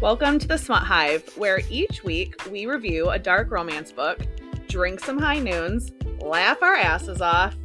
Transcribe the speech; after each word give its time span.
Welcome 0.00 0.38
to 0.38 0.46
the 0.46 0.56
Smut 0.56 0.84
Hive, 0.84 1.28
where 1.36 1.60
each 1.68 2.04
week 2.04 2.48
we 2.48 2.66
review 2.66 3.10
a 3.10 3.18
dark 3.18 3.50
romance 3.50 3.90
book, 3.90 4.20
drink 4.68 5.00
some 5.00 5.18
high 5.18 5.40
noons, 5.40 5.90
laugh 6.20 6.62
our 6.62 6.76
asses 6.76 7.20
off, 7.20 7.56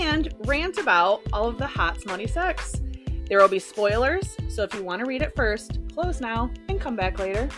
and 0.00 0.34
rant 0.40 0.78
about 0.78 1.22
all 1.32 1.46
of 1.46 1.56
the 1.56 1.68
hot, 1.68 2.00
smutty 2.00 2.26
sex. 2.26 2.82
There 3.28 3.38
will 3.38 3.48
be 3.48 3.60
spoilers, 3.60 4.36
so 4.48 4.64
if 4.64 4.74
you 4.74 4.82
want 4.82 4.98
to 5.02 5.06
read 5.06 5.22
it 5.22 5.36
first, 5.36 5.78
close 5.94 6.20
now 6.20 6.50
and 6.68 6.80
come 6.80 6.96
back 6.96 7.20
later. 7.20 7.48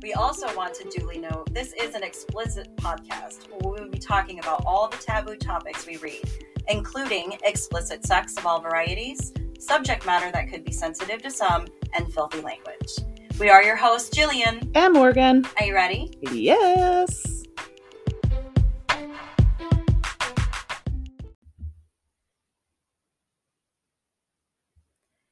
We 0.00 0.14
also 0.14 0.46
want 0.56 0.72
to 0.76 0.88
duly 0.88 1.18
note 1.18 1.52
this 1.52 1.74
is 1.74 1.94
an 1.94 2.02
explicit 2.02 2.74
podcast 2.76 3.46
where 3.50 3.74
we 3.74 3.84
will 3.84 3.90
be 3.90 3.98
talking 3.98 4.38
about 4.38 4.64
all 4.64 4.88
the 4.88 4.96
taboo 4.96 5.36
topics 5.36 5.86
we 5.86 5.98
read, 5.98 6.24
including 6.68 7.36
explicit 7.44 8.06
sex 8.06 8.38
of 8.38 8.46
all 8.46 8.62
varieties, 8.62 9.34
subject 9.58 10.06
matter 10.06 10.32
that 10.32 10.48
could 10.48 10.64
be 10.64 10.72
sensitive 10.72 11.20
to 11.20 11.30
some, 11.30 11.66
and 11.94 12.10
filthy 12.14 12.40
language. 12.40 12.96
We 13.40 13.48
are 13.48 13.62
your 13.62 13.76
hosts, 13.76 14.14
Jillian. 14.14 14.70
And 14.74 14.92
Morgan. 14.92 15.46
Are 15.58 15.64
you 15.64 15.74
ready? 15.74 16.12
Yes. 16.30 17.42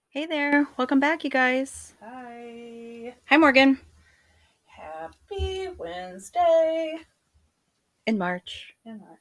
Hey 0.08 0.24
there. 0.24 0.66
Welcome 0.78 1.00
back, 1.00 1.22
you 1.22 1.28
guys. 1.28 1.92
Hi. 2.02 3.14
Hi, 3.26 3.36
Morgan. 3.36 3.78
Happy 4.64 5.68
Wednesday. 5.76 6.96
In 8.06 8.16
March. 8.16 8.72
In 8.86 9.00
March. 9.00 9.18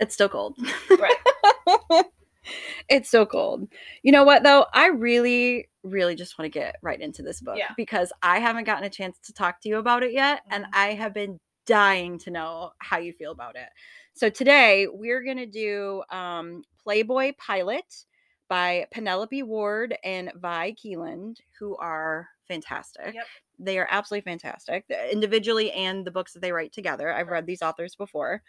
It's 0.00 0.14
still 0.14 0.30
cold. 0.30 0.56
Right. 0.88 2.04
it's 2.88 3.10
so 3.10 3.26
cold. 3.26 3.68
You 4.02 4.10
know 4.10 4.24
what, 4.24 4.42
though? 4.42 4.64
I 4.72 4.86
really, 4.86 5.68
really 5.82 6.14
just 6.14 6.38
want 6.38 6.52
to 6.52 6.58
get 6.58 6.76
right 6.82 7.00
into 7.00 7.22
this 7.22 7.40
book 7.40 7.56
Yeah. 7.58 7.72
because 7.76 8.12
I 8.22 8.38
haven't 8.38 8.64
gotten 8.64 8.84
a 8.84 8.90
chance 8.90 9.18
to 9.24 9.32
talk 9.32 9.60
to 9.62 9.68
you 9.68 9.78
about 9.78 10.02
it 10.02 10.12
yet. 10.12 10.42
And 10.50 10.64
Mhm. 10.64 10.70
I 10.74 10.92
have 10.94 11.12
been 11.14 11.38
dying 11.66 12.18
to 12.18 12.30
know 12.30 12.72
how 12.78 12.98
you 12.98 13.12
feel 13.12 13.32
about 13.32 13.56
it. 13.56 13.68
So 14.14 14.28
today 14.28 14.86
we're 14.88 15.22
going 15.22 15.36
to 15.38 15.46
do 15.46 16.02
um, 16.10 16.62
Playboy 16.82 17.32
Pilot 17.38 18.04
by 18.48 18.86
Penelope 18.90 19.42
Ward 19.44 19.96
and 20.04 20.30
Vi 20.36 20.72
Keeland, 20.72 21.38
who 21.58 21.76
are 21.76 22.28
fantastic. 22.48 23.14
Yep. 23.14 23.26
They 23.58 23.78
are 23.78 23.86
absolutely 23.90 24.28
fantastic, 24.30 24.84
individually 25.10 25.70
and 25.72 26.04
the 26.04 26.10
books 26.10 26.32
that 26.32 26.40
they 26.40 26.52
write 26.52 26.72
together. 26.72 27.12
I've 27.12 27.28
read 27.28 27.46
these 27.46 27.62
authors 27.62 27.94
before, 27.94 28.42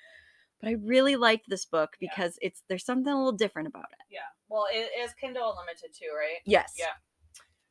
but 0.59 0.69
I 0.69 0.73
really 0.73 1.15
liked 1.15 1.45
this 1.47 1.65
book 1.65 1.95
Yeah. 1.99 2.09
because 2.09 2.37
it's 2.41 2.63
there's 2.67 2.83
something 2.85 3.13
a 3.13 3.15
little 3.15 3.31
different 3.31 3.67
about 3.67 3.85
it. 3.91 3.99
Yeah. 4.09 4.21
Well, 4.49 4.65
it 4.71 4.89
is 4.99 5.13
Kindle 5.13 5.51
Unlimited 5.51 5.93
too, 5.93 6.11
right? 6.17 6.39
Yes. 6.45 6.73
Yeah. 6.77 6.93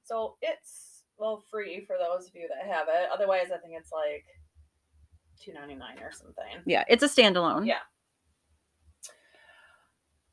So 0.05 0.37
it's 0.43 1.05
well 1.19 1.45
free 1.51 1.85
for 1.87 1.97
those 1.99 2.29
of 2.29 2.35
you 2.35 2.49
that 2.49 2.73
have 2.73 2.89
it. 2.89 3.09
Otherwise, 3.13 3.47
I 3.55 3.59
think 3.59 3.75
it's 3.79 3.93
like 3.93 4.25
two 5.41 5.53
ninety 5.53 5.75
nine 5.75 5.99
or 6.01 6.13
something. 6.13 6.63
Yeah, 6.67 6.85
it's 6.89 7.03
a 7.03 7.09
standalone. 7.09 7.67
Yeah. 7.67 7.79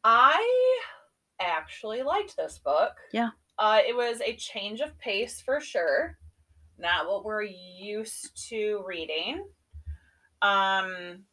I 0.03 0.79
actually 1.41 2.03
liked 2.03 2.37
this 2.37 2.59
book. 2.59 2.93
Yeah. 3.11 3.29
Uh, 3.57 3.79
it 3.85 3.95
was 3.95 4.21
a 4.21 4.35
change 4.35 4.79
of 4.79 4.97
pace 4.99 5.41
for 5.41 5.59
sure. 5.59 6.17
Not 6.77 7.07
what 7.07 7.25
we're 7.25 7.43
used 7.43 8.47
to 8.49 8.81
reading. 8.87 9.45
Um, 10.41 11.23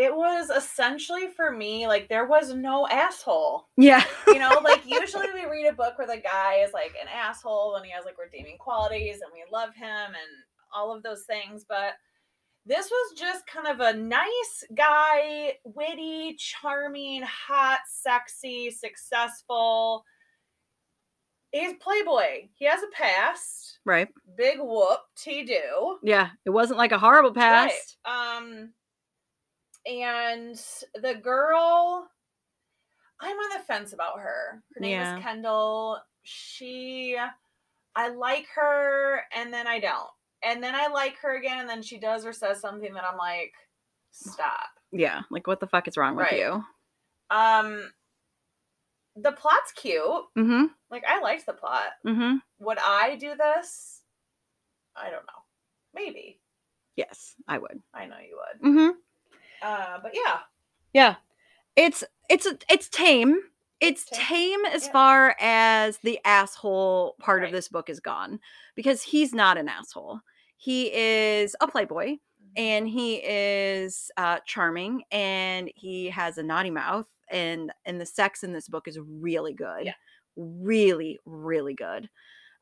it 0.00 0.14
was 0.14 0.48
essentially 0.48 1.26
for 1.26 1.50
me 1.50 1.88
like 1.88 2.08
there 2.08 2.24
was 2.24 2.54
no 2.54 2.86
asshole. 2.86 3.66
Yeah. 3.76 4.04
You 4.28 4.38
know, 4.38 4.60
like 4.62 4.82
usually 4.86 5.26
we 5.34 5.44
read 5.50 5.66
a 5.66 5.72
book 5.72 5.98
where 5.98 6.06
the 6.06 6.22
guy 6.22 6.60
is 6.64 6.72
like 6.72 6.94
an 7.02 7.08
asshole 7.12 7.74
and 7.74 7.84
he 7.84 7.90
has 7.90 8.04
like 8.04 8.14
redeeming 8.16 8.58
qualities 8.58 9.16
and 9.16 9.32
we 9.34 9.42
love 9.52 9.74
him 9.74 9.88
and 9.88 10.44
all 10.72 10.94
of 10.94 11.02
those 11.02 11.24
things, 11.24 11.64
but 11.68 11.94
this 12.64 12.88
was 12.88 13.18
just 13.18 13.44
kind 13.48 13.66
of 13.66 13.80
a 13.80 13.98
nice 13.98 14.64
guy, 14.72 15.54
witty, 15.64 16.36
charming, 16.38 17.22
hot, 17.22 17.80
sexy, 17.88 18.70
successful. 18.70 20.04
He's 21.50 21.72
Playboy. 21.80 22.50
He 22.54 22.66
has 22.66 22.82
a 22.84 22.94
past. 22.94 23.80
right. 23.84 24.06
Big 24.36 24.58
whoop 24.60 25.00
to 25.24 25.44
do. 25.44 25.98
Yeah. 26.04 26.28
It 26.44 26.50
wasn't 26.50 26.78
like 26.78 26.92
a 26.92 26.98
horrible 26.98 27.32
past. 27.32 27.96
Right. 28.06 28.36
Um, 28.36 28.74
and 29.86 30.60
the 30.94 31.14
girl, 31.14 32.08
I'm 33.20 33.36
on 33.36 33.58
the 33.58 33.64
fence 33.64 33.92
about 33.92 34.20
her. 34.20 34.62
Her 34.74 34.80
name 34.80 34.92
Yeah. 34.92 35.16
is 35.16 35.22
Kendall. 35.22 35.98
She, 36.22 37.16
I 37.96 38.08
like 38.08 38.46
her, 38.54 39.22
and 39.34 39.52
then 39.52 39.66
I 39.66 39.80
don't, 39.80 40.10
and 40.42 40.62
then 40.62 40.74
I 40.74 40.88
like 40.88 41.16
her 41.18 41.36
again, 41.36 41.60
and 41.60 41.68
then 41.68 41.82
she 41.82 41.98
does 41.98 42.24
or 42.26 42.32
says 42.32 42.60
something 42.60 42.92
that 42.94 43.04
I'm 43.04 43.16
like, 43.18 43.52
stop. 44.10 44.68
Yeah. 44.92 45.22
Like 45.30 45.46
what 45.46 45.60
the 45.60 45.66
fuck 45.66 45.88
is 45.88 45.96
wrong 45.96 46.16
with 46.16 46.32
you? 46.32 46.64
Um, 47.30 47.90
the 49.16 49.32
plot's 49.32 49.72
cute. 49.72 50.02
Mm-hmm. 50.36 50.66
Like 50.90 51.04
I 51.06 51.20
liked 51.20 51.46
the 51.46 51.52
plot. 51.52 51.90
Mm-hmm. 52.06 52.36
Would 52.60 52.78
I 52.78 53.16
do 53.16 53.34
this? 53.36 54.02
I 54.96 55.04
don't 55.10 55.26
know. 55.26 55.42
Maybe. 55.94 56.40
Yes, 56.96 57.34
I 57.46 57.58
would. 57.58 57.80
I 57.94 58.06
know 58.06 58.16
you 58.18 58.38
would. 58.38 58.68
Mm-hmm. 58.70 58.90
Uh, 59.62 59.98
but 60.02 60.12
yeah. 60.14 60.38
Yeah. 60.92 61.16
It's 61.76 62.04
it's 62.28 62.46
it's 62.70 62.88
tame. 62.88 63.38
It's 63.80 64.04
tame. 64.06 64.20
tame 64.20 64.64
as 64.66 64.86
Yeah. 64.86 64.92
far 64.92 65.36
as 65.40 65.98
the 65.98 66.18
asshole 66.24 67.14
part 67.20 67.40
Right. 67.42 67.46
of 67.48 67.52
this 67.52 67.68
book 67.68 67.88
is 67.88 68.00
gone 68.00 68.40
because 68.74 69.02
he's 69.02 69.32
not 69.32 69.56
an 69.58 69.68
asshole. 69.68 70.20
He 70.56 70.92
is 70.92 71.54
a 71.60 71.68
playboy 71.68 72.16
and 72.56 72.88
he 72.88 73.16
is 73.24 74.10
uh, 74.16 74.40
charming 74.44 75.02
and 75.12 75.70
he 75.76 76.10
has 76.10 76.38
a 76.38 76.42
naughty 76.42 76.70
mouth 76.70 77.06
and 77.30 77.70
and 77.84 78.00
the 78.00 78.06
sex 78.06 78.42
in 78.42 78.52
this 78.52 78.68
book 78.68 78.88
is 78.88 78.98
really 78.98 79.52
good 79.52 79.84
Yeah. 79.86 79.92
really 80.36 81.18
really 81.26 81.74
good 81.74 82.08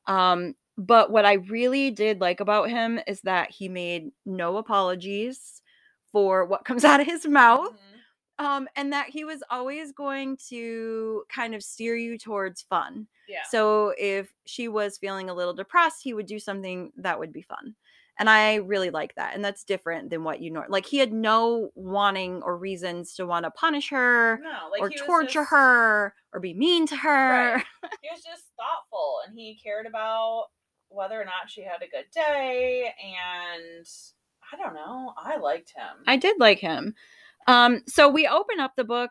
um 0.09 0.55
but 0.77 1.11
what 1.13 1.25
i 1.25 1.35
really 1.35 1.93
did 1.93 2.21
like 2.21 2.41
about 2.41 2.69
him 2.69 2.99
is 3.07 3.21
that 3.23 3.53
he 3.53 3.69
made 3.69 4.11
no 4.27 4.57
apologies 4.57 5.63
for 6.17 6.47
what 6.47 6.65
comes 6.65 6.83
out 6.91 7.01
of 7.01 7.07
his 7.07 7.27
mouth 7.27 7.73
Mhm. 8.39 8.45
um 8.45 8.69
and 8.77 8.93
that 8.93 9.09
he 9.11 9.25
was 9.25 9.43
always 9.51 9.93
going 9.93 10.39
to 10.49 11.25
kind 11.29 11.55
of 11.55 11.63
steer 11.63 11.95
you 11.97 12.17
towards 12.17 12.63
fun 12.63 13.07
Yeah. 13.29 13.43
so 13.51 13.93
if 13.99 14.33
she 14.47 14.69
was 14.69 14.97
feeling 14.99 15.29
a 15.29 15.35
little 15.35 15.53
depressed, 15.55 16.01
he 16.03 16.15
would 16.15 16.27
do 16.27 16.39
something 16.39 16.93
that 16.97 17.19
would 17.19 17.33
be 17.33 17.43
fun. 17.43 17.75
And 18.19 18.31
I 18.31 18.55
really 18.73 18.89
like 18.89 19.15
that. 19.17 19.35
And 19.35 19.45
that's 19.45 19.63
different 19.65 20.09
than 20.09 20.25
what 20.25 20.41
you 20.41 20.51
know. 20.51 20.65
Like 20.77 20.87
he 20.87 20.97
had 20.99 21.13
no 21.13 21.71
wanting 21.75 22.43
or 22.47 22.57
reasons 22.57 23.15
to 23.17 23.27
want 23.27 23.45
to 23.45 23.51
punish 23.51 23.91
her 23.91 24.41
no, 24.43 24.71
like 24.71 24.81
or 24.81 24.89
torture 24.91 25.41
just- 25.45 25.51
her 25.51 26.15
or 26.33 26.41
be 26.41 26.55
mean 26.55 26.87
to 26.87 26.97
her. 26.97 27.57
Right. 27.57 27.65
He 28.03 28.09
was 28.15 28.23
just 28.33 28.45
thoughtful 28.61 29.09
and 29.27 29.37
he 29.39 29.59
cared 29.63 29.87
about 29.87 30.47
whether 30.89 31.21
or 31.21 31.25
not 31.27 31.51
she 31.51 31.63
had 31.63 31.83
a 31.83 31.89
good 31.97 32.09
day. 32.15 32.95
And 33.05 33.87
I 34.53 34.57
don't 34.57 34.75
know. 34.75 35.13
I 35.17 35.37
liked 35.37 35.73
him. 35.77 36.05
I 36.07 36.17
did 36.17 36.37
like 36.39 36.59
him. 36.59 36.95
Um, 37.49 37.83
so 37.87 38.09
we 38.09 38.27
open 38.27 38.61
up 38.61 38.75
the 38.77 38.85
book 38.85 39.11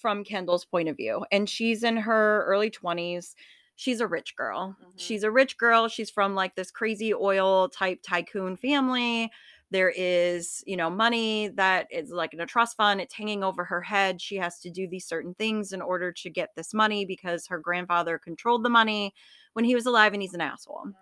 from 0.00 0.24
Kendall's 0.24 0.64
point 0.64 0.88
of 0.88 0.96
view, 0.96 1.24
and 1.32 1.48
she's 1.48 1.82
in 1.84 1.96
her 1.96 2.44
early 2.46 2.70
20s. 2.70 3.34
She's 3.76 4.00
a 4.00 4.06
rich 4.08 4.36
girl. 4.36 4.76
Mhm. 4.80 4.92
She's 4.96 5.22
a 5.22 5.30
rich 5.30 5.56
girl. 5.56 5.88
She's 5.88 6.10
from 6.10 6.34
like 6.34 6.56
this 6.56 6.70
crazy 6.70 7.14
oil 7.14 7.68
type 7.68 8.00
tycoon 8.02 8.56
family. 8.56 9.30
There 9.70 9.92
is, 9.96 10.64
you 10.66 10.76
know, 10.76 10.90
money 10.90 11.48
that 11.48 11.86
is 11.90 12.10
like 12.10 12.34
in 12.34 12.40
a 12.40 12.46
trust 12.46 12.76
fund. 12.76 13.00
It's 13.00 13.14
hanging 13.14 13.44
over 13.44 13.64
her 13.64 13.82
head. 13.82 14.20
She 14.20 14.36
has 14.36 14.58
to 14.60 14.70
do 14.70 14.88
these 14.88 15.06
certain 15.06 15.34
things 15.34 15.72
in 15.72 15.80
order 15.82 16.12
to 16.12 16.30
get 16.30 16.50
this 16.56 16.74
money 16.74 17.04
because 17.04 17.46
her 17.48 17.58
grandfather 17.58 18.18
controlled 18.18 18.64
the 18.64 18.70
money 18.70 19.14
when 19.52 19.64
he 19.64 19.74
was 19.74 19.86
alive 19.86 20.12
and 20.12 20.22
he's 20.22 20.34
an 20.34 20.40
asshole. 20.40 20.86
Mhm. 20.86 20.94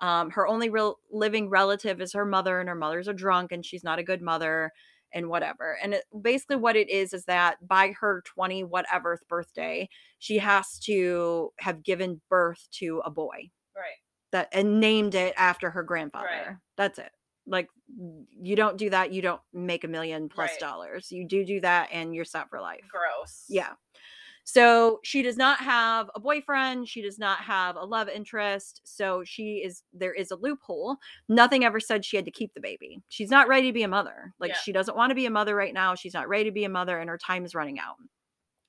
Um, 0.00 0.30
her 0.30 0.46
only 0.46 0.70
real 0.70 0.98
living 1.10 1.48
relative 1.48 2.00
is 2.00 2.12
her 2.12 2.24
mother, 2.24 2.60
and 2.60 2.68
her 2.68 2.74
mother's 2.74 3.08
a 3.08 3.12
drunk, 3.14 3.52
and 3.52 3.64
she's 3.64 3.84
not 3.84 3.98
a 3.98 4.02
good 4.02 4.20
mother, 4.22 4.72
and 5.12 5.28
whatever. 5.28 5.78
And 5.82 5.94
it, 5.94 6.04
basically, 6.20 6.56
what 6.56 6.76
it 6.76 6.90
is 6.90 7.12
is 7.12 7.24
that 7.26 7.66
by 7.66 7.92
her 8.00 8.22
twenty 8.26 8.64
whatever 8.64 9.18
birthday, 9.28 9.88
she 10.18 10.38
has 10.38 10.78
to 10.80 11.52
have 11.60 11.82
given 11.84 12.20
birth 12.28 12.66
to 12.72 13.00
a 13.04 13.10
boy 13.10 13.50
Right. 13.76 13.98
that 14.32 14.48
and 14.52 14.80
named 14.80 15.14
it 15.14 15.34
after 15.36 15.70
her 15.70 15.82
grandfather. 15.84 16.60
That's 16.76 16.98
it. 16.98 17.12
Like 17.46 17.68
you 18.42 18.56
don't 18.56 18.76
do 18.78 18.90
that, 18.90 19.12
you 19.12 19.22
don't 19.22 19.40
make 19.52 19.84
a 19.84 19.88
million 19.88 20.28
plus 20.28 20.50
Right. 20.52 20.60
dollars. 20.60 21.12
You 21.12 21.28
do 21.28 21.44
do 21.44 21.60
that, 21.60 21.90
and 21.92 22.14
you're 22.14 22.24
set 22.24 22.48
for 22.50 22.60
life. 22.60 22.84
Gross. 22.90 23.44
Yeah. 23.48 23.74
So 24.46 25.00
she 25.02 25.22
does 25.22 25.38
not 25.38 25.58
have 25.60 26.10
a 26.14 26.20
boyfriend. 26.20 26.86
She 26.86 27.00
does 27.00 27.18
not 27.18 27.38
have 27.40 27.76
a 27.76 27.84
love 27.84 28.08
interest. 28.10 28.82
So 28.84 29.24
she 29.24 29.62
is, 29.64 29.82
there 29.94 30.12
is 30.12 30.30
a 30.30 30.36
loophole. 30.36 30.96
Nothing 31.30 31.64
ever 31.64 31.80
said 31.80 32.04
she 32.04 32.16
had 32.16 32.26
to 32.26 32.30
keep 32.30 32.52
the 32.52 32.60
baby. 32.60 33.00
She's 33.08 33.30
not 33.30 33.48
ready 33.48 33.68
to 33.68 33.72
be 33.72 33.84
a 33.84 33.88
mother. 33.88 34.34
Like 34.38 34.50
Yeah. 34.50 34.58
she 34.58 34.70
doesn't 34.72 34.96
want 34.96 35.10
to 35.10 35.14
be 35.14 35.24
a 35.26 35.30
mother 35.30 35.56
right 35.56 35.72
now. 35.72 35.94
She's 35.94 36.12
not 36.14 36.28
ready 36.28 36.44
to 36.44 36.50
be 36.50 36.64
a 36.64 36.68
mother 36.68 36.98
and 37.00 37.08
her 37.08 37.16
time 37.18 37.44
is 37.46 37.54
running 37.54 37.78
out. 37.78 37.96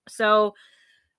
So 0.08 0.56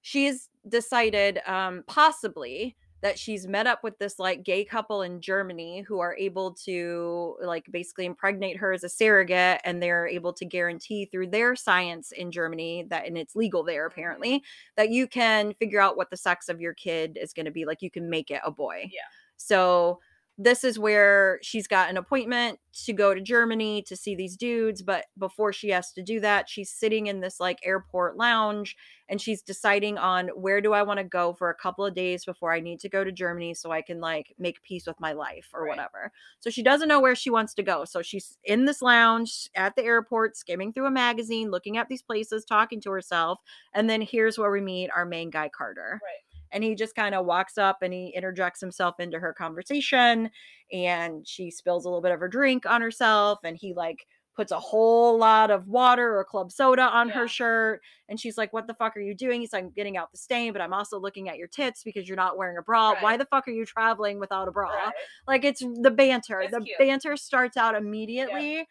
she's 0.00 0.48
decided, 0.68 1.40
um, 1.46 1.84
possibly 1.86 2.76
that 3.02 3.18
she's 3.18 3.46
met 3.46 3.66
up 3.66 3.82
with 3.84 3.98
this 3.98 4.18
like 4.18 4.42
gay 4.42 4.64
couple 4.64 5.02
in 5.02 5.20
Germany 5.20 5.82
who 5.86 6.00
are 6.00 6.16
able 6.16 6.52
to 6.52 7.36
like 7.42 7.70
basically 7.70 8.06
impregnate 8.06 8.56
her 8.56 8.72
as 8.72 8.84
a 8.84 8.88
surrogate 8.88 9.60
and 9.64 9.82
they're 9.82 10.06
able 10.06 10.32
to 10.32 10.44
guarantee 10.44 11.04
through 11.04 11.28
their 11.28 11.54
science 11.54 12.12
in 12.12 12.30
Germany 12.30 12.86
that 12.88 13.06
and 13.06 13.18
it's 13.18 13.36
legal 13.36 13.62
there 13.62 13.86
apparently 13.86 14.42
that 14.76 14.90
you 14.90 15.06
can 15.06 15.52
figure 15.54 15.80
out 15.80 15.96
what 15.96 16.10
the 16.10 16.16
sex 16.16 16.48
of 16.48 16.60
your 16.60 16.74
kid 16.74 17.18
is 17.20 17.32
going 17.32 17.46
to 17.46 17.52
be 17.52 17.64
like 17.64 17.82
you 17.82 17.90
can 17.90 18.08
make 18.08 18.30
it 18.30 18.40
a 18.44 18.50
boy. 18.50 18.88
Yeah. 18.92 19.00
So 19.36 20.00
this 20.38 20.64
is 20.64 20.78
where 20.78 21.38
she's 21.42 21.66
got 21.66 21.88
an 21.88 21.96
appointment 21.96 22.58
to 22.84 22.92
go 22.92 23.14
to 23.14 23.20
Germany 23.22 23.82
to 23.82 23.96
see 23.96 24.14
these 24.14 24.36
dudes. 24.36 24.82
But 24.82 25.06
before 25.18 25.52
she 25.52 25.70
has 25.70 25.92
to 25.92 26.02
do 26.02 26.20
that, 26.20 26.48
she's 26.50 26.70
sitting 26.70 27.06
in 27.06 27.20
this 27.20 27.40
like 27.40 27.58
airport 27.64 28.16
lounge 28.18 28.76
and 29.08 29.20
she's 29.20 29.40
deciding 29.40 29.96
on 29.96 30.28
where 30.28 30.60
do 30.60 30.74
I 30.74 30.82
want 30.82 30.98
to 30.98 31.04
go 31.04 31.32
for 31.32 31.48
a 31.48 31.54
couple 31.54 31.86
of 31.86 31.94
days 31.94 32.24
before 32.24 32.52
I 32.52 32.60
need 32.60 32.80
to 32.80 32.88
go 32.88 33.02
to 33.02 33.12
Germany 33.12 33.54
so 33.54 33.70
I 33.70 33.80
can 33.80 34.00
like 34.00 34.34
make 34.38 34.62
peace 34.62 34.86
with 34.86 35.00
my 35.00 35.12
life 35.12 35.48
or 35.54 35.62
Right. 35.62 35.70
whatever. 35.70 36.12
So 36.40 36.50
she 36.50 36.62
doesn't 36.62 36.88
know 36.88 37.00
where 37.00 37.14
she 37.14 37.30
wants 37.30 37.54
to 37.54 37.62
go. 37.62 37.84
So 37.86 38.02
she's 38.02 38.36
in 38.44 38.66
this 38.66 38.82
lounge 38.82 39.48
at 39.54 39.74
the 39.74 39.84
airport, 39.84 40.36
skimming 40.36 40.72
through 40.72 40.86
a 40.86 40.90
magazine, 40.90 41.50
looking 41.50 41.78
at 41.78 41.88
these 41.88 42.02
places, 42.02 42.44
talking 42.44 42.80
to 42.82 42.90
herself. 42.90 43.40
And 43.72 43.88
then 43.88 44.02
here's 44.02 44.38
where 44.38 44.50
we 44.50 44.60
meet 44.60 44.90
our 44.94 45.06
main 45.06 45.30
guy, 45.30 45.48
Carter 45.48 46.02
Right. 46.02 46.25
And 46.52 46.62
he 46.64 46.74
just 46.74 46.94
kind 46.94 47.14
of 47.14 47.26
walks 47.26 47.58
up 47.58 47.78
and 47.82 47.92
he 47.92 48.12
interjects 48.16 48.60
himself 48.60 49.00
into 49.00 49.18
her 49.18 49.32
conversation 49.32 50.30
and 50.72 51.26
she 51.26 51.50
spills 51.50 51.84
a 51.84 51.88
little 51.88 52.02
bit 52.02 52.12
of 52.12 52.20
her 52.20 52.28
drink 52.28 52.66
on 52.66 52.80
herself 52.80 53.38
and 53.44 53.56
he 53.56 53.72
like 53.74 54.06
puts 54.34 54.52
a 54.52 54.60
whole 54.60 55.16
lot 55.18 55.50
of 55.50 55.66
water 55.66 56.18
or 56.18 56.22
club 56.24 56.52
soda 56.52 56.82
on 56.82 57.08
Yeah. 57.08 57.14
her 57.14 57.28
shirt 57.28 57.80
and 58.10 58.20
she's 58.20 58.36
like 58.36 58.52
what 58.52 58.66
the 58.66 58.74
fuck 58.74 58.94
are 58.96 59.00
you 59.00 59.14
doing 59.14 59.40
he's 59.40 59.52
like 59.54 59.64
i'm 59.64 59.70
getting 59.70 59.96
out 59.96 60.12
the 60.12 60.18
stain 60.18 60.52
but 60.52 60.60
i'm 60.60 60.74
also 60.74 60.98
looking 61.00 61.28
at 61.30 61.38
your 61.38 61.48
tits 61.48 61.82
because 61.82 62.06
you're 62.06 62.16
not 62.16 62.36
wearing 62.36 62.58
a 62.58 62.62
bra 62.62 62.94
why 63.00 63.16
the 63.16 63.24
fuck 63.24 63.48
are 63.48 63.52
you 63.52 63.64
traveling 63.64 64.18
without 64.20 64.46
a 64.46 64.50
bra 64.52 64.68
Right. 64.68 64.92
like 65.26 65.44
it's 65.46 65.60
the 65.80 65.90
banter 65.90 66.42
It's 66.42 66.52
the 66.52 66.60
cute. 66.60 66.78
banter 66.78 67.16
starts 67.16 67.56
out 67.56 67.74
immediately 67.74 68.66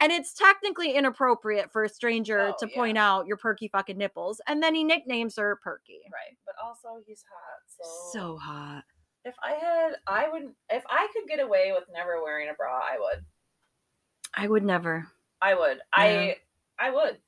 and 0.00 0.12
it's 0.12 0.34
technically 0.34 0.92
inappropriate 0.92 1.72
for 1.72 1.84
a 1.84 1.88
stranger 1.88 2.48
Oh, 2.52 2.54
to 2.60 2.68
yeah. 2.68 2.76
point 2.76 2.98
out 2.98 3.26
your 3.26 3.36
perky 3.36 3.68
fucking 3.68 3.96
nipples 3.96 4.40
and 4.46 4.62
then 4.62 4.74
he 4.74 4.84
nicknames 4.84 5.36
her 5.36 5.58
perky 5.62 6.00
Right. 6.12 6.36
But 6.44 6.54
also 6.64 7.02
he's 7.06 7.24
hot. 7.30 8.12
So 8.12 8.18
so 8.18 8.36
hot 8.36 8.84
if 9.24 9.34
I 9.42 9.52
had 9.52 9.92
I 10.06 10.28
would 10.30 10.52
if 10.70 10.84
I 10.88 11.08
could 11.12 11.28
get 11.28 11.40
away 11.40 11.72
with 11.74 11.84
never 11.92 12.22
wearing 12.22 12.48
a 12.48 12.54
bra, 12.54 12.78
I 12.78 12.96
would. 12.98 13.24
I 14.34 14.46
would 14.46 14.62
never. 14.62 15.08
I 15.42 15.54
would. 15.54 15.78
I 15.92 16.36
I 16.78 16.90
would. 16.90 17.18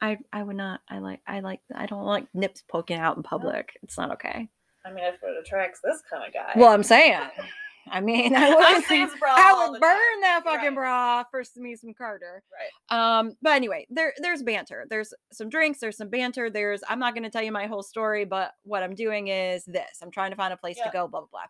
I 0.00 0.18
I 0.32 0.42
would 0.44 0.54
not. 0.56 0.80
I 0.88 0.98
like 1.00 1.20
I 1.26 1.40
like 1.40 1.60
I 1.74 1.86
don't 1.86 2.04
like 2.04 2.26
nips 2.34 2.62
poking 2.70 2.98
out 2.98 3.16
in 3.16 3.24
public. 3.24 3.76
It's 3.82 3.98
not 3.98 4.12
okay. 4.12 4.48
I 4.86 4.92
mean 4.92 5.04
if 5.04 5.14
it 5.14 5.36
attracts 5.44 5.80
this 5.82 6.02
kind 6.08 6.22
of 6.24 6.32
guy. 6.32 6.52
Well, 6.54 6.70
I'm 6.72 6.84
saying. 6.84 7.18
I 7.90 8.00
mean, 8.00 8.34
I 8.36 8.54
would, 8.54 8.84
say 8.84 9.02
it's 9.02 9.18
bra 9.18 9.34
I 9.36 9.68
would 9.68 9.80
burn 9.80 10.20
that 10.20 10.42
fucking 10.44 10.68
Right. 10.68 10.74
bra 10.74 11.24
for 11.30 11.42
me 11.56 11.76
some 11.76 11.94
Carter. 11.94 12.42
Right. 12.90 13.18
Um, 13.18 13.32
but 13.42 13.52
anyway, 13.52 13.86
there 13.90 14.12
there's 14.18 14.42
banter. 14.42 14.86
There's 14.88 15.12
some 15.32 15.48
drinks. 15.48 15.80
There's 15.80 15.96
some 15.96 16.08
banter. 16.08 16.50
There's 16.50 16.82
I'm 16.88 16.98
not 16.98 17.14
going 17.14 17.24
to 17.24 17.30
tell 17.30 17.42
you 17.42 17.52
my 17.52 17.66
whole 17.66 17.82
story, 17.82 18.24
but 18.24 18.52
what 18.64 18.82
I'm 18.82 18.94
doing 18.94 19.28
is 19.28 19.64
this. 19.64 19.98
I'm 20.02 20.10
trying 20.10 20.30
to 20.30 20.36
find 20.36 20.52
a 20.52 20.56
place 20.56 20.76
to 20.76 20.90
go. 20.92 21.08
Blah 21.08 21.20
blah 21.20 21.28
blah. 21.30 21.42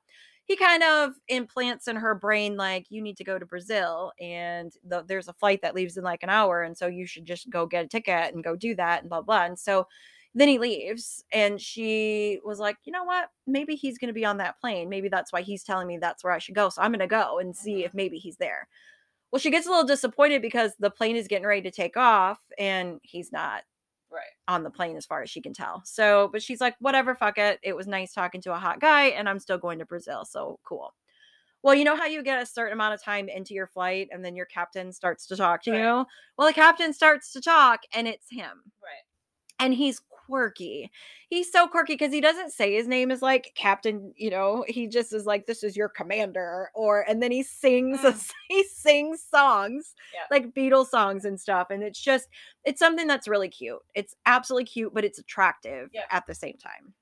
He 0.45 0.57
kind 0.57 0.83
of 0.83 1.13
implants 1.29 1.89
in 1.89 1.97
her 1.97 2.15
brain 2.15 2.57
like 2.57 2.87
you 2.89 3.03
need 3.03 3.19
to 3.19 3.25
go 3.25 3.39
to 3.39 3.45
Brazil, 3.45 4.13
and 4.19 4.73
the, 4.83 5.05
there's 5.07 5.29
a 5.29 5.35
flight 5.35 5.61
that 5.61 5.75
leaves 5.75 5.99
in 5.99 6.05
like 6.05 6.23
an 6.23 6.31
hour, 6.31 6.63
and 6.63 6.77
so 6.77 6.87
you 6.87 7.07
should 7.07 7.27
just 7.27 7.51
go 7.51 7.67
get 7.67 7.85
a 7.85 7.89
ticket 7.89 8.35
and 8.35 8.43
go 8.43 8.57
do 8.57 8.75
that 8.77 9.03
and 9.03 9.11
blah 9.11 9.21
blah. 9.21 9.45
And 9.45 9.59
so 9.59 9.87
then 10.35 10.49
he 10.49 10.59
leaves, 10.59 11.25
and 11.33 11.61
she 11.61 12.39
was 12.45 12.59
like, 12.59 12.77
you 12.85 12.93
know 12.93 13.05
what? 13.05 13.31
Maybe 13.47 13.75
he's 13.75 13.99
going 13.99 14.09
to 14.09 14.15
be 14.15 14.25
on 14.25 14.37
that 14.39 14.61
plane. 14.61 14.89
Maybe 14.89 15.09
that's 15.09 15.33
why 15.33 15.43
he's 15.43 15.65
telling 15.65 15.87
me 15.89 15.99
that's 15.99 16.23
where 16.23 16.33
I 16.33 16.39
should 16.39 16.55
go. 16.55 16.69
So 16.69 16.83
I'm 16.83 16.91
going 16.93 17.01
to 17.01 17.07
go 17.07 17.39
and 17.39 17.57
see 17.57 17.85
if 17.85 17.91
mm-hmm. 17.91 17.97
maybe 17.97 18.19
he's 18.19 18.37
there. 18.37 18.69
Well, 19.31 19.41
she 19.41 19.51
gets 19.51 19.67
a 19.67 19.71
little 19.71 19.85
disappointed 19.85 20.41
because 20.43 20.73
the 20.79 20.91
plane 20.91 21.17
is 21.17 21.29
getting 21.29 21.47
ready 21.47 21.63
to 21.63 21.71
take 21.71 21.97
off 21.97 22.41
and 22.59 22.99
he's 23.03 23.33
not 23.33 23.63
Right. 24.11 24.23
on 24.47 24.63
the 24.63 24.71
plane 24.71 24.97
as 24.97 25.05
far 25.05 25.23
as 25.23 25.29
she 25.29 25.43
can 25.43 25.53
tell. 25.53 25.83
So, 25.85 26.31
but 26.33 26.43
she's 26.43 26.63
like, 26.63 26.75
whatever, 26.81 27.15
fuck 27.15 27.37
it. 27.37 27.59
It 27.63 27.77
was 27.77 27.87
nice 27.87 28.15
talking 28.15 28.41
to 28.41 28.55
a 28.55 28.59
hot 28.59 28.81
guy 28.81 29.09
and 29.09 29.29
I'm 29.29 29.39
still 29.39 29.59
going 29.59 29.79
to 29.81 29.85
Brazil. 29.85 30.25
So 30.25 30.59
cool. 30.65 30.95
Well, 31.63 31.75
you 31.75 31.85
know 31.85 31.95
how 31.95 32.07
you 32.07 32.23
get 32.23 32.41
a 32.41 32.47
certain 32.47 32.73
amount 32.73 32.95
of 32.95 33.03
time 33.03 33.29
into 33.29 33.53
your 33.53 33.67
flight 33.67 34.09
and 34.11 34.25
then 34.25 34.35
your 34.35 34.47
captain 34.47 34.93
starts 34.93 35.27
to 35.27 35.37
talk 35.37 35.63
to 35.65 35.73
Right. 35.73 35.81
you? 35.81 36.07
Well, 36.39 36.49
the 36.49 36.55
captain 36.55 36.95
starts 36.95 37.33
to 37.33 37.43
talk 37.43 37.81
and 37.93 38.09
it's 38.09 38.31
him. 38.31 38.63
Right. 38.83 39.05
And 39.59 39.75
he's 39.75 40.01
quirky. 40.29 40.91
He's 41.31 41.51
so 41.51 41.67
quirky 41.67 41.95
because 41.95 42.13
he 42.13 42.21
doesn't 42.21 42.53
say 42.53 42.75
his 42.75 42.87
name 42.87 43.11
is 43.11 43.23
like 43.23 43.53
Captain, 43.55 44.13
you 44.17 44.31
know, 44.31 44.65
he 44.69 44.87
just 44.87 45.13
is 45.13 45.27
like, 45.27 45.47
this 45.47 45.63
is 45.65 45.77
your 45.77 45.89
commander. 45.89 46.71
Or, 46.75 47.05
and 47.09 47.23
then 47.23 47.33
he 47.33 47.43
sings, 47.43 48.01
Mm. 48.01 48.33
he 48.49 48.65
sings 48.65 49.23
songs, 49.23 49.95
Yeah. 50.15 50.21
like 50.31 50.55
Beatles 50.55 50.89
songs 50.89 51.25
and 51.25 51.41
stuff. 51.41 51.69
And 51.71 51.83
it's 51.83 52.01
just, 52.01 52.29
it's 52.65 52.79
something 52.79 53.07
that's 53.07 53.29
really 53.29 53.49
cute. 53.49 53.79
It's 53.95 54.15
absolutely 54.27 54.67
cute, 54.67 54.93
but 54.95 55.05
it's 55.05 55.19
attractive 55.19 55.91
Yeah. 55.93 56.05
at 56.11 56.27
the 56.27 56.35
same 56.35 56.57
time. 56.59 56.95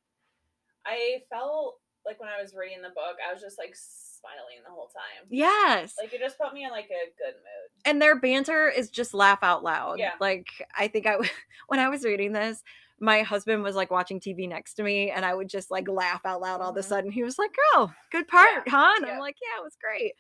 I 0.84 1.23
felt 1.31 1.76
like 2.05 2.20
when 2.20 2.28
I 2.28 2.40
was 2.40 2.55
reading 2.55 2.82
the 2.82 2.90
book, 2.90 3.17
I 3.28 3.32
was 3.32 3.43
just 3.43 3.58
like 3.58 3.75
smiling 3.75 4.62
the 4.64 4.70
whole 4.70 4.87
time. 4.87 5.26
Yes. 5.28 5.94
Like 6.00 6.12
it 6.12 6.20
just 6.20 6.38
put 6.38 6.52
me 6.55 6.64
in 6.64 6.70
like 6.70 6.84
a 6.87 7.11
good 7.19 7.34
mood. 7.34 7.70
and 7.84 8.00
their 8.00 8.19
banter 8.19 8.69
is 8.69 8.90
just 8.90 9.12
laugh 9.12 9.40
out 9.43 9.64
loud. 9.64 9.99
Yeah. 9.99 10.12
Like 10.20 10.46
I 10.76 10.87
think 10.88 11.06
I 11.06 11.17
when 11.69 11.81
I 11.81 11.88
was 11.88 12.05
reading 12.05 12.32
this, 12.32 12.62
my 13.00 13.22
husband 13.22 13.62
was 13.62 13.76
like 13.76 13.90
watching 13.90 14.20
TV 14.20 14.46
next 14.48 14.75
to 14.75 14.82
me, 14.82 15.10
and 15.10 15.25
I 15.25 15.34
would 15.34 15.48
just 15.48 15.70
like 15.70 15.88
laugh 15.88 16.22
out 16.25 16.40
loud 16.40 16.60
all 16.60 16.70
of 16.70 16.76
a 16.76 16.81
Mhm. 16.81 16.84
sudden. 16.84 17.10
He 17.10 17.22
was 17.22 17.38
like, 17.38 17.54
"Oh, 17.75 17.93
good 18.10 18.26
part, 18.28 18.69
huh?" 18.69 18.93
And 18.96 19.06
yeah. 19.06 19.12
I'm 19.12 19.19
like, 19.19 19.37
"Yeah, 19.43 19.60
it 19.60 19.64
was 19.64 19.76
great." 19.81 20.14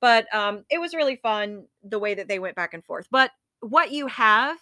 But 0.00 0.32
um, 0.34 0.64
it 0.70 0.78
was 0.80 0.94
really 0.94 1.16
fun 1.16 1.66
the 1.82 1.98
way 1.98 2.14
that 2.14 2.28
they 2.28 2.38
went 2.38 2.56
back 2.56 2.74
and 2.74 2.84
forth. 2.84 3.06
But 3.10 3.30
what 3.60 3.92
you 3.92 4.06
have 4.08 4.58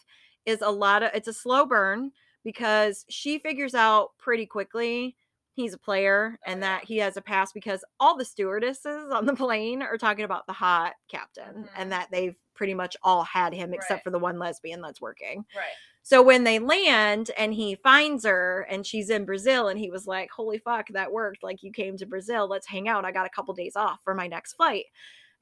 is 0.47 0.61
a 0.63 0.71
lot 0.71 1.03
of 1.03 1.11
it's 1.15 1.29
a 1.29 1.33
slow 1.33 1.67
burn 1.67 2.13
because 2.45 3.05
she 3.09 3.39
figures 3.39 3.75
out 3.75 4.11
pretty 4.19 4.47
quickly 4.47 5.17
he's 5.55 5.75
a 5.75 5.79
player 5.79 6.39
Oh, 6.47 6.51
and 6.51 6.63
yeah. 6.63 6.79
that 6.79 6.85
he 6.85 6.99
has 6.99 7.17
a 7.17 7.21
past 7.23 7.53
because 7.55 7.85
all 7.99 8.17
the 8.17 8.25
stewardesses 8.25 9.11
on 9.13 9.27
the 9.27 9.35
plane 9.35 9.83
are 9.83 9.99
talking 9.99 10.25
about 10.25 10.47
the 10.47 10.53
hot 10.53 10.95
captain 11.09 11.65
Mhm. 11.65 11.69
and 11.77 11.93
that 11.93 12.09
they've 12.11 12.37
pretty 12.55 12.73
much 12.75 12.97
all 13.03 13.25
had 13.25 13.53
him 13.53 13.75
except 13.75 13.99
Right. 13.99 14.05
for 14.05 14.11
the 14.11 14.19
one 14.19 14.39
lesbian 14.39 14.81
that's 14.81 15.01
working. 15.01 15.45
Right. 15.55 15.75
So 16.03 16.23
when 16.23 16.45
they 16.45 16.59
land 16.59 17.31
and 17.39 17.55
he 17.55 17.75
finds 17.77 18.25
her 18.25 18.67
and 18.71 18.87
she's 18.87 19.11
in 19.11 19.25
Brazil 19.25 19.69
and 19.69 19.79
he 19.79 19.91
was 19.91 20.07
like, 20.07 20.31
"Holy 20.31 20.59
fuck, 20.59 20.89
that 20.89 21.13
worked. 21.13 21.43
Like 21.43 21.63
you 21.63 21.73
came 21.73 21.97
to 21.99 22.07
Brazil. 22.07 22.49
Let's 22.49 22.67
hang 22.67 22.89
out. 22.89 23.05
I 23.05 23.13
got 23.13 23.27
a 23.27 23.31
couple 23.31 23.55
days 23.55 23.77
off 23.77 24.01
for 24.05 24.15
my 24.15 24.27
next 24.27 24.55
flight." 24.55 24.87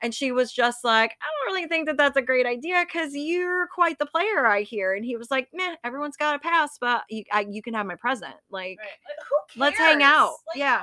And 0.01 0.15
she 0.15 0.31
was 0.33 0.53
just 0.53 0.85
like, 0.85 1.13
"I 1.23 1.27
don't 1.47 1.55
really 1.55 1.69
think 1.69 1.87
that 1.87 1.97
that's 1.97 2.17
a 2.17 2.23
great 2.23 2.47
idea 2.47 2.85
cuz 2.87 3.15
you're 3.17 3.67
quite 3.69 3.99
the 3.99 4.07
player 4.07 4.47
I 4.47 4.63
hear." 4.63 4.95
And 4.95 5.05
he 5.05 5.17
was 5.17 5.31
like, 5.31 5.49
"Meh, 5.53 5.77
everyone's 5.85 6.17
got 6.17 6.37
a 6.37 6.39
pass, 6.39 6.79
but 6.81 7.05
you 7.11 7.25
I, 7.33 7.47
you 7.49 7.63
can 7.63 7.75
have 7.75 7.87
my 7.87 7.97
present." 7.97 8.37
Like 8.51 8.79
Right. 8.79 8.89
Who 9.29 9.37
cares? 9.49 9.61
Let's 9.61 9.79
hang 9.79 10.03
out. 10.03 10.35
Like, 10.49 10.59
Yeah. 10.59 10.83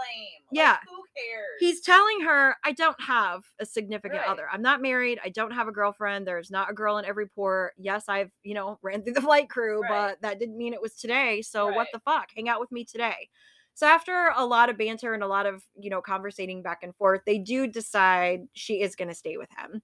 Lame. 0.00 0.42
Like, 0.50 0.50
Yeah. 0.52 0.78
Who 0.88 1.02
cares? 1.16 1.56
He's 1.60 1.80
telling 1.82 2.20
her, 2.22 2.56
I 2.64 2.72
don't 2.72 3.00
have 3.02 3.42
a 3.60 3.66
significant 3.66 4.20
Right. 4.22 4.28
other. 4.28 4.48
I'm 4.50 4.62
not 4.62 4.80
married. 4.82 5.20
I 5.24 5.28
don't 5.28 5.52
have 5.52 5.68
a 5.68 5.72
girlfriend. 5.72 6.26
There's 6.26 6.50
not 6.50 6.70
a 6.70 6.74
girl 6.74 6.98
in 6.98 7.04
every 7.04 7.28
port. 7.28 7.74
Yes, 7.78 8.08
I've, 8.08 8.30
you 8.42 8.54
know, 8.54 8.78
ran 8.82 9.02
through 9.02 9.14
the 9.14 9.20
flight 9.22 9.48
crew, 9.50 9.80
Right. 9.82 9.88
but 9.90 10.22
that 10.22 10.38
didn't 10.38 10.56
mean 10.58 10.74
it 10.74 10.82
was 10.82 10.96
today. 10.96 11.42
So 11.42 11.68
what 11.72 11.88
the 11.92 12.00
fuck? 12.00 12.28
Hang 12.34 12.48
out 12.48 12.60
with 12.60 12.72
me 12.72 12.84
today. 12.84 13.28
So 13.74 13.86
after 13.86 14.32
a 14.36 14.44
lot 14.44 14.68
of 14.68 14.76
banter 14.76 15.14
and 15.14 15.22
a 15.22 15.26
lot 15.28 15.46
of, 15.46 15.62
you 15.78 15.88
know, 15.90 16.02
conversating 16.02 16.62
back 16.62 16.82
and 16.82 16.94
forth, 16.96 17.22
they 17.24 17.38
do 17.38 17.66
decide 17.66 18.40
she 18.52 18.82
is 18.82 18.96
going 18.96 19.08
to 19.08 19.14
stay 19.14 19.36
with 19.38 19.48
him. 19.56 19.80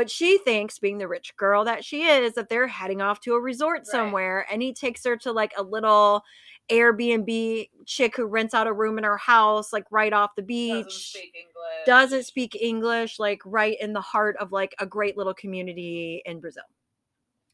But 0.00 0.10
she 0.10 0.38
thinks, 0.38 0.78
being 0.78 0.96
the 0.96 1.06
rich 1.06 1.36
girl 1.36 1.62
that 1.64 1.84
she 1.84 2.04
is, 2.04 2.32
that 2.32 2.48
they're 2.48 2.66
heading 2.66 3.02
off 3.02 3.20
to 3.20 3.34
a 3.34 3.38
resort 3.40 3.80
Right. 3.80 3.86
somewhere. 3.86 4.46
And 4.50 4.62
he 4.62 4.72
takes 4.72 5.04
her 5.04 5.14
to 5.18 5.30
like 5.30 5.52
a 5.58 5.62
little 5.62 6.24
Airbnb 6.70 7.68
chick 7.84 8.16
who 8.16 8.24
rents 8.24 8.54
out 8.54 8.66
a 8.66 8.72
room 8.72 8.96
in 8.96 9.04
her 9.04 9.18
house, 9.18 9.74
like 9.74 9.84
right 9.90 10.14
off 10.14 10.34
the 10.36 10.42
beach 10.42 10.84
doesn't 10.86 10.92
speak 10.92 11.34
English. 11.34 11.84
doesn't 11.84 12.22
speak 12.24 12.56
English, 12.58 13.18
like 13.18 13.42
right 13.44 13.76
in 13.78 13.92
the 13.92 14.00
heart 14.00 14.38
of 14.38 14.52
like 14.52 14.74
a 14.78 14.86
great 14.86 15.18
little 15.18 15.34
community 15.34 16.22
in 16.24 16.40
Brazil. 16.40 16.62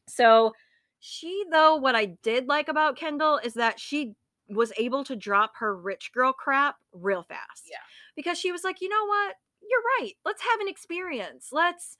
So, 0.07 0.53
she, 1.01 1.43
though, 1.51 1.75
what 1.75 1.95
I 1.97 2.05
did 2.23 2.47
like 2.47 2.69
about 2.69 2.95
Kendall 2.95 3.41
is 3.43 3.55
that 3.55 3.77
she 3.77 4.15
was 4.47 4.71
able 4.77 5.03
to 5.03 5.17
drop 5.17 5.51
her 5.57 5.75
rich 5.75 6.11
girl 6.13 6.31
crap 6.31 6.77
real 6.93 7.23
fast. 7.23 7.63
Yeah. 7.69 7.79
Because 8.15 8.39
she 8.39 8.53
was 8.53 8.63
like, 8.63 8.79
you 8.79 8.87
know 8.87 9.05
what? 9.05 9.35
You're 9.69 9.83
right. 9.99 10.13
Let's 10.23 10.41
have 10.43 10.61
an 10.61 10.69
experience. 10.69 11.49
Let's 11.51 11.97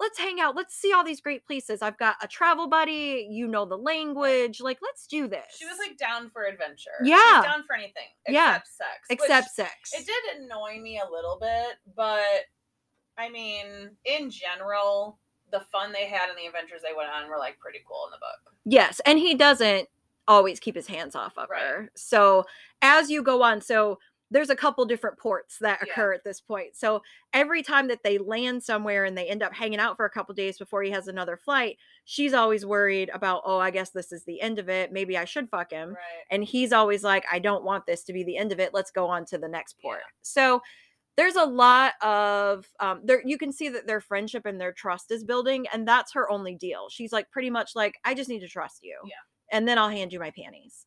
let's 0.00 0.18
hang 0.18 0.40
out. 0.40 0.56
Let's 0.56 0.74
see 0.74 0.92
all 0.92 1.04
these 1.04 1.20
great 1.20 1.46
places. 1.46 1.82
I've 1.82 1.98
got 1.98 2.16
a 2.22 2.26
travel 2.26 2.66
buddy. 2.68 3.28
You 3.30 3.46
know 3.46 3.66
the 3.66 3.76
language. 3.76 4.60
Like, 4.60 4.78
let's 4.82 5.06
do 5.06 5.28
this. 5.28 5.44
She 5.56 5.66
was 5.66 5.76
like 5.78 5.96
down 5.98 6.30
for 6.30 6.44
adventure. 6.44 6.90
Yeah. 7.04 7.42
down 7.44 7.62
for 7.64 7.74
anything 7.76 8.08
except 8.26 8.34
Yeah. 8.34 8.54
sex. 8.54 9.06
except 9.10 9.50
sex. 9.50 9.92
it 9.92 10.06
did 10.06 10.40
annoy 10.42 10.80
me 10.80 10.98
a 10.98 11.10
little 11.10 11.38
bit, 11.40 11.76
but 11.94 12.46
I 13.18 13.28
mean, 13.28 13.90
in 14.06 14.30
general, 14.30 15.18
the 15.52 15.60
fun 15.72 15.92
they 15.92 16.06
had 16.06 16.28
and 16.30 16.38
the 16.38 16.46
adventures 16.46 16.80
they 16.82 16.94
went 16.96 17.10
on 17.10 17.28
were 17.28 17.36
like 17.38 17.58
pretty 17.58 17.80
cool 17.86 18.04
in 18.06 18.12
the 18.12 18.18
book. 18.18 18.54
Yes, 18.64 19.00
and 19.04 19.18
he 19.18 19.34
doesn't 19.34 19.88
always 20.28 20.60
keep 20.60 20.76
his 20.76 20.86
hands 20.86 21.14
off 21.16 21.36
of 21.36 21.50
Right. 21.50 21.60
her. 21.60 21.90
So 21.96 22.44
as 22.82 23.10
you 23.10 23.22
go 23.22 23.42
on, 23.42 23.60
so 23.60 23.98
there's 24.30 24.50
a 24.50 24.56
couple 24.56 24.84
different 24.84 25.18
ports 25.18 25.58
that 25.60 25.80
Yeah. 25.84 25.92
occur 25.92 26.12
at 26.12 26.22
this 26.24 26.40
point. 26.40 26.76
So 26.76 27.02
every 27.32 27.62
time 27.62 27.88
that 27.88 28.02
they 28.04 28.16
land 28.18 28.62
somewhere 28.62 29.04
and 29.04 29.18
they 29.18 29.26
end 29.26 29.42
up 29.42 29.52
hanging 29.52 29.80
out 29.80 29.96
for 29.96 30.04
a 30.04 30.10
couple 30.10 30.34
days 30.34 30.56
before 30.58 30.82
he 30.84 30.90
has 30.92 31.08
another 31.08 31.36
flight, 31.36 31.78
she's 32.04 32.32
always 32.32 32.64
worried 32.64 33.10
about, 33.12 33.42
oh, 33.44 33.58
I 33.58 33.70
guess 33.70 33.90
this 33.90 34.12
is 34.12 34.24
the 34.24 34.40
end 34.40 34.58
of 34.60 34.68
it. 34.68 34.92
Maybe 34.92 35.18
I 35.18 35.24
should 35.24 35.48
fuck 35.50 35.72
him. 35.72 35.90
Right. 35.90 36.24
And 36.30 36.44
he's 36.44 36.72
always 36.72 37.02
like, 37.02 37.24
I 37.30 37.40
don't 37.40 37.64
want 37.64 37.86
this 37.86 38.04
to 38.04 38.12
be 38.12 38.22
the 38.22 38.36
end 38.36 38.52
of 38.52 38.60
it. 38.60 38.72
Let's 38.72 38.92
go 38.92 39.08
on 39.08 39.24
to 39.26 39.38
the 39.38 39.48
next 39.48 39.76
Yeah. 39.78 39.88
port. 39.90 40.02
So 40.22 40.62
there's 41.16 41.36
a 41.36 41.44
lot 41.44 41.94
of 42.02 42.66
um 42.78 43.00
there 43.04 43.20
you 43.26 43.36
can 43.36 43.52
see 43.52 43.68
that 43.68 43.86
their 43.86 44.00
friendship 44.00 44.46
and 44.46 44.58
their 44.60 44.72
trust 44.72 45.10
is 45.10 45.22
building 45.24 45.66
and 45.72 45.86
that's 45.86 46.12
her 46.14 46.30
only 46.30 46.54
deal 46.54 46.88
she's 46.88 47.12
like 47.12 47.30
pretty 47.30 47.50
much 47.50 47.72
like 47.74 47.98
i 48.06 48.14
just 48.14 48.30
need 48.30 48.38
to 48.38 48.48
trust 48.48 48.78
you 48.82 48.96
Yeah. 49.04 49.12
and 49.52 49.68
then 49.68 49.76
i'll 49.76 49.90
hand 49.90 50.12
you 50.14 50.20
my 50.20 50.30
panties 50.30 50.86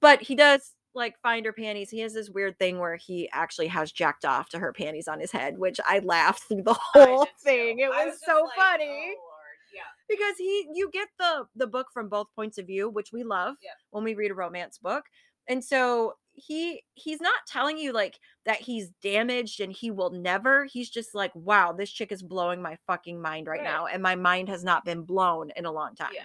but 0.00 0.22
he 0.22 0.36
does 0.36 0.72
like 0.94 1.18
find 1.22 1.44
her 1.46 1.52
panties 1.52 1.90
he 1.90 2.00
has 2.00 2.14
this 2.14 2.30
weird 2.30 2.58
thing 2.58 2.78
where 2.78 2.96
he 2.96 3.28
actually 3.32 3.66
has 3.68 3.90
jacked 3.92 4.24
off 4.24 4.48
to 4.48 4.58
her 4.58 4.72
panties 4.72 5.08
on 5.08 5.18
his 5.20 5.32
head 5.32 5.58
which 5.58 5.80
i 5.86 5.98
laughed 6.00 6.44
through 6.44 6.62
the 6.62 6.74
whole 6.94 7.24
did 7.24 7.28
too. 7.28 7.44
thing 7.44 7.78
it 7.80 7.90
I 7.90 8.06
was, 8.06 8.18
so 8.24 8.44
like, 8.44 8.54
funny 8.56 9.14
"Oh, 9.16 9.30
Yeah. 9.74 9.80
because 10.08 10.36
he 10.38 10.68
you 10.74 10.90
get 10.92 11.08
the 11.18 11.46
the 11.56 11.66
book 11.66 11.88
from 11.92 12.08
both 12.08 12.28
points 12.36 12.58
of 12.58 12.66
view 12.66 12.88
which 12.88 13.12
we 13.12 13.24
love 13.24 13.56
Yeah. 13.62 13.70
when 13.90 14.04
we 14.04 14.14
read 14.14 14.30
a 14.30 14.34
romance 14.34 14.78
book 14.78 15.04
and 15.48 15.62
so 15.62 16.14
he 16.36 16.82
he's 16.94 17.20
not 17.20 17.34
telling 17.46 17.78
you 17.78 17.92
like 17.92 18.18
that 18.44 18.56
he's 18.56 18.90
damaged 19.02 19.60
and 19.60 19.72
he 19.72 19.90
will 19.90 20.10
never 20.10 20.64
he's 20.64 20.90
just 20.90 21.14
like 21.14 21.30
wow 21.34 21.72
this 21.72 21.90
chick 21.90 22.10
is 22.12 22.22
blowing 22.22 22.60
my 22.62 22.76
fucking 22.86 23.20
mind 23.20 23.46
right, 23.46 23.60
Right. 23.60 23.64
now 23.64 23.86
and 23.86 24.02
my 24.02 24.14
mind 24.16 24.48
has 24.48 24.64
not 24.64 24.84
been 24.84 25.02
blown 25.02 25.50
in 25.56 25.64
a 25.64 25.70
long 25.72 25.94
time 25.94 26.10
Yeah. 26.14 26.24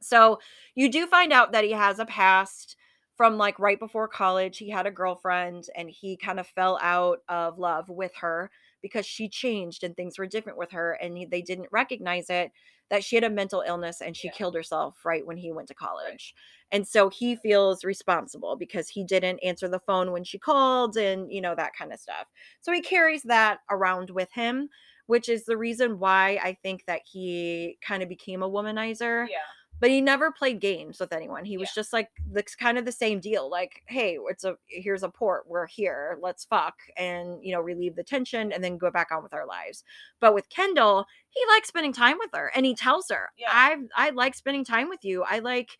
so 0.00 0.40
you 0.74 0.90
do 0.90 1.06
find 1.06 1.32
out 1.32 1.52
that 1.52 1.64
he 1.64 1.72
has 1.72 1.98
a 1.98 2.06
past 2.06 2.76
from 3.18 3.36
like 3.36 3.58
right 3.58 3.78
before 3.80 4.08
college. 4.08 4.58
He 4.58 4.70
had 4.70 4.86
a 4.86 4.92
girlfriend 4.92 5.66
and 5.76 5.90
he 5.90 6.16
kind 6.16 6.40
of 6.40 6.46
fell 6.46 6.78
out 6.80 7.20
of 7.28 7.58
love 7.58 7.90
with 7.90 8.14
her 8.16 8.50
because 8.80 9.04
she 9.06 9.28
changed 9.28 9.84
and 9.84 9.96
things 9.96 10.18
were 10.18 10.26
different 10.26 10.58
with 10.58 10.70
her 10.70 10.92
and 10.94 11.18
he, 11.18 11.26
they 11.26 11.42
didn't 11.42 11.68
recognize 11.72 12.30
it 12.30 12.52
that 12.90 13.04
she 13.04 13.16
had 13.16 13.24
a 13.24 13.30
mental 13.30 13.62
illness 13.66 14.00
and 14.00 14.16
she 14.16 14.30
Yeah. 14.30 14.32
killed 14.32 14.54
herself 14.54 15.04
right 15.04 15.26
when 15.26 15.36
he 15.36 15.52
went 15.52 15.68
to 15.68 15.74
college. 15.74 16.34
And 16.72 16.88
so 16.88 17.10
he 17.10 17.36
feels 17.36 17.84
responsible 17.84 18.56
because 18.56 18.88
he 18.88 19.04
didn't 19.04 19.40
answer 19.40 19.68
the 19.68 19.80
phone 19.80 20.12
when 20.12 20.24
she 20.24 20.38
called 20.38 20.96
and 20.96 21.30
you 21.32 21.40
know 21.40 21.54
that 21.54 21.74
kind 21.76 21.92
of 21.92 22.00
stuff. 22.00 22.28
So 22.60 22.72
he 22.72 22.80
carries 22.80 23.24
that 23.24 23.60
around 23.70 24.10
with 24.10 24.32
him, 24.32 24.68
which 25.06 25.28
is 25.28 25.44
the 25.44 25.56
reason 25.58 25.98
why 25.98 26.38
I 26.42 26.54
think 26.54 26.84
that 26.86 27.02
he 27.04 27.78
kind 27.82 28.02
of 28.02 28.08
became 28.08 28.42
a 28.42 28.50
womanizer 28.50 29.28
Yeah. 29.28 29.42
But 29.80 29.90
he 29.90 30.00
never 30.00 30.30
played 30.32 30.60
games 30.60 30.98
with 31.00 31.12
anyone. 31.12 31.44
He 31.44 31.56
was 31.56 31.68
Yeah. 31.70 31.80
just 31.80 31.92
like 31.92 32.08
the 32.30 32.42
kind 32.58 32.78
of 32.78 32.84
the 32.84 32.92
same 32.92 33.20
deal. 33.20 33.48
Like, 33.50 33.82
hey, 33.86 34.18
it's 34.28 34.44
a 34.44 34.56
here's 34.68 35.02
a 35.02 35.08
port. 35.08 35.44
We're 35.46 35.66
here. 35.66 36.18
Let's 36.20 36.44
fuck 36.44 36.74
and 36.96 37.38
you 37.44 37.52
know 37.52 37.60
relieve 37.60 37.96
the 37.96 38.02
tension 38.04 38.52
and 38.52 38.62
then 38.62 38.78
go 38.78 38.90
back 38.90 39.08
on 39.12 39.22
with 39.22 39.34
our 39.34 39.46
lives. 39.46 39.84
But 40.20 40.34
with 40.34 40.48
Kendall, 40.48 41.06
he 41.30 41.44
likes 41.52 41.68
spending 41.68 41.92
time 41.92 42.16
with 42.18 42.30
her, 42.34 42.50
and 42.54 42.66
he 42.66 42.74
tells 42.74 43.08
her, 43.10 43.30
Yeah. 43.36 43.48
"I 43.52 43.76
I 43.96 44.10
like 44.10 44.34
spending 44.34 44.64
time 44.64 44.88
with 44.88 45.04
you. 45.04 45.22
I 45.24 45.38
like." 45.40 45.70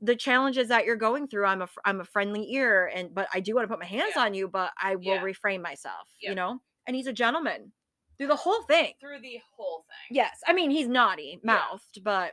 the 0.00 0.16
challenges 0.16 0.68
that 0.68 0.84
you're 0.84 0.96
going 0.96 1.26
through 1.28 1.46
i'm 1.46 1.62
a 1.62 1.68
i'm 1.84 2.00
a 2.00 2.04
friendly 2.04 2.52
ear 2.52 2.90
and 2.94 3.14
but 3.14 3.28
i 3.32 3.38
do 3.40 3.54
want 3.54 3.64
to 3.64 3.68
put 3.68 3.78
my 3.78 3.86
hands 3.86 4.12
Yeah. 4.16 4.22
on 4.24 4.34
you 4.34 4.48
but 4.48 4.72
i 4.76 4.96
will 4.96 5.20
refrain 5.20 5.62
myself 5.62 6.08
you 6.20 6.34
know 6.34 6.60
and 6.86 6.96
he's 6.96 7.06
a 7.06 7.12
gentleman 7.12 7.72
through 8.18 8.26
the 8.26 8.36
whole 8.36 8.62
thing 8.64 8.94
Through 9.00 9.20
the 9.20 9.40
whole 9.56 9.86
thing. 9.88 10.16
yes 10.16 10.40
i 10.48 10.52
mean 10.52 10.70
he's 10.70 10.88
naughty 10.88 11.38
mouthed 11.44 12.02
but 12.02 12.32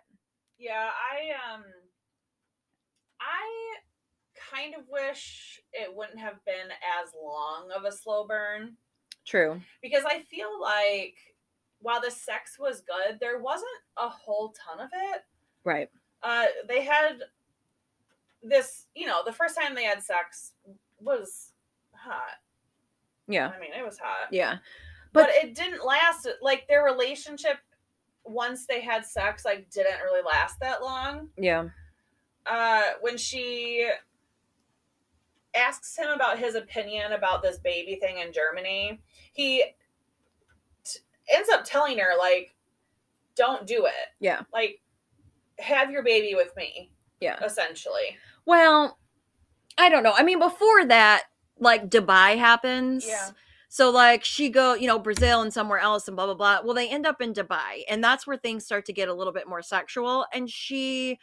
Yeah, 0.62 0.90
I 0.92 1.56
um 1.56 1.64
I 3.20 3.76
kind 4.52 4.76
of 4.76 4.82
wish 4.88 5.60
it 5.74 5.94
wouldn't 5.94 6.20
have 6.20 6.44
been 6.46 6.70
as 7.04 7.10
long 7.20 7.70
of 7.76 7.84
a 7.84 7.92
slow 7.92 8.28
burn 8.28 8.78
true 9.26 9.60
because 9.82 10.04
I 10.06 10.20
feel 10.20 10.62
like 10.62 11.16
while 11.80 12.00
the 12.00 12.12
sex 12.12 12.60
was 12.60 12.82
good, 12.82 13.20
there 13.20 13.40
wasn't 13.40 13.70
a 13.98 14.08
whole 14.08 14.54
ton 14.54 14.86
of 14.86 14.90
it. 14.94 15.24
right 15.64 15.90
Uh 16.22 16.46
they 16.68 16.84
had 16.84 17.24
this, 18.44 18.86
you 18.94 19.08
know, 19.08 19.22
the 19.26 19.34
first 19.34 19.58
time 19.60 19.74
they 19.74 19.84
had 19.84 20.04
sex 20.04 20.54
was 21.00 21.54
hot. 21.94 22.38
yeah 23.28 23.48
I 23.56 23.60
mean, 23.60 23.72
it 23.76 23.84
was 23.84 23.98
hot. 23.98 24.28
yeah 24.32 24.58
but, 25.14 25.30
it 25.32 25.56
didn't 25.56 25.84
last 25.86 26.28
like 26.42 26.68
their 26.68 26.84
relationship 26.86 27.58
once 28.24 28.66
they 28.68 28.82
had 28.82 29.06
sex 29.06 29.44
like 29.46 29.70
didn't 29.72 30.00
really 30.04 30.22
last 30.24 30.60
that 30.60 30.82
long 30.82 31.28
yeah 31.38 31.68
uh 32.46 32.84
when 33.02 33.18
she 33.18 33.88
asks 35.56 35.98
him 35.98 36.10
about 36.10 36.40
his 36.40 36.56
opinion 36.56 37.12
about 37.12 37.42
this 37.42 37.58
baby 37.58 37.96
thing 37.96 38.20
in 38.20 38.32
germany 38.32 39.02
he 39.34 39.64
t- 40.86 41.00
ends 41.34 41.50
up 41.50 41.64
telling 41.66 41.98
her 41.98 42.18
like 42.18 42.56
don't 43.36 43.66
do 43.68 43.86
it 43.86 44.08
Yeah. 44.20 44.42
like 44.54 44.82
have 45.60 45.92
your 45.92 46.04
baby 46.04 46.36
with 46.36 46.56
me 46.56 46.92
Yeah. 47.20 47.44
essentially 47.44 48.18
Well, 48.46 48.98
I 49.78 49.90
don't 49.90 50.04
know. 50.04 50.14
I 50.16 50.24
mean, 50.24 50.38
before 50.40 50.86
that, 50.86 51.24
like 51.60 51.90
Dubai 51.90 52.38
happens. 52.38 53.06
Yeah. 53.08 53.30
So 53.74 53.90
like 53.90 54.26
she 54.26 54.50
go, 54.50 54.74
you 54.74 54.86
know, 54.86 55.00
Brazil 55.00 55.42
and 55.42 55.54
somewhere 55.54 55.80
else 55.80 56.08
and 56.10 56.18
blah 56.18 56.26
blah 56.26 56.36
blah. 56.36 56.60
Well, 56.64 56.74
they 56.76 56.90
end 56.90 57.06
up 57.06 57.22
in 57.22 57.34
Dubai, 57.34 57.84
and 57.90 58.04
that's 58.04 58.28
where 58.28 58.36
things 58.38 58.66
start 58.66 58.86
to 58.88 58.94
get 58.94 59.08
a 59.08 59.14
little 59.14 59.32
bit 59.32 59.48
more 59.48 59.62
sexual. 59.62 60.26
And 60.34 60.50
she, 60.50 61.20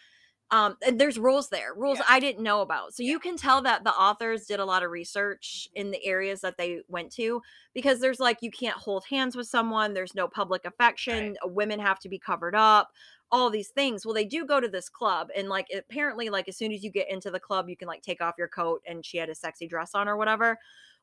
um, 0.51 0.77
and 0.87 1.01
there's 1.01 1.19
rules 1.19 1.51
there, 1.51 1.75
rules 1.75 1.99
Yeah. 1.99 2.05
I 2.09 2.21
didn't 2.21 2.43
know 2.43 2.63
about. 2.63 2.95
So 2.95 3.03
Yeah. 3.03 3.13
you 3.13 3.21
can 3.21 3.37
tell 3.37 3.63
that 3.63 3.85
the 3.85 3.93
authors 3.95 4.47
did 4.47 4.61
a 4.61 4.65
lot 4.67 4.83
of 4.83 4.91
research 4.91 5.69
in 5.75 5.91
the 5.91 6.05
areas 6.07 6.41
that 6.43 6.57
they 6.59 6.83
went 6.89 7.13
to 7.15 7.43
because 7.75 8.01
there's 8.01 8.21
like 8.21 8.39
you 8.43 8.51
can't 8.51 8.77
hold 8.79 9.05
hands 9.11 9.37
with 9.37 9.47
someone. 9.49 9.95
There's 9.95 10.15
no 10.15 10.29
public 10.29 10.65
affection. 10.67 11.37
Women 11.45 11.81
have 11.81 11.99
to 12.01 12.09
be 12.11 12.19
covered 12.19 12.55
up 12.55 12.93
all 13.31 13.51
these 13.51 13.69
things. 13.71 14.07
Well, 14.07 14.15
they 14.15 14.25
do 14.25 14.47
go 14.47 14.61
to 14.61 14.69
this 14.69 14.89
club, 14.89 15.29
and 15.37 15.49
like 15.51 15.69
apparently, 15.77 16.31
like 16.31 16.49
as 16.49 16.57
soon 16.57 16.73
as 16.73 16.83
you 16.83 16.91
get 16.91 17.11
into 17.11 17.31
the 17.31 17.41
club, 17.41 17.69
you 17.69 17.77
can 17.77 17.89
like 17.89 18.03
take 18.03 18.23
off 18.23 18.37
your 18.39 18.49
coat, 18.49 18.83
and 18.87 19.05
she 19.05 19.19
had 19.19 19.29
a 19.29 19.35
sexy 19.35 19.67
dress 19.69 19.91
on 19.95 20.09
or 20.09 20.17
whatever. 20.17 20.59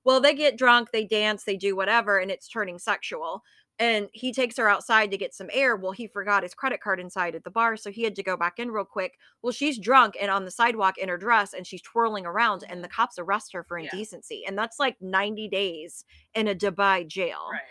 Well, 0.06 0.22
they 0.22 0.34
get 0.34 0.58
drunk, 0.58 0.92
they 0.92 1.04
dance, 1.04 1.44
they 1.44 1.58
do 1.58 1.76
whatever, 1.76 2.20
and 2.20 2.32
it's 2.32 2.48
turning 2.48 2.80
sexual. 2.80 3.44
And 3.78 4.08
he 4.14 4.32
takes 4.32 4.56
her 4.56 4.70
outside 4.70 5.12
to 5.12 5.18
get 5.18 5.34
some 5.34 5.50
air. 5.52 5.76
Well, 5.76 5.92
he 5.92 6.08
forgot 6.08 6.44
his 6.44 6.54
credit 6.54 6.80
card 6.80 7.02
inside 7.02 7.36
at 7.36 7.44
the 7.44 7.52
bar, 7.52 7.76
so 7.76 7.92
he 7.92 8.04
had 8.04 8.16
to 8.16 8.24
go 8.24 8.38
back 8.38 8.58
in 8.58 8.72
real 8.72 8.86
quick. 8.86 9.18
Well, 9.42 9.52
she's 9.52 9.78
drunk 9.78 10.16
and 10.22 10.32
on 10.32 10.46
the 10.46 10.52
sidewalk 10.52 10.98
in 10.98 11.10
her 11.10 11.18
dress, 11.18 11.54
and 11.54 11.68
she's 11.68 11.82
twirling 11.82 12.26
around, 12.26 12.64
and 12.70 12.82
the 12.82 12.88
mm-hmm. 12.88 12.96
cops 12.96 13.20
arrest 13.20 13.52
her 13.52 13.66
for 13.66 13.78
Yeah. 13.78 13.90
indecency. 13.92 14.46
And 14.48 14.58
that's 14.58 14.80
like 14.80 14.96
90 15.02 15.50
days 15.50 16.06
in 16.34 16.48
a 16.48 16.56
Dubai 16.56 17.06
jail 17.06 17.50
right 17.52 17.62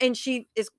and 0.00 0.16
she 0.16 0.48
is 0.54 0.70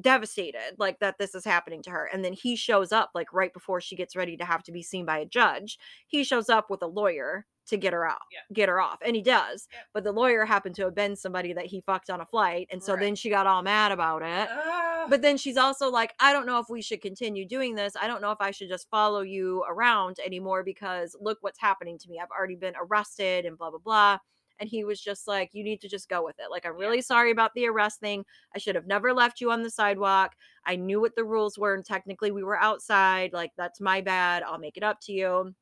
devastated 0.00 0.76
like 0.78 0.98
that 1.00 1.16
this 1.18 1.34
is 1.34 1.44
happening 1.44 1.82
to 1.82 1.90
her 1.90 2.08
and 2.12 2.24
then 2.24 2.32
he 2.32 2.54
shows 2.54 2.92
up 2.92 3.10
like 3.14 3.32
right 3.32 3.52
before 3.52 3.80
she 3.80 3.96
gets 3.96 4.14
ready 4.14 4.36
to 4.36 4.44
have 4.44 4.62
to 4.62 4.70
be 4.70 4.82
seen 4.82 5.04
by 5.04 5.18
a 5.18 5.24
judge 5.24 5.78
he 6.06 6.22
shows 6.22 6.48
up 6.48 6.70
with 6.70 6.82
a 6.82 6.86
lawyer 6.86 7.46
to 7.68 7.76
get 7.76 7.92
her 7.92 8.06
out 8.06 8.20
Yeah. 8.32 8.40
get 8.52 8.68
her 8.68 8.80
off 8.80 8.98
and 9.04 9.14
he 9.16 9.22
does 9.22 9.68
Yeah. 9.72 9.78
but 9.94 10.04
the 10.04 10.12
lawyer 10.12 10.44
happened 10.44 10.74
to 10.76 10.84
have 10.84 10.94
been 10.94 11.14
somebody 11.16 11.52
that 11.52 11.66
he 11.66 11.80
fucked 11.80 12.10
on 12.10 12.20
a 12.20 12.26
flight 12.26 12.68
and 12.70 12.82
so 12.82 12.94
Right. 12.94 13.00
then 13.00 13.14
she 13.14 13.30
got 13.30 13.46
all 13.46 13.62
mad 13.62 13.92
about 13.92 14.22
it. 14.22 14.48
Ah, 14.50 15.06
but 15.08 15.22
then 15.22 15.36
she's 15.36 15.56
also 15.56 15.90
like 15.90 16.14
i 16.20 16.32
don't 16.32 16.46
know 16.46 16.58
if 16.58 16.68
we 16.68 16.82
should 16.82 17.00
continue 17.00 17.46
doing 17.46 17.74
this. 17.74 17.94
I 18.00 18.06
don't 18.08 18.20
know 18.22 18.30
if 18.32 18.40
i 18.40 18.50
should 18.50 18.68
just 18.68 18.88
follow 18.90 19.20
you 19.20 19.64
around 19.68 20.18
anymore 20.24 20.62
because 20.64 21.14
look 21.20 21.38
what's 21.42 21.58
happening 21.60 21.98
to 21.98 22.08
me. 22.10 22.18
I've 22.18 22.30
already 22.30 22.56
been 22.56 22.74
arrested 22.80 23.44
and 23.46 23.56
blah 23.56 23.70
blah 23.70 23.78
blah. 23.78 24.18
And 24.60 24.68
he 24.68 24.82
was 24.82 25.00
just 25.00 25.28
like 25.28 25.50
you 25.52 25.62
need 25.62 25.80
to 25.82 25.88
just 25.88 26.08
go 26.08 26.24
with 26.24 26.36
it. 26.40 26.50
Like 26.50 26.66
i'm 26.66 26.72
Yeah. 26.78 26.86
really 26.86 27.00
sorry 27.00 27.30
about 27.30 27.54
the 27.54 27.66
arrest 27.68 28.00
thing. 28.00 28.24
I 28.54 28.58
should 28.58 28.74
have 28.74 28.86
never 28.88 29.12
left 29.14 29.40
you 29.40 29.50
on 29.52 29.62
the 29.62 29.70
sidewalk. 29.70 30.34
I 30.66 30.74
knew 30.76 31.00
what 31.00 31.14
the 31.16 31.24
rules 31.24 31.56
were 31.58 31.74
and 31.74 31.84
technically 31.84 32.30
we 32.32 32.42
were 32.42 32.58
outside. 32.58 33.32
Like 33.32 33.52
that's 33.56 33.80
my 33.80 34.00
bad. 34.00 34.42
I'll 34.42 34.58
make 34.58 34.76
it 34.76 34.82
up 34.82 35.00
to 35.02 35.12
you 35.12 35.54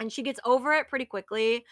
and 0.00 0.10
she 0.12 0.22
gets 0.22 0.40
over 0.44 0.72
it 0.72 0.88
pretty 0.88 1.04
quickly 1.04 1.64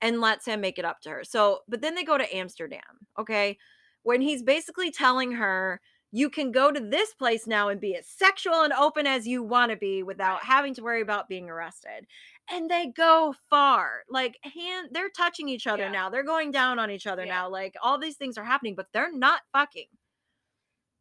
and 0.00 0.20
lets 0.20 0.46
him 0.46 0.60
make 0.60 0.78
it 0.78 0.84
up 0.84 1.00
to 1.00 1.10
her 1.10 1.22
so 1.24 1.60
but 1.68 1.80
then 1.82 1.94
they 1.94 2.04
go 2.04 2.16
to 2.16 2.34
amsterdam 2.36 2.80
okay 3.18 3.58
when 4.02 4.20
he's 4.20 4.42
basically 4.42 4.90
telling 4.90 5.32
her 5.32 5.80
you 6.14 6.28
can 6.28 6.52
go 6.52 6.70
to 6.70 6.78
this 6.78 7.14
place 7.14 7.46
now 7.46 7.70
and 7.70 7.80
be 7.80 7.96
as 7.96 8.06
sexual 8.06 8.60
and 8.62 8.72
open 8.74 9.06
as 9.06 9.26
you 9.26 9.42
want 9.42 9.70
to 9.70 9.76
be 9.78 10.02
without 10.02 10.44
having 10.44 10.74
to 10.74 10.82
worry 10.82 11.00
about 11.00 11.26
being 11.26 11.48
arrested. 11.48 12.06
And 12.50 12.70
they 12.70 12.88
go 12.94 13.34
far. 13.48 14.02
Like 14.10 14.36
hand 14.42 14.88
they're 14.92 15.08
touching 15.08 15.48
each 15.48 15.66
other 15.66 15.84
Yeah. 15.84 15.90
now. 15.90 16.10
They're 16.10 16.22
going 16.22 16.50
down 16.50 16.78
on 16.78 16.90
each 16.90 17.06
other 17.06 17.24
Yeah. 17.24 17.32
now. 17.32 17.48
Like 17.48 17.76
all 17.82 17.98
these 17.98 18.16
things 18.16 18.36
are 18.36 18.44
happening, 18.44 18.74
but 18.74 18.88
they're 18.92 19.10
not 19.10 19.40
fucking. 19.54 19.86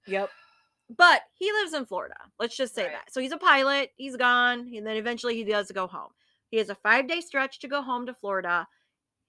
Yep. 0.07 0.29
But 0.95 1.21
he 1.33 1.51
lives 1.51 1.73
in 1.73 1.85
Florida. 1.85 2.15
Let's 2.39 2.55
just 2.55 2.73
say 2.73 2.83
Right. 2.85 2.93
that. 2.93 3.11
So 3.13 3.19
he's 3.19 3.33
a 3.33 3.37
pilot. 3.37 3.91
He's 3.97 4.15
gone. 4.15 4.71
And 4.73 4.87
then 4.87 4.95
eventually 4.95 5.35
he 5.35 5.43
does 5.43 5.69
go 5.73 5.87
home. 5.87 6.11
He 6.51 6.57
has 6.57 6.69
a 6.69 6.75
five 6.75 7.07
day 7.07 7.21
stretch 7.21 7.59
to 7.59 7.67
go 7.67 7.81
home 7.81 8.05
to 8.05 8.13
Florida. 8.13 8.67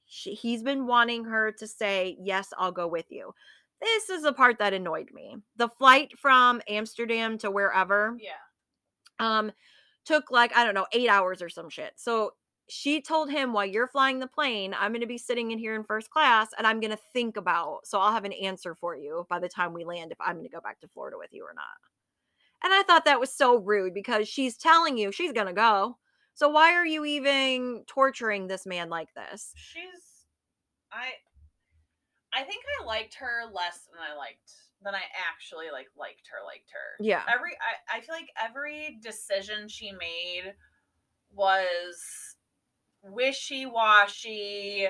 She, 0.07 0.35
he's 0.35 0.63
been 0.63 0.87
wanting 0.87 1.25
her 1.25 1.53
to 1.53 1.67
say, 1.67 2.19
Yes, 2.21 2.49
I'll 2.59 2.73
go 2.73 2.87
with 2.87 3.07
you. 3.09 3.33
This 3.81 4.11
is 4.11 4.23
the 4.23 4.33
part 4.33 4.59
that 4.59 4.75
annoyed 4.75 5.11
me. 5.13 5.37
The 5.57 5.69
flight 5.69 6.19
from 6.19 6.61
Amsterdam 6.69 7.39
to 7.39 7.51
wherever 7.51 8.17
yeah 8.21 8.33
um 9.19 9.53
took 10.05 10.31
like 10.31 10.55
I 10.57 10.65
don't 10.65 10.75
know, 10.75 10.87
8 10.93 11.09
hours 11.09 11.41
or 11.41 11.49
some 11.49 11.71
shit. 11.71 11.93
So 11.97 12.33
she 12.69 13.01
told 13.01 13.31
him 13.31 13.53
while 13.53 13.67
you're 13.67 13.87
flying 13.87 14.19
the 14.19 14.27
plane, 14.27 14.75
I'm 14.79 14.93
going 14.93 15.03
to 15.03 15.07
be 15.07 15.19
sitting 15.19 15.51
in 15.51 15.59
here 15.59 15.75
in 15.75 15.85
first 15.85 16.11
class 16.11 16.49
and 16.57 16.67
I'm 16.67 16.81
going 16.81 16.91
to 16.91 16.99
think 17.13 17.37
about, 17.37 17.81
so 17.85 18.01
I'll 18.01 18.13
have 18.13 18.25
an 18.25 18.33
answer 18.33 18.75
for 18.75 18.97
you 18.97 19.27
by 19.29 19.39
the 19.39 19.49
time 19.49 19.73
we 19.73 19.85
land 19.85 20.11
if 20.11 20.21
I'm 20.21 20.37
going 20.37 20.49
to 20.49 20.51
go 20.51 20.61
back 20.61 20.81
to 20.81 20.89
Florida 20.89 21.19
with 21.19 21.33
you 21.33 21.45
or 21.45 21.55
not. 21.55 21.65
And 22.65 22.73
I 22.73 22.83
thought 22.83 23.05
that 23.05 23.21
was 23.21 23.33
so 23.33 23.57
rude 23.57 23.93
because 23.93 24.29
she's 24.29 24.57
telling 24.57 24.97
you 24.97 25.13
she's 25.13 25.33
going 25.33 25.49
to 25.49 25.53
go. 25.53 25.99
So 26.35 26.49
why 26.49 26.73
are 26.73 26.87
you 26.87 27.05
even 27.05 27.85
torturing 27.87 28.47
this 28.47 28.67
man 28.67 28.89
like 28.89 29.15
this? 29.15 29.53
She's 29.57 30.27
I 30.93 31.11
I 32.35 32.43
think 32.45 32.65
I 32.81 32.85
liked 32.87 33.15
her 33.15 33.43
less 33.53 33.89
than 33.91 34.01
I 34.01 34.17
liked 34.17 34.53
than 34.83 34.95
I 34.95 35.03
actually 35.31 35.67
like 35.73 35.89
liked 35.97 36.29
her 36.31 36.45
liked 36.45 36.71
her. 36.73 37.05
Yeah. 37.05 37.23
Every 37.33 37.51
I, 37.53 37.99
I 37.99 38.01
feel 38.01 38.15
like 38.15 38.31
every 38.43 38.99
decision 39.03 39.69
she 39.69 39.93
made 39.93 40.55
was 41.35 42.37
wishy 43.03 43.67
washy 43.67 44.87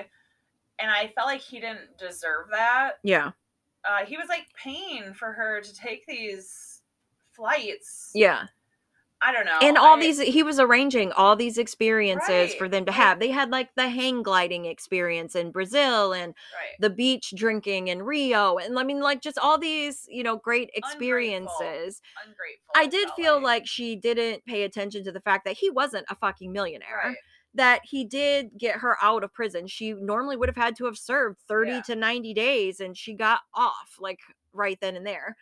and 0.79 0.91
I 0.91 1.07
felt 1.15 1.27
like 1.27 1.41
he 1.41 1.59
didn't 1.59 1.97
deserve 1.97 2.47
that. 2.51 2.93
Yeah. 3.03 3.31
Uh, 3.87 4.05
he 4.05 4.17
was 4.17 4.27
like 4.29 4.47
paying 4.61 5.13
for 5.13 5.33
her 5.33 5.61
to 5.61 5.75
take 5.75 6.05
these 6.05 6.81
flights. 7.31 8.11
Yeah. 8.13 8.45
I 9.25 9.31
don't 9.31 9.45
know. 9.45 9.57
and 9.61 9.77
all 9.77 9.97
I- 9.97 10.01
these 10.01 10.19
he 10.19 10.43
was 10.43 10.59
arranging 10.59 11.11
all 11.13 11.35
these 11.35 11.57
experiences 11.57 12.53
for 12.55 12.67
them 12.67 12.85
to 12.85 12.91
right. 12.91 12.97
have 12.97 13.19
they 13.19 13.29
had 13.29 13.51
like 13.51 13.69
the 13.75 13.87
hang 13.87 14.21
gliding 14.21 14.65
experience 14.65 15.35
in 15.35 15.51
brazil 15.51 16.11
and 16.13 16.33
right. 16.53 16.75
the 16.79 16.89
beach 16.89 17.33
drinking 17.35 17.87
in 17.87 18.03
rio 18.03 18.57
and 18.57 18.77
i 18.77 18.83
mean 18.83 18.99
like 18.99 19.21
just 19.21 19.37
all 19.37 19.57
these 19.57 20.05
you 20.09 20.23
know 20.23 20.35
great 20.37 20.69
experiences 20.73 22.01
ungrateful. 22.25 22.73
i 22.75 22.85
did 22.85 23.09
feel 23.15 23.41
like 23.41 23.65
she 23.65 23.95
didn't 23.95 24.43
pay 24.45 24.63
attention 24.63 25.03
to 25.03 25.11
the 25.11 25.21
fact 25.21 25.45
that 25.45 25.57
he 25.57 25.69
wasn't 25.69 26.05
a 26.09 26.15
fucking 26.15 26.51
millionaire 26.51 27.01
Right. 27.05 27.17
that 27.55 27.81
he 27.83 28.03
did 28.03 28.49
get 28.57 28.77
her 28.77 28.97
out 29.01 29.23
of 29.23 29.33
prison 29.33 29.67
she 29.67 29.93
normally 29.93 30.35
would 30.35 30.49
have 30.49 30.55
had 30.57 30.75
to 30.77 30.85
have 30.85 30.97
served 30.97 31.39
30 31.47 31.71
Yeah. 31.71 31.81
to 31.83 31.95
90 31.95 32.33
days 32.33 32.79
and 32.79 32.97
she 32.97 33.13
got 33.13 33.39
off 33.53 33.95
like 33.99 34.19
right 34.53 34.77
then 34.81 34.95
and 34.95 35.05
there 35.07 35.35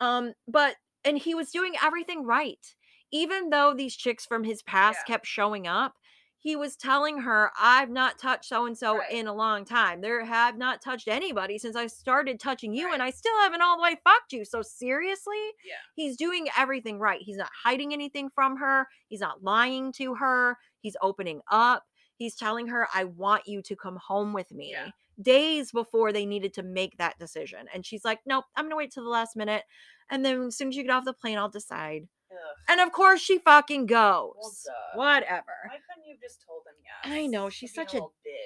um 0.00 0.32
but 0.46 0.76
and 1.04 1.16
he 1.18 1.34
was 1.34 1.50
doing 1.50 1.74
everything 1.82 2.24
right 2.24 2.74
even 3.10 3.50
though 3.50 3.74
these 3.74 3.96
chicks 3.96 4.24
from 4.26 4.44
his 4.44 4.62
past 4.62 5.00
Yeah. 5.06 5.14
kept 5.14 5.26
showing 5.26 5.66
up 5.66 5.94
he 6.40 6.54
was 6.54 6.76
telling 6.76 7.18
her 7.22 7.50
i've 7.60 7.90
not 7.90 8.16
touched 8.18 8.44
so 8.46 8.64
and 8.66 8.78
so 8.78 9.00
in 9.10 9.26
a 9.26 9.34
long 9.34 9.64
time. 9.64 10.00
There 10.00 10.24
have 10.24 10.56
not 10.56 10.80
touched 10.80 11.08
anybody 11.08 11.58
since 11.58 11.74
i 11.74 11.88
started 11.88 12.38
touching 12.38 12.72
you 12.72 12.92
and 12.92 13.02
i 13.02 13.10
still 13.10 13.36
haven't 13.40 13.60
all 13.60 13.76
the 13.76 13.82
way 13.82 13.96
fucked 14.04 14.32
you. 14.32 14.44
So 14.44 14.62
seriously 14.62 15.36
Yeah. 15.64 15.74
he's 15.96 16.16
doing 16.16 16.46
everything 16.56 17.00
right. 17.00 17.20
He's 17.20 17.36
not 17.36 17.50
hiding 17.64 17.92
anything 17.92 18.30
from 18.32 18.56
her. 18.58 18.86
He's 19.08 19.20
not 19.20 19.42
lying 19.42 19.90
to 19.94 20.14
her. 20.14 20.56
He's 20.80 20.96
opening 21.02 21.40
up. 21.50 21.84
He's 22.16 22.36
telling 22.36 22.68
her 22.68 22.86
i 22.94 23.02
want 23.04 23.48
you 23.48 23.60
to 23.62 23.74
come 23.74 23.96
home 23.96 24.32
with 24.32 24.52
me 24.52 24.70
Yeah. 24.70 24.90
days 25.20 25.72
before 25.72 26.12
they 26.12 26.24
needed 26.24 26.52
to 26.54 26.62
make 26.62 26.98
that 26.98 27.18
decision. 27.18 27.66
And 27.74 27.84
she's 27.84 28.04
like 28.04 28.20
nope 28.26 28.44
i'm 28.56 28.66
gonna 28.66 28.76
wait 28.76 28.92
till 28.92 29.02
the 29.04 29.10
last 29.10 29.34
minute 29.34 29.64
and 30.08 30.24
then 30.24 30.40
as 30.42 30.56
soon 30.56 30.68
as 30.68 30.76
you 30.76 30.84
get 30.84 30.92
off 30.92 31.04
the 31.04 31.12
plane 31.12 31.36
i'll 31.36 31.48
decide 31.48 32.06
Ugh. 32.30 32.56
and 32.68 32.80
of 32.80 32.92
course 32.92 33.20
she 33.20 33.38
fucking 33.38 33.86
goes 33.86 34.64
duh. 34.66 34.98
whatever 34.98 35.54
Why 35.66 35.76
couldn't 35.88 36.06
you 36.06 36.14
have 36.14 36.20
just 36.22 36.44
told 36.46 36.62
him 36.66 36.74
yes? 36.84 37.12
I 37.20 37.26
know, 37.26 37.48
she's 37.48 37.72
such 37.74 37.94
a 37.94 38.00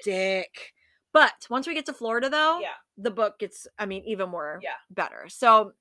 dick 0.04 0.72
but 1.12 1.46
once 1.50 1.66
we 1.66 1.74
get 1.74 1.86
to 1.86 1.92
florida 1.92 2.30
though 2.30 2.58
Yeah. 2.60 2.68
the 2.96 3.10
book 3.10 3.38
gets 3.38 3.66
i 3.78 3.86
mean 3.86 4.02
even 4.06 4.30
more 4.30 4.60
Yeah. 4.62 4.70
better 4.90 5.24
so 5.28 5.72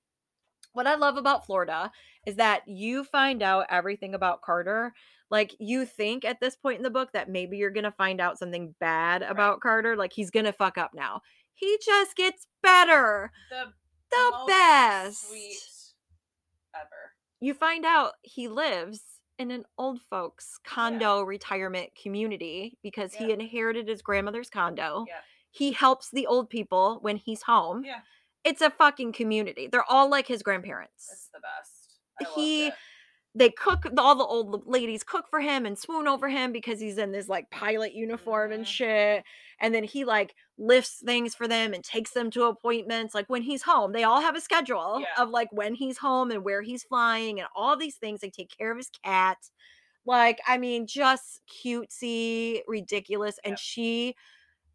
what 0.74 0.88
i 0.88 0.96
love 0.96 1.18
about 1.18 1.46
florida 1.46 1.92
is 2.26 2.36
that 2.38 2.64
you 2.68 3.04
find 3.04 3.42
out 3.44 3.66
everything 3.70 4.14
about 4.16 4.42
carter 4.42 4.94
like 5.30 5.56
you 5.60 5.86
think 5.86 6.26
at 6.26 6.40
this 6.42 6.56
point 6.56 6.78
in 6.78 6.84
the 6.84 6.90
book 6.90 7.12
that 7.14 7.30
maybe 7.30 7.58
you're 7.58 7.72
gonna 7.72 7.92
find 7.92 8.20
out 8.20 8.38
something 8.40 8.76
bad 8.80 9.22
about 9.22 9.62
carter 9.62 9.96
like 9.96 10.12
he's 10.14 10.32
gonna 10.32 10.52
fuck 10.54 10.78
up 10.78 10.92
now 10.94 11.22
he 11.54 11.78
just 11.86 12.16
gets 12.16 12.48
better 12.64 13.32
The 13.50 13.72
the 14.12 14.32
best 14.48 15.30
sweet 15.30 15.58
ever. 16.76 17.14
You 17.42 17.54
find 17.54 17.86
out 17.86 18.14
he 18.22 18.48
lives 18.48 19.02
in 19.38 19.52
an 19.52 19.66
old 19.78 20.00
folks 20.10 20.60
condo 20.64 21.24
retirement 21.24 21.90
community 22.02 22.78
because 22.84 23.14
he 23.14 23.32
inherited 23.32 23.88
his 23.88 24.02
grandmother's 24.04 24.50
condo. 24.50 25.06
Yeah. 25.08 25.16
He 25.50 25.72
helps 25.74 26.12
the 26.12 26.28
old 26.28 26.50
people 26.50 27.00
when 27.02 27.18
he's 27.18 27.42
home. 27.42 27.84
Yeah. 27.84 28.00
It's 28.44 28.62
a 28.62 28.70
fucking 28.70 29.14
community. 29.14 29.68
They're 29.68 29.90
all 29.90 30.10
like 30.10 30.28
his 30.28 30.44
grandparents. 30.44 31.10
It's 31.12 31.30
the 31.34 31.40
best. 31.40 32.00
I 32.22 32.36
He-. 32.36 32.72
They 33.34 33.50
cook, 33.50 33.86
all 33.98 34.16
the 34.16 34.26
old 34.26 34.68
ladies 34.68 35.04
cook 35.04 35.26
for 35.30 35.40
him 35.40 35.66
and 35.66 35.78
swoon 35.80 36.06
over 36.08 36.28
him 36.28 36.52
because 36.52 36.82
he's 36.82 36.98
in 36.98 37.14
this 37.14 37.30
like 37.30 37.50
pilot 37.50 37.94
uniform 37.94 38.52
and 38.52 38.68
shit. 38.68 39.24
And 39.60 39.74
then 39.74 39.86
he 39.86 40.04
like 40.04 40.36
lifts 40.58 41.02
things 41.06 41.34
for 41.34 41.48
them 41.48 41.74
and 41.74 41.82
takes 41.82 42.12
them 42.12 42.30
to 42.32 42.44
appointments. 42.44 43.16
Like 43.16 43.30
when 43.30 43.42
he's 43.42 43.62
home, 43.64 43.94
they 43.94 44.04
all 44.04 44.20
have 44.20 44.36
a 44.36 44.42
schedule 44.42 45.00
Yeah. 45.00 45.24
of 45.24 45.30
like 45.30 45.48
when 45.54 45.76
he's 45.76 45.98
home 45.98 46.30
and 46.32 46.44
where 46.44 46.62
he's 46.62 46.84
flying 46.84 47.40
and 47.40 47.48
all 47.56 47.78
these 47.78 47.96
things. 47.96 48.20
They 48.20 48.30
take 48.30 48.52
care 48.58 48.72
of 48.72 48.78
his 48.78 48.90
cat. 49.04 49.38
Like, 50.06 50.40
I 50.48 50.58
mean, 50.58 50.86
just 50.88 51.42
cutesy, 51.48 52.62
ridiculous. 52.68 53.40
And 53.46 53.58
she 53.58 54.16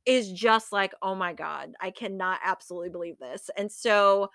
is 0.07 0.31
just 0.33 0.73
like, 0.73 0.95
oh 1.03 1.15
my 1.15 1.33
God, 1.33 1.75
I 1.81 1.91
cannot 1.91 2.39
absolutely 2.45 2.91
believe 2.91 3.19
this. 3.19 3.51
And 3.57 3.71
so 3.71 4.31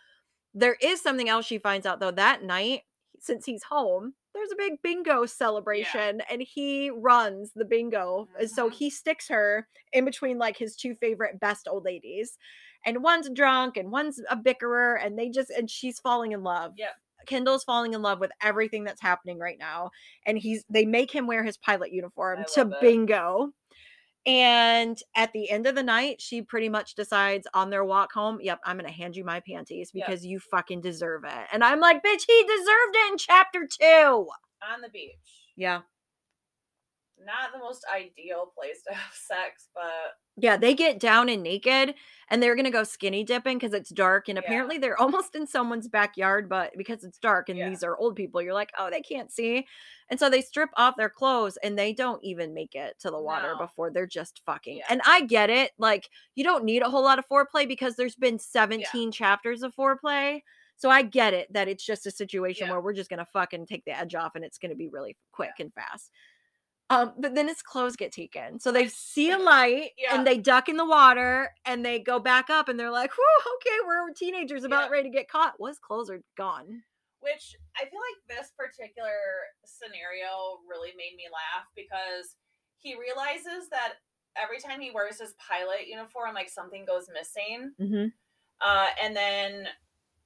there 0.53 0.75
is 0.81 1.01
something 1.01 1.29
else 1.29 1.45
she 1.45 1.57
finds 1.59 1.85
out 1.85 1.99
though 2.01 2.11
that 2.11 2.43
night, 2.43 2.81
since 3.21 3.45
he's 3.45 3.63
home, 3.63 4.13
there's 4.33 4.51
a 4.51 4.55
big 4.57 4.81
bingo 4.81 5.25
celebration 5.25 6.21
and 6.29 6.41
he 6.41 6.89
runs 6.89 7.51
the 7.55 7.65
bingo. 7.65 8.27
And 8.39 8.49
So 8.49 8.69
Mhm. 8.69 8.73
he 8.73 8.89
sticks 8.89 9.27
her 9.29 9.67
in 9.93 10.05
between 10.05 10.37
like 10.37 10.57
his 10.57 10.75
two 10.75 10.95
favorite 10.95 11.39
best 11.39 11.67
old 11.67 11.85
ladies. 11.85 12.37
And 12.85 13.03
one's 13.03 13.29
drunk 13.29 13.77
and 13.77 13.91
one's 13.91 14.19
a 14.29 14.35
bickerer, 14.35 14.97
and 15.03 15.17
they 15.19 15.29
just 15.29 15.51
and 15.51 15.69
she's 15.69 15.99
falling 15.99 16.31
in 16.31 16.43
love. 16.43 16.73
Yeah. 16.77 16.93
Kendall's 17.27 17.63
falling 17.63 17.93
in 17.93 18.01
love 18.01 18.19
with 18.19 18.31
everything 18.41 18.83
that's 18.83 19.01
happening 19.01 19.37
right 19.37 19.59
now. 19.59 19.91
And 20.25 20.37
he's 20.39 20.65
they 20.69 20.85
make 20.85 21.11
him 21.11 21.27
wear 21.27 21.43
his 21.43 21.57
pilot 21.57 21.91
uniform 21.91 22.39
I 22.39 22.43
to 22.55 22.65
bingo. 22.81 23.49
it. 23.49 23.53
And 24.25 25.01
at 25.15 25.33
the 25.33 25.49
end 25.49 25.65
of 25.65 25.73
the 25.75 25.81
night, 25.83 26.21
she 26.21 26.41
pretty 26.43 26.69
much 26.69 26.93
decides 26.95 27.47
on 27.55 27.69
their 27.71 27.83
walk 27.83 28.13
home, 28.13 28.37
yep, 28.41 28.59
I'm 28.65 28.77
going 28.77 28.85
to 28.85 28.95
hand 28.95 29.15
you 29.15 29.23
my 29.25 29.39
panties 29.39 29.91
Yep. 29.93 30.05
because 30.07 30.25
you 30.25 30.39
fucking 30.39 30.81
deserve 30.81 31.23
it. 31.23 31.47
And 31.51 31.63
I'm 31.63 31.79
like, 31.79 32.03
bitch, 32.03 32.23
he 32.27 32.43
deserved 32.43 32.95
it 32.95 33.11
in 33.11 33.17
chapter 33.17 33.67
two. 33.67 34.27
On 34.71 34.81
the 34.81 34.89
beach. 34.89 35.15
Yeah. 35.55 35.81
Not 37.25 37.51
the 37.53 37.59
most 37.59 37.85
ideal 37.93 38.51
place 38.57 38.81
to 38.87 38.93
have 38.95 39.13
sex, 39.13 39.69
but 39.73 40.15
Yeah, 40.37 40.57
they 40.57 40.73
get 40.73 40.99
down 40.99 41.29
and 41.29 41.43
naked 41.43 41.93
and 42.29 42.41
they're 42.41 42.55
going 42.55 42.65
to 42.65 42.71
go 42.71 42.83
skinny 42.83 43.23
dipping 43.23 43.57
because 43.57 43.73
it's 43.73 43.89
dark. 43.91 44.27
And 44.29 44.37
Yeah. 44.37 44.43
apparently 44.43 44.77
they're 44.77 44.99
almost 45.01 45.35
in 45.35 45.45
someone's 45.45 45.87
backyard, 45.87 46.49
but 46.49 46.71
because 46.77 47.03
it's 47.03 47.17
dark 47.19 47.49
and 47.49 47.59
Yeah. 47.59 47.69
these 47.69 47.83
are 47.83 47.97
old 47.97 48.15
people, 48.15 48.41
you're 48.41 48.53
like, 48.53 48.71
oh, 48.77 48.89
they 48.89 49.01
can't 49.01 49.31
see. 49.31 49.67
And 50.09 50.19
so 50.19 50.29
they 50.29 50.41
strip 50.41 50.69
off 50.77 50.95
their 50.97 51.09
clothes 51.09 51.57
and 51.63 51.77
they 51.77 51.93
don't 51.93 52.23
even 52.23 52.53
make 52.53 52.75
it 52.75 52.97
to 52.99 53.11
the 53.11 53.21
water 53.21 53.53
No. 53.53 53.65
before 53.65 53.91
they're 53.91 54.07
just 54.07 54.41
fucking. 54.45 54.77
Yeah. 54.77 54.85
And 54.89 55.01
I 55.05 55.21
get 55.21 55.49
it. 55.49 55.71
Like, 55.77 56.09
you 56.35 56.43
don't 56.43 56.63
need 56.65 56.81
a 56.81 56.89
whole 56.89 57.03
lot 57.03 57.19
of 57.19 57.27
foreplay 57.29 57.67
because 57.67 57.95
there's 57.95 58.15
been 58.15 58.39
17 58.39 59.11
chapters 59.11 59.63
of 59.63 59.75
foreplay. 59.75 60.41
So 60.77 60.89
I 60.89 61.03
get 61.03 61.35
it 61.35 61.53
that 61.53 61.67
it's 61.67 61.85
just 61.85 62.07
a 62.07 62.11
situation 62.11 62.67
where 62.67 62.81
we're 62.81 62.93
just 62.93 63.09
going 63.09 63.19
to 63.19 63.25
fucking 63.25 63.67
take 63.67 63.85
the 63.85 63.95
edge 63.95 64.15
off 64.15 64.33
and 64.35 64.43
it's 64.43 64.57
going 64.57 64.71
to 64.71 64.75
be 64.75 64.89
really 64.89 65.15
quick 65.31 65.51
and 65.59 65.71
fast. 65.73 66.09
Um, 66.91 67.13
but 67.17 67.35
then 67.35 67.47
his 67.47 67.61
clothes 67.61 67.95
get 67.95 68.11
taken. 68.11 68.59
So 68.59 68.71
they 68.71 68.87
see 68.89 69.31
a 69.31 69.37
light 69.37 69.91
Yeah. 69.97 70.13
and 70.15 70.27
they 70.27 70.37
duck 70.37 70.67
in 70.67 70.75
the 70.75 70.85
water 70.85 71.51
and 71.65 71.85
they 71.85 71.99
go 71.99 72.19
back 72.19 72.49
up 72.49 72.67
and 72.67 72.77
they're 72.79 72.91
like, 72.91 73.11
Whew, 73.17 73.53
okay, 73.55 73.77
we're 73.87 74.11
teenagers 74.13 74.63
about 74.65 74.85
Yeah. 74.85 74.91
ready 74.91 75.09
to 75.09 75.15
get 75.17 75.29
caught. 75.29 75.53
Well, 75.57 75.69
his 75.69 75.79
clothes 75.79 76.09
are 76.09 76.21
gone. 76.35 76.83
which 77.21 77.55
I 77.77 77.85
feel 77.85 77.99
like 77.99 78.37
this 78.37 78.51
particular 78.57 79.13
scenario 79.63 80.59
really 80.67 80.89
made 80.97 81.15
me 81.15 81.25
laugh 81.31 81.67
because 81.75 82.35
he 82.77 82.95
realizes 82.99 83.69
that 83.69 83.93
every 84.35 84.59
time 84.59 84.81
he 84.81 84.91
wears 84.91 85.19
his 85.19 85.33
pilot 85.37 85.87
uniform, 85.87 86.33
like 86.33 86.49
something 86.49 86.83
goes 86.83 87.07
missing. 87.13 87.71
Mm-hmm. 87.79 88.07
Uh, 88.59 88.87
and 89.03 89.15
then 89.15 89.67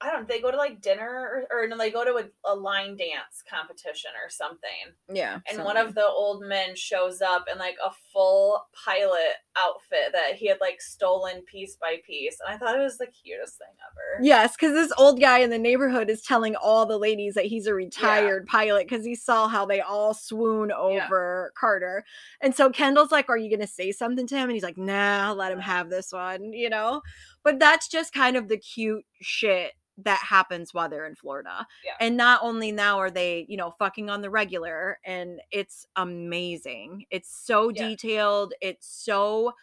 I 0.02 0.12
don't. 0.12 0.28
They 0.28 0.42
go 0.42 0.52
to 0.52 0.58
like 0.58 0.82
dinner 0.82 1.48
or, 1.52 1.64
or 1.64 1.68
no, 1.68 1.78
they 1.78 1.90
go 1.90 2.04
to 2.04 2.18
a, 2.26 2.52
a 2.52 2.54
line 2.54 2.98
dance 2.98 3.42
competition 3.50 4.12
or 4.24 4.30
something. 4.30 4.94
Yeah. 5.12 5.40
And 5.50 5.64
one 5.64 5.78
of 5.78 5.96
the 5.96 6.06
old 6.06 6.44
men 6.44 6.76
shows 6.76 7.22
up 7.22 7.46
in 7.52 7.58
like 7.58 7.78
a 7.84 7.92
full 8.12 8.62
pilot 8.86 9.36
outfit 9.58 10.12
that 10.12 10.36
he 10.36 10.48
had 10.48 10.58
like 10.60 10.82
stolen 10.82 11.44
piece 11.44 11.78
by 11.80 11.98
piece, 12.06 12.38
and 12.46 12.54
I 12.54 12.58
thought 12.58 12.78
it 12.78 12.84
was 12.84 12.98
the 12.98 13.08
cutest 13.08 13.58
thing 13.58 13.68
ever. 13.90 14.24
Yes, 14.24 14.56
because 14.56 14.74
this 14.74 14.92
old 14.98 15.20
guy 15.22 15.40
in 15.40 15.50
the 15.50 15.58
neighborhood 15.58 16.10
is 16.10 16.22
telling 16.22 16.56
all 16.58 16.86
the 16.86 16.98
ladies 16.98 17.34
that 17.36 17.46
he's 17.46 17.66
a 17.68 17.74
retired 17.74 18.48
pilot 18.48 18.88
because 18.90 19.06
he 19.06 19.16
saw 19.16 19.48
how 19.48 19.66
they 19.66 19.80
all 19.80 20.14
swoon 20.14 20.70
Yeah. 20.70 21.06
over 21.06 21.54
Carter. 21.58 22.04
And 22.42 22.54
so 22.54 22.70
Kendall's 22.70 23.12
like, 23.12 23.30
Are 23.30 23.38
you 23.38 23.50
going 23.50 23.66
to 23.66 23.68
say 23.68 23.94
something 23.94 24.28
to 24.28 24.36
him? 24.36 24.44
And 24.44 24.52
he's 24.52 24.64
like, 24.64 24.78
Nah, 24.78 25.32
let 25.32 25.54
him 25.54 25.60
have 25.60 25.90
this 25.90 26.12
one, 26.12 26.52
you 26.52 26.70
know? 26.70 27.02
But 27.44 27.60
that's 27.60 27.88
just 27.88 28.14
kind 28.14 28.36
of 28.36 28.50
the 28.50 28.58
cute 28.58 29.06
shit 29.22 29.72
that 30.00 30.20
happens 30.20 30.74
while 30.74 30.90
they're 30.90 31.06
in 31.06 31.16
Florida. 31.16 31.66
Yeah. 31.84 31.94
And 32.00 32.18
not 32.18 32.42
only 32.44 32.72
now 32.72 33.00
are 33.00 33.12
they, 33.12 33.46
you 33.48 33.58
know, 33.58 33.72
fucking 33.80 34.10
on 34.10 34.22
the 34.22 34.30
regular 34.30 35.00
and 35.06 35.42
it's 35.52 35.88
amazing. 35.96 37.06
It's 37.12 37.30
so 37.34 37.70
Yeah. 37.70 37.88
detailed, 37.88 38.54
it's 38.62 38.88
so 38.88 39.54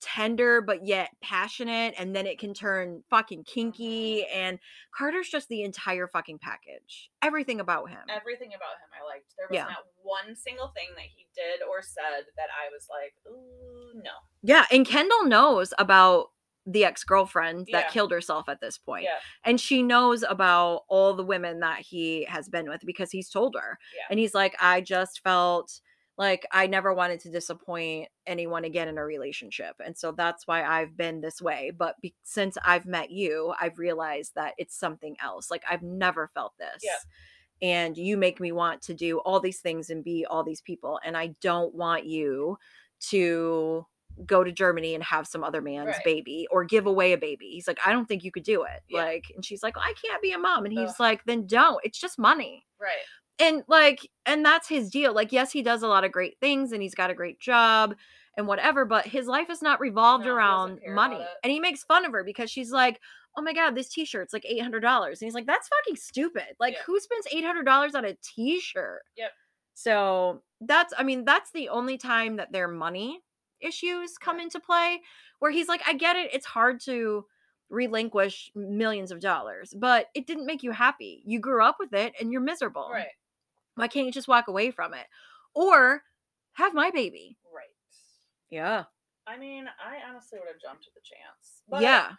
tender 0.00 0.60
but 0.60 0.84
yet 0.84 1.10
passionate 1.22 1.94
and 1.96 2.14
then 2.16 2.26
it 2.26 2.36
can 2.36 2.52
turn 2.52 3.04
fucking 3.08 3.44
kinky 3.44 4.22
mm-hmm. 4.22 4.36
and 4.38 4.58
Carter's 4.90 5.28
just 5.28 5.48
the 5.48 5.62
entire 5.62 6.08
fucking 6.08 6.38
package. 6.40 7.08
Everything 7.22 7.60
about 7.60 7.88
him. 7.88 8.00
Everything 8.08 8.48
about 8.48 8.74
him 8.82 8.90
I 9.00 9.06
liked. 9.06 9.32
There 9.38 9.46
was 9.48 9.54
Yeah. 9.54 9.64
not 9.64 9.84
one 10.02 10.34
single 10.34 10.68
thing 10.68 10.88
that 10.96 11.04
he 11.04 11.28
did 11.36 11.62
or 11.62 11.82
said 11.82 12.24
that 12.36 12.48
I 12.50 12.68
was 12.72 12.88
like, 12.90 13.14
ooh, 13.28 13.92
no. 14.02 14.10
Yeah, 14.42 14.66
and 14.72 14.84
Kendall 14.84 15.24
knows 15.24 15.72
about 15.78 16.30
the 16.64 16.84
ex-girlfriend 16.84 17.68
that 17.72 17.86
Yeah. 17.86 17.90
killed 17.90 18.12
herself 18.12 18.48
at 18.48 18.60
this 18.60 18.78
point. 18.78 19.04
Yeah. 19.04 19.18
And 19.44 19.60
she 19.60 19.82
knows 19.82 20.22
about 20.22 20.84
all 20.88 21.14
the 21.14 21.24
women 21.24 21.60
that 21.60 21.80
he 21.80 22.24
has 22.24 22.48
been 22.48 22.68
with 22.68 22.82
because 22.86 23.10
he's 23.10 23.28
told 23.28 23.56
her. 23.56 23.78
Yeah. 23.96 24.04
And 24.10 24.18
he's 24.20 24.34
like, 24.34 24.54
I 24.60 24.80
just 24.80 25.20
felt 25.24 25.80
like 26.18 26.46
I 26.52 26.66
never 26.66 26.92
wanted 26.92 27.20
to 27.20 27.30
disappoint 27.30 28.08
anyone 28.26 28.64
again 28.64 28.86
in 28.86 28.98
a 28.98 29.04
relationship. 29.04 29.74
And 29.84 29.96
so 29.96 30.12
that's 30.12 30.46
why 30.46 30.62
I've 30.62 30.96
been 30.96 31.20
this 31.20 31.40
way. 31.42 31.72
But 31.76 32.00
be- 32.00 32.14
since 32.22 32.56
I've 32.64 32.86
met 32.86 33.10
you, 33.10 33.54
I've 33.60 33.78
realized 33.78 34.32
that 34.36 34.54
it's 34.58 34.78
something 34.78 35.16
else. 35.22 35.50
Like 35.50 35.64
I've 35.68 35.82
never 35.82 36.30
felt 36.34 36.52
this. 36.58 36.84
And 37.62 37.96
you 37.96 38.16
make 38.16 38.40
me 38.40 38.52
want 38.52 38.82
to 38.82 38.94
do 38.94 39.18
all 39.20 39.40
these 39.40 39.60
things 39.60 39.88
and 39.88 40.04
be 40.04 40.26
all 40.26 40.44
these 40.44 40.60
people. 40.60 41.00
And 41.04 41.16
I 41.16 41.34
don't 41.40 41.74
want 41.74 42.04
you 42.04 42.58
to 43.08 43.86
go 44.26 44.44
to 44.44 44.52
Germany 44.52 44.94
and 44.94 45.02
have 45.04 45.26
some 45.26 45.42
other 45.44 45.60
man's 45.60 45.88
Right. 45.88 46.04
baby 46.04 46.46
or 46.50 46.64
give 46.64 46.86
away 46.86 47.12
a 47.12 47.18
baby. 47.18 47.46
He's 47.50 47.66
like, 47.66 47.78
I 47.86 47.92
don't 47.92 48.06
think 48.06 48.24
you 48.24 48.30
could 48.32 48.42
do 48.44 48.62
it. 48.64 48.80
Yeah. 48.88 49.02
Like, 49.04 49.24
and 49.34 49.44
she's 49.44 49.62
like, 49.62 49.76
I 49.76 49.94
can't 50.04 50.22
be 50.22 50.32
a 50.32 50.38
mom. 50.38 50.64
And 50.64 50.72
he's 50.72 50.90
Ugh. 50.90 51.00
like, 51.00 51.24
then 51.24 51.46
don't. 51.46 51.80
It's 51.84 51.98
just 52.00 52.18
money 52.18 52.64
Right. 52.80 52.90
and 53.38 53.62
like 53.68 54.08
and 54.26 54.44
that's 54.44 54.68
his 54.68 54.90
deal 54.90 55.14
like 55.14 55.32
yes 55.32 55.50
he 55.52 55.62
does 55.62 55.82
a 55.82 55.88
lot 55.88 56.04
of 56.04 56.12
great 56.12 56.36
things 56.40 56.72
and 56.72 56.82
he's 56.82 56.94
got 56.94 57.10
a 57.10 57.14
great 57.14 57.40
job 57.40 57.94
and 58.36 58.46
whatever 58.46 58.84
but 58.84 59.06
his 59.06 59.26
life 59.26 59.48
is 59.50 59.62
not 59.62 59.80
revolved 59.80 60.26
No, 60.26 60.34
around 60.34 60.80
money 60.88 61.24
and 61.42 61.50
he 61.50 61.58
makes 61.60 61.82
fun 61.84 62.04
of 62.04 62.12
her 62.12 62.24
because 62.24 62.50
she's 62.50 62.70
like 62.72 63.00
oh 63.36 63.42
my 63.42 63.52
god 63.54 63.74
this 63.74 63.88
t-shirt's 63.88 64.32
like 64.34 64.44
$800 64.44 65.06
and 65.06 65.16
he's 65.20 65.32
like 65.34 65.46
that's 65.46 65.68
fucking 65.68 65.96
stupid 65.96 66.44
like 66.60 66.74
Yeah. 66.74 66.80
who 66.86 67.00
spends 67.00 67.26
$800 67.32 67.94
on 67.94 68.04
a 68.04 68.14
t-shirt 68.22 69.02
Yep. 69.16 69.30
so 69.74 70.42
that's 70.60 70.92
i 70.98 71.02
mean 71.02 71.24
that's 71.24 71.50
the 71.52 71.68
only 71.70 71.96
time 71.98 72.36
that 72.36 72.52
their 72.52 72.68
money 72.68 73.20
issues 73.62 74.18
come 74.18 74.38
into 74.40 74.58
play 74.60 75.00
where 75.38 75.50
he's 75.50 75.68
like 75.68 75.82
i 75.86 75.92
get 75.92 76.16
it 76.16 76.30
it's 76.34 76.46
hard 76.46 76.80
to 76.80 77.24
relinquish 77.70 78.50
millions 78.54 79.10
of 79.10 79.20
dollars 79.20 79.72
but 79.78 80.06
it 80.14 80.26
didn't 80.26 80.44
make 80.46 80.62
you 80.62 80.72
happy 80.72 81.22
you 81.24 81.38
grew 81.40 81.64
up 81.64 81.76
with 81.80 81.94
it 81.94 82.12
and 82.20 82.30
you're 82.30 82.40
miserable 82.40 82.88
Right. 82.92 83.06
why 83.76 83.88
can't 83.88 84.04
you 84.06 84.12
just 84.12 84.28
walk 84.28 84.48
away 84.48 84.70
from 84.70 84.92
it? 84.92 85.06
Or 85.54 86.02
have 86.54 86.74
my 86.74 86.90
baby. 86.90 87.38
Right. 87.54 87.64
Yeah. 88.50 88.84
I 89.26 89.38
mean, 89.38 89.66
I 89.66 90.06
honestly 90.08 90.38
would 90.38 90.48
have 90.52 90.60
jumped 90.60 90.86
at 90.86 90.94
the 90.94 91.00
chance. 91.02 91.62
But 91.68 91.80
yeah. 91.82 92.12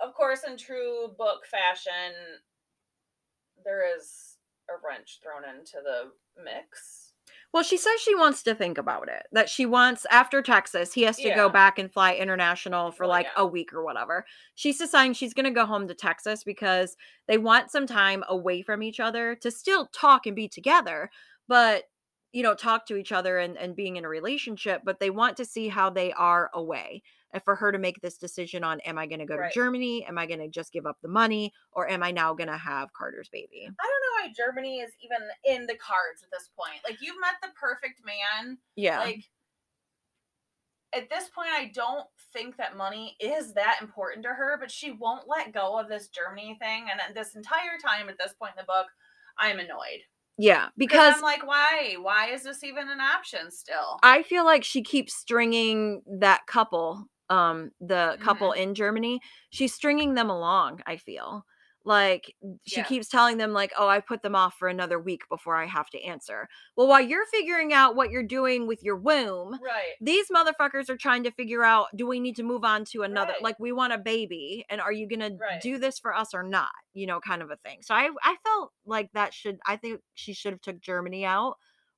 of 0.00 0.14
course, 0.14 0.42
in 0.46 0.56
true 0.56 1.08
book 1.18 1.46
fashion, 1.50 2.14
there 3.64 3.82
is 3.96 4.36
a 4.68 4.74
wrench 4.86 5.18
thrown 5.22 5.42
into 5.48 5.78
the 5.82 6.12
mix. 6.42 7.09
Well, 7.52 7.64
she 7.64 7.76
says 7.76 8.00
she 8.00 8.14
wants 8.14 8.42
to 8.44 8.54
think 8.54 8.78
about 8.78 9.08
it. 9.08 9.24
That 9.32 9.48
she 9.48 9.66
wants 9.66 10.06
after 10.10 10.40
Texas, 10.40 10.92
he 10.92 11.02
has 11.02 11.16
to 11.16 11.34
go 11.34 11.48
back 11.48 11.78
and 11.78 11.92
fly 11.92 12.14
international 12.14 12.92
for 12.92 13.06
like 13.06 13.26
yeah. 13.26 13.42
a 13.42 13.46
week 13.46 13.72
or 13.72 13.84
whatever. 13.84 14.24
She's 14.54 14.78
deciding 14.78 15.14
she's 15.14 15.34
going 15.34 15.46
to 15.46 15.50
go 15.50 15.66
home 15.66 15.88
to 15.88 15.94
Texas 15.94 16.44
because 16.44 16.96
they 17.26 17.38
want 17.38 17.70
some 17.70 17.86
time 17.86 18.22
away 18.28 18.62
from 18.62 18.82
each 18.82 19.00
other 19.00 19.34
to 19.36 19.50
still 19.50 19.86
talk 19.86 20.26
and 20.26 20.36
be 20.36 20.46
together, 20.48 21.10
but 21.48 21.84
you 22.32 22.44
know, 22.44 22.54
talk 22.54 22.86
to 22.86 22.96
each 22.96 23.10
other 23.10 23.38
and, 23.38 23.56
and 23.56 23.74
being 23.74 23.96
in 23.96 24.04
a 24.04 24.08
relationship, 24.08 24.82
but 24.84 25.00
they 25.00 25.10
want 25.10 25.36
to 25.36 25.44
see 25.44 25.68
how 25.68 25.90
they 25.90 26.12
are 26.12 26.50
away. 26.54 27.02
And 27.32 27.42
for 27.42 27.56
her 27.56 27.72
to 27.72 27.78
make 27.78 28.00
this 28.00 28.18
decision 28.18 28.64
on 28.64 28.80
am 28.80 28.98
I 28.98 29.06
going 29.06 29.20
to 29.20 29.26
go 29.26 29.36
Right. 29.36 29.52
to 29.52 29.54
Germany? 29.54 30.04
Am 30.06 30.18
I 30.18 30.26
going 30.26 30.40
to 30.40 30.48
just 30.48 30.72
give 30.72 30.86
up 30.86 30.98
the 31.02 31.08
money? 31.08 31.52
Or 31.72 31.88
am 31.88 32.02
I 32.02 32.10
now 32.10 32.34
going 32.34 32.48
to 32.48 32.56
have 32.56 32.92
Carter's 32.92 33.28
baby? 33.28 33.62
I 33.66 33.66
don't 33.66 33.68
know 33.72 33.99
why 34.20 34.32
Germany 34.36 34.80
is 34.80 34.90
even 35.02 35.18
in 35.44 35.66
the 35.66 35.76
cards 35.76 36.22
at 36.22 36.30
this 36.30 36.50
point. 36.56 36.80
Like, 36.88 36.98
you've 37.00 37.20
met 37.20 37.34
the 37.42 37.48
perfect 37.58 38.00
man. 38.04 38.58
Yeah. 38.76 39.00
Like, 39.00 39.24
at 40.94 41.08
this 41.08 41.28
point, 41.28 41.48
I 41.52 41.70
don't 41.72 42.06
think 42.32 42.56
that 42.56 42.76
money 42.76 43.16
is 43.20 43.54
that 43.54 43.78
important 43.80 44.24
to 44.24 44.30
her, 44.30 44.56
but 44.58 44.70
she 44.70 44.90
won't 44.90 45.28
let 45.28 45.54
go 45.54 45.78
of 45.78 45.88
this 45.88 46.08
Germany 46.08 46.56
thing. 46.60 46.86
And 46.90 47.14
this 47.16 47.36
entire 47.36 47.78
time, 47.84 48.08
at 48.08 48.18
this 48.18 48.32
point 48.32 48.52
in 48.58 48.62
the 48.62 48.66
book, 48.66 48.86
I'm 49.38 49.58
annoyed. 49.60 50.02
yeah. 50.36 50.68
Because 50.76 50.96
Because 50.96 51.14
I'm 51.16 51.22
like, 51.22 51.46
why? 51.46 51.96
Why 52.00 52.30
is 52.32 52.42
this 52.42 52.64
even 52.64 52.88
an 52.88 53.00
option 53.00 53.50
still? 53.50 53.98
I 54.02 54.22
feel 54.24 54.44
like 54.44 54.64
she 54.64 54.82
keeps 54.82 55.14
stringing 55.14 56.02
that 56.18 56.46
couple, 56.46 57.06
um, 57.28 57.70
the 57.80 58.18
couple 58.20 58.50
Mm-hmm. 58.50 58.62
in 58.62 58.74
Germany. 58.74 59.20
She's 59.50 59.72
stringing 59.72 60.14
them 60.14 60.28
along. 60.28 60.80
I 60.86 60.96
feel 60.96 61.46
like 61.84 62.34
she 62.66 62.80
Yeah. 62.80 62.84
keeps 62.84 63.08
telling 63.08 63.38
them 63.38 63.52
like, 63.52 63.72
"Oh, 63.78 63.88
I 63.88 64.00
put 64.00 64.22
them 64.22 64.34
off 64.36 64.54
for 64.58 64.68
another 64.68 64.98
week 65.00 65.22
before 65.28 65.56
I 65.56 65.66
have 65.66 65.88
to 65.90 66.02
answer." 66.02 66.48
Well, 66.76 66.86
while 66.88 67.00
you're 67.00 67.26
figuring 67.26 67.72
out 67.72 67.96
what 67.96 68.10
you're 68.10 68.22
doing 68.22 68.66
with 68.66 68.82
your 68.82 68.96
womb, 68.96 69.58
Right. 69.62 69.94
these 70.00 70.28
motherfuckers 70.28 70.88
are 70.90 70.96
trying 70.96 71.22
to 71.24 71.30
figure 71.30 71.64
out: 71.64 71.88
Do 71.96 72.06
we 72.06 72.20
need 72.20 72.36
to 72.36 72.42
move 72.42 72.64
on 72.64 72.84
to 72.86 73.02
another? 73.02 73.32
Right. 73.32 73.42
Like, 73.42 73.58
we 73.58 73.72
want 73.72 73.92
a 73.94 73.98
baby, 73.98 74.64
and 74.68 74.80
are 74.80 74.92
you 74.92 75.06
gonna 75.08 75.30
Right. 75.38 75.60
do 75.62 75.78
this 75.78 75.98
for 75.98 76.14
us 76.14 76.34
or 76.34 76.42
not? 76.42 76.70
You 76.92 77.06
know, 77.06 77.20
kind 77.20 77.42
of 77.42 77.50
a 77.50 77.56
thing. 77.56 77.82
So 77.82 77.94
I, 77.94 78.10
I 78.22 78.36
felt 78.44 78.72
like 78.84 79.10
that 79.12 79.32
should. 79.34 79.58
I 79.66 79.76
think 79.76 80.02
she 80.14 80.32
should 80.34 80.52
have 80.52 80.60
took 80.60 80.80
Germany 80.80 81.24
out 81.24 81.56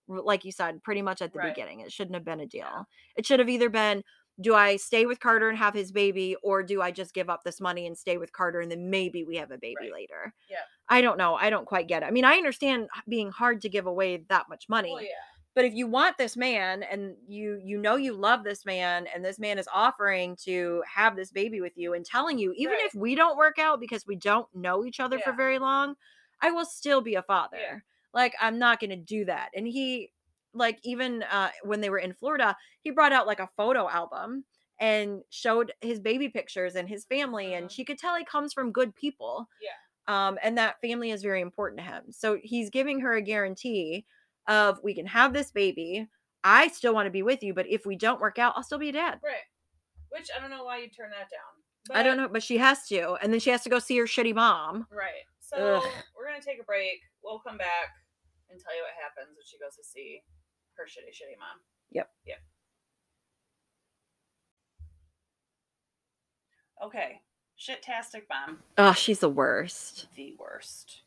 like 0.08 0.44
you 0.44 0.52
said, 0.52 0.82
pretty 0.82 1.00
much 1.00 1.22
at 1.22 1.32
the 1.32 1.38
Right. 1.38 1.54
beginning. 1.54 1.80
It 1.80 1.92
shouldn't 1.92 2.14
have 2.14 2.24
been 2.24 2.40
a 2.40 2.46
deal. 2.46 2.66
Yeah. 2.66 2.82
It 3.16 3.24
should 3.26 3.38
have 3.38 3.48
either 3.48 3.68
been 3.70 4.02
do 4.42 4.54
I 4.54 4.76
stay 4.76 5.06
with 5.06 5.20
Carter 5.20 5.48
and 5.48 5.56
have 5.58 5.74
his 5.74 5.92
baby, 5.92 6.36
or 6.42 6.62
do 6.62 6.82
I 6.82 6.90
just 6.90 7.14
give 7.14 7.30
up 7.30 7.44
this 7.44 7.60
money 7.60 7.86
and 7.86 7.96
stay 7.96 8.18
with 8.18 8.32
Carter 8.32 8.60
and 8.60 8.70
then 8.70 8.90
maybe 8.90 9.24
we 9.24 9.36
have 9.36 9.50
a 9.50 9.58
baby 9.58 9.76
Right. 9.82 9.92
later? 9.92 10.34
Yeah. 10.50 10.58
I 10.88 11.00
don't 11.00 11.16
know. 11.16 11.34
I 11.34 11.48
don't 11.48 11.64
quite 11.66 11.88
get 11.88 12.02
it. 12.02 12.06
I 12.06 12.10
mean, 12.10 12.24
I 12.24 12.34
understand 12.36 12.88
being 13.08 13.30
hard 13.30 13.62
to 13.62 13.68
give 13.68 13.86
away 13.86 14.24
that 14.28 14.48
much 14.50 14.66
oh, 14.68 14.72
money, 14.74 14.92
Well, 14.92 15.02
yeah. 15.02 15.08
but 15.54 15.64
if 15.64 15.72
you 15.74 15.86
want 15.86 16.18
this 16.18 16.36
man 16.36 16.82
and 16.82 17.14
you 17.26 17.60
you 17.64 17.78
know 17.78 17.96
you 17.96 18.12
love 18.12 18.44
this 18.44 18.66
man 18.66 19.06
and 19.14 19.24
this 19.24 19.38
man 19.38 19.58
is 19.58 19.68
offering 19.72 20.36
to 20.44 20.82
have 20.92 21.16
this 21.16 21.30
baby 21.30 21.60
with 21.60 21.76
you 21.76 21.94
and 21.94 22.04
telling 22.04 22.38
you 22.38 22.52
even 22.56 22.74
Right. 22.74 22.84
if 22.86 22.94
we 22.94 23.14
don't 23.14 23.36
work 23.38 23.58
out 23.58 23.80
because 23.80 24.06
we 24.06 24.16
don't 24.16 24.46
know 24.54 24.84
each 24.84 25.00
other 25.00 25.18
for 25.20 25.32
very 25.32 25.58
long, 25.58 25.94
I 26.40 26.50
will 26.50 26.66
still 26.66 27.00
be 27.00 27.14
a 27.14 27.22
father. 27.22 27.84
Like 28.12 28.34
I'm 28.40 28.58
not 28.58 28.80
going 28.80 28.90
to 28.90 28.96
do 28.96 29.24
that. 29.26 29.50
And 29.56 29.66
he 29.66 30.10
like 30.54 30.78
even 30.84 31.22
uh 31.24 31.50
when 31.62 31.80
they 31.80 31.90
were 31.90 31.98
in 31.98 32.12
Florida, 32.14 32.56
he 32.82 32.90
brought 32.90 33.12
out 33.12 33.26
like 33.26 33.40
a 33.40 33.48
photo 33.56 33.88
album 33.88 34.44
and 34.80 35.22
showed 35.30 35.72
his 35.80 36.00
baby 36.00 36.28
pictures 36.28 36.74
and 36.74 36.88
his 36.88 37.04
family 37.04 37.54
and 37.54 37.66
Mhm. 37.66 37.70
she 37.70 37.84
could 37.84 37.98
tell 37.98 38.16
he 38.16 38.24
comes 38.24 38.52
from 38.52 38.72
good 38.72 38.94
people. 38.94 39.48
Yeah. 39.60 39.70
Um 40.26 40.38
and 40.42 40.58
that 40.58 40.80
family 40.80 41.10
is 41.10 41.22
very 41.22 41.40
important 41.40 41.78
to 41.80 41.84
him. 41.86 42.10
So 42.10 42.38
he's 42.42 42.70
giving 42.70 43.00
her 43.00 43.14
a 43.14 43.22
guarantee 43.22 44.04
of 44.48 44.80
we 44.82 44.94
can 44.94 45.06
have 45.06 45.32
this 45.32 45.50
baby. 45.52 46.08
I 46.44 46.68
still 46.68 46.92
want 46.94 47.06
to 47.06 47.10
be 47.10 47.22
with 47.22 47.42
you, 47.42 47.54
but 47.54 47.68
if 47.68 47.86
we 47.86 47.94
don't 47.96 48.20
work 48.20 48.38
out, 48.38 48.54
I'll 48.56 48.64
still 48.64 48.78
be 48.78 48.88
a 48.88 48.92
dad. 48.92 49.20
Right. 49.22 49.46
Which 50.08 50.28
I 50.36 50.40
don't 50.40 50.50
know 50.50 50.64
why 50.64 50.78
you 50.78 50.88
turn 50.88 51.10
that 51.10 51.28
down. 51.30 51.96
I 51.96 52.02
don't 52.02 52.16
know, 52.16 52.28
but 52.28 52.42
she 52.42 52.58
has 52.58 52.86
to. 52.88 53.14
And 53.22 53.32
then 53.32 53.40
she 53.40 53.50
has 53.50 53.62
to 53.62 53.70
go 53.70 53.78
see 53.78 53.96
her 53.98 54.04
shitty 54.04 54.34
mom. 54.34 54.86
Right. 54.90 55.22
So 55.40 55.76
Ugh. 55.76 55.92
we're 56.16 56.26
gonna 56.26 56.42
take 56.42 56.60
a 56.60 56.64
break. 56.64 57.00
We'll 57.22 57.38
come 57.40 57.56
back 57.58 57.90
and 58.50 58.60
tell 58.60 58.74
you 58.76 58.82
what 58.82 58.92
happens 59.00 59.36
when 59.36 59.44
she 59.46 59.58
goes 59.58 59.76
to 59.76 59.84
see 59.84 60.22
her 60.76 60.84
shitty, 60.84 61.12
shitty 61.12 61.38
mom. 61.38 61.60
Yep. 61.90 62.08
Yep. 62.26 62.38
Okay. 66.84 67.20
Shit-tastic 67.56 68.26
mom. 68.28 68.58
Oh, 68.78 68.86
ah, 68.88 68.92
she's 68.92 69.20
the 69.20 69.28
worst. 69.28 70.08
The 70.16 70.34
worst. 70.38 71.02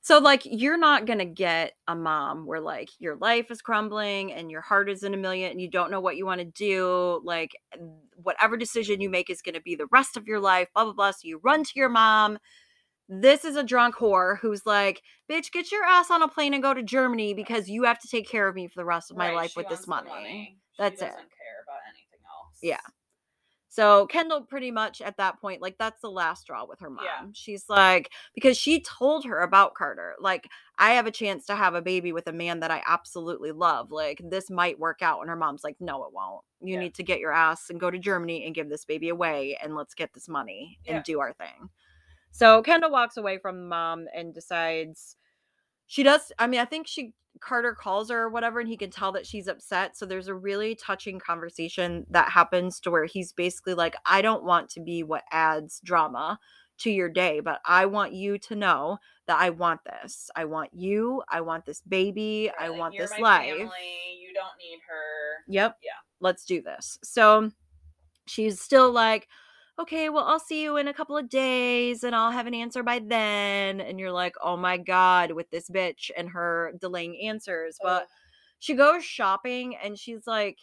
So 0.00 0.18
like 0.18 0.42
you're 0.44 0.78
not 0.78 1.04
going 1.04 1.18
to 1.18 1.24
get 1.24 1.72
a 1.88 1.96
mom 1.96 2.46
where 2.46 2.60
like 2.60 2.90
your 3.00 3.16
life 3.16 3.50
is 3.50 3.60
crumbling 3.60 4.32
and 4.32 4.52
your 4.52 4.60
heart 4.60 4.88
is 4.88 5.02
in 5.02 5.14
a 5.14 5.16
million 5.16 5.50
and 5.50 5.60
you 5.60 5.68
don't 5.68 5.90
know 5.90 6.00
what 6.00 6.16
you 6.16 6.24
want 6.24 6.38
to 6.38 6.44
do, 6.44 7.20
like 7.24 7.56
whatever 8.22 8.56
decision 8.56 9.00
you 9.00 9.10
make 9.10 9.30
is 9.30 9.42
going 9.42 9.56
to 9.56 9.60
be 9.60 9.74
the 9.74 9.88
rest 9.90 10.16
of 10.16 10.28
your 10.28 10.38
life, 10.38 10.68
blah 10.74 10.84
blah 10.84 10.92
blah. 10.92 11.10
So 11.10 11.22
you 11.24 11.40
run 11.42 11.64
to 11.64 11.72
your 11.74 11.88
mom. 11.88 12.38
This 13.08 13.44
is 13.44 13.56
a 13.56 13.62
drunk 13.62 13.94
whore 13.96 14.38
who's 14.40 14.66
like, 14.66 15.02
"Bitch, 15.30 15.52
get 15.52 15.70
your 15.70 15.84
ass 15.84 16.10
on 16.10 16.22
a 16.22 16.28
plane 16.28 16.54
and 16.54 16.62
go 16.62 16.74
to 16.74 16.82
Germany 16.82 17.34
because 17.34 17.68
you 17.70 17.84
have 17.84 18.00
to 18.00 18.08
take 18.08 18.28
care 18.28 18.48
of 18.48 18.54
me 18.54 18.66
for 18.66 18.80
the 18.80 18.84
rest 18.84 19.10
of 19.10 19.16
my 19.16 19.28
Right, 19.28 19.36
life 19.36 19.56
with 19.56 19.68
this 19.68 19.86
money." 19.86 20.10
money. 20.10 20.58
That's 20.78 21.00
she 21.00 21.06
it. 21.06 21.10
doesn't 21.10 21.30
care 21.30 21.62
about 21.66 21.80
anything 21.88 22.20
else. 22.28 22.58
Yeah. 22.62 22.80
So 23.68 24.06
Kendall 24.06 24.40
pretty 24.40 24.70
much 24.70 25.02
at 25.02 25.18
that 25.18 25.38
point, 25.38 25.60
like 25.60 25.76
that's 25.78 26.00
the 26.00 26.10
last 26.10 26.42
straw 26.42 26.64
with 26.64 26.80
her 26.80 26.88
mom. 26.88 27.04
Yeah. 27.04 27.26
She's 27.34 27.68
like, 27.68 28.10
because 28.34 28.56
she 28.56 28.80
told 28.80 29.26
her 29.26 29.40
about 29.40 29.74
Carter, 29.74 30.14
like, 30.18 30.48
I 30.78 30.92
have 30.92 31.06
a 31.06 31.10
chance 31.10 31.44
to 31.46 31.54
have 31.56 31.74
a 31.74 31.82
baby 31.82 32.10
with 32.10 32.26
a 32.26 32.32
man 32.32 32.60
that 32.60 32.70
I 32.70 32.82
absolutely 32.86 33.52
love. 33.52 33.90
Like, 33.92 34.22
this 34.30 34.48
might 34.50 34.78
work 34.78 35.02
out. 35.02 35.20
And 35.20 35.28
her 35.28 35.36
mom's 35.36 35.62
like, 35.62 35.76
no, 35.78 36.04
it 36.04 36.12
won't. 36.14 36.42
You 36.62 36.74
Yeah. 36.74 36.80
need 36.80 36.94
to 36.94 37.02
get 37.02 37.20
your 37.20 37.32
ass 37.32 37.68
and 37.68 37.78
go 37.78 37.90
to 37.90 37.98
Germany 37.98 38.46
and 38.46 38.54
give 38.54 38.70
this 38.70 38.86
baby 38.86 39.10
away 39.10 39.58
and 39.62 39.74
let's 39.74 39.92
get 39.94 40.14
this 40.14 40.26
money 40.28 40.78
Yeah. 40.86 40.96
and 40.96 41.04
do 41.04 41.20
our 41.20 41.34
thing. 41.34 41.68
So 42.30 42.62
Kendall 42.62 42.90
walks 42.90 43.16
away 43.16 43.38
from 43.38 43.68
mom 43.68 44.06
and 44.14 44.34
decides 44.34 45.16
she 45.86 46.02
does. 46.02 46.32
I 46.38 46.46
mean, 46.46 46.60
I 46.60 46.64
think 46.64 46.86
she 46.86 47.12
Carter 47.40 47.74
calls 47.74 48.10
her 48.10 48.24
or 48.24 48.28
whatever, 48.30 48.60
and 48.60 48.68
he 48.68 48.76
can 48.76 48.90
tell 48.90 49.12
that 49.12 49.26
she's 49.26 49.46
upset. 49.48 49.96
So 49.96 50.06
there's 50.06 50.28
a 50.28 50.34
really 50.34 50.74
touching 50.74 51.18
conversation 51.18 52.06
that 52.10 52.30
happens 52.30 52.80
to 52.80 52.90
where 52.90 53.04
he's 53.04 53.32
basically 53.32 53.74
like, 53.74 53.94
I 54.06 54.22
don't 54.22 54.44
want 54.44 54.70
to 54.70 54.80
be 54.80 55.02
what 55.02 55.22
adds 55.30 55.80
drama 55.84 56.38
to 56.78 56.90
your 56.90 57.08
day, 57.08 57.40
but 57.40 57.60
I 57.64 57.86
want 57.86 58.12
you 58.12 58.38
to 58.38 58.54
know 58.54 58.98
that 59.26 59.38
I 59.38 59.50
want 59.50 59.80
this. 59.84 60.30
I 60.36 60.44
want 60.44 60.70
you. 60.72 61.22
I 61.28 61.40
want 61.42 61.66
this 61.66 61.80
baby. 61.82 62.50
I 62.58 62.68
Right, 62.68 62.78
want 62.78 62.94
"You're 62.94 63.06
this 63.06 63.18
life. 63.18 63.46
family, 63.46 63.68
You 64.20 64.32
don't 64.34 64.56
need 64.58 64.78
her. 64.88 65.44
Yep. 65.48 65.78
Yeah. 65.82 65.90
Let's 66.20 66.44
do 66.44 66.62
this. 66.62 66.98
So 67.02 67.50
she's 68.26 68.60
still 68.60 68.90
like, 68.90 69.28
okay, 69.78 70.08
well, 70.08 70.24
I'll 70.24 70.40
see 70.40 70.62
you 70.62 70.76
in 70.78 70.88
a 70.88 70.94
couple 70.94 71.16
of 71.16 71.28
days 71.28 72.02
and 72.02 72.14
I'll 72.14 72.30
have 72.30 72.46
an 72.46 72.54
answer 72.54 72.82
by 72.82 72.98
then. 72.98 73.80
And 73.80 73.98
you're 73.98 74.12
like, 74.12 74.34
oh 74.42 74.56
my 74.56 74.78
God, 74.78 75.32
with 75.32 75.50
this 75.50 75.68
bitch 75.68 76.10
and 76.16 76.30
her 76.30 76.72
delaying 76.80 77.20
answers. 77.20 77.78
But 77.82 78.02
Ugh. 78.02 78.08
she 78.58 78.74
goes 78.74 79.04
shopping 79.04 79.76
and 79.76 79.98
she's 79.98 80.26
like 80.26 80.58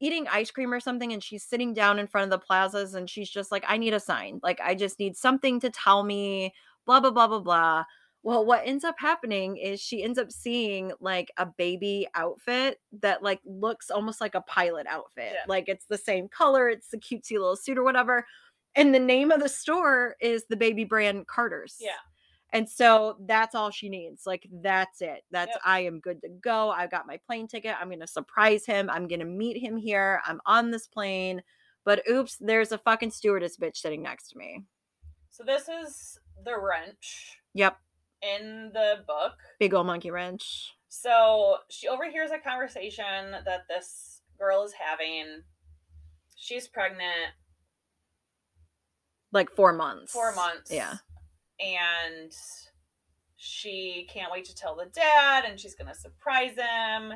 eating 0.00 0.26
ice 0.28 0.50
cream 0.50 0.72
or 0.72 0.80
something 0.80 1.12
and 1.12 1.22
she's 1.22 1.44
sitting 1.44 1.72
down 1.72 1.98
in 1.98 2.06
front 2.06 2.24
of 2.24 2.30
the 2.30 2.44
plazas 2.44 2.94
and 2.94 3.08
she's 3.08 3.30
just 3.30 3.50
like, 3.50 3.64
I 3.66 3.78
need 3.78 3.94
a 3.94 4.00
sign. 4.00 4.40
Like, 4.42 4.60
I 4.62 4.74
just 4.74 4.98
need 4.98 5.16
something 5.16 5.60
to 5.60 5.70
tell 5.70 6.02
me, 6.02 6.52
blah, 6.84 7.00
blah, 7.00 7.12
blah, 7.12 7.28
blah, 7.28 7.40
blah. 7.40 7.84
Well, 8.24 8.46
what 8.46 8.62
ends 8.64 8.84
up 8.84 8.96
happening 8.98 9.58
is 9.58 9.80
she 9.80 10.02
ends 10.02 10.18
up 10.18 10.32
seeing 10.32 10.92
like 10.98 11.30
a 11.36 11.44
baby 11.44 12.08
outfit 12.14 12.80
that 13.02 13.22
like 13.22 13.40
looks 13.44 13.90
almost 13.90 14.18
like 14.18 14.34
a 14.34 14.40
pilot 14.40 14.86
outfit. 14.88 15.32
Yeah. 15.34 15.44
Like 15.46 15.68
it's 15.68 15.84
the 15.84 15.98
same 15.98 16.28
color, 16.28 16.70
it's 16.70 16.88
the 16.88 16.96
cutesy 16.96 17.32
little 17.32 17.54
suit 17.54 17.76
or 17.76 17.84
whatever. 17.84 18.26
And 18.76 18.94
the 18.94 18.98
name 18.98 19.30
of 19.30 19.40
the 19.40 19.48
store 19.48 20.16
is 20.22 20.46
the 20.48 20.56
baby 20.56 20.84
brand 20.84 21.26
Carter's. 21.26 21.76
Yeah. 21.78 21.90
And 22.54 22.66
so 22.66 23.16
that's 23.26 23.54
all 23.54 23.70
she 23.70 23.90
needs. 23.90 24.22
Like 24.24 24.48
that's 24.50 25.02
it. 25.02 25.24
That's 25.30 25.50
Yep. 25.50 25.60
I 25.62 25.80
am 25.80 26.00
good 26.00 26.22
to 26.22 26.30
go. 26.30 26.70
I've 26.70 26.90
got 26.90 27.06
my 27.06 27.18
plane 27.26 27.46
ticket. 27.46 27.76
I'm 27.78 27.90
gonna 27.90 28.06
surprise 28.06 28.64
him. 28.64 28.88
I'm 28.88 29.06
gonna 29.06 29.26
meet 29.26 29.58
him 29.58 29.76
here. 29.76 30.22
I'm 30.24 30.40
on 30.46 30.70
this 30.70 30.86
plane. 30.86 31.42
But 31.84 32.02
oops, 32.08 32.38
there's 32.40 32.72
a 32.72 32.78
fucking 32.78 33.10
stewardess 33.10 33.58
bitch 33.58 33.76
sitting 33.76 34.02
next 34.02 34.28
to 34.30 34.38
me. 34.38 34.62
So 35.28 35.44
this 35.44 35.68
is 35.68 36.18
the 36.42 36.58
wrench 36.58 37.38
Yep. 37.54 37.76
In 38.36 38.70
the 38.72 39.04
book. 39.06 39.32
Big 39.58 39.74
old 39.74 39.86
monkey 39.86 40.10
wrench. 40.10 40.72
So 40.88 41.56
she 41.70 41.88
overhears 41.88 42.30
a 42.30 42.38
conversation 42.38 43.32
that 43.44 43.62
this 43.68 44.20
girl 44.38 44.64
is 44.64 44.72
having. 44.72 45.42
She's 46.36 46.68
pregnant, 46.68 47.32
Like 49.32 49.50
four 49.50 49.72
months. 49.72 50.12
four 50.12 50.34
months. 50.34 50.70
Yeah. 50.70 50.94
And 51.60 52.32
she 53.36 54.08
can't 54.12 54.30
wait 54.32 54.44
to 54.46 54.54
tell 54.54 54.76
the 54.76 54.86
dad, 54.86 55.44
and 55.46 55.58
she's 55.58 55.74
going 55.74 55.92
to 55.92 55.98
surprise 55.98 56.56
him. 56.56 57.12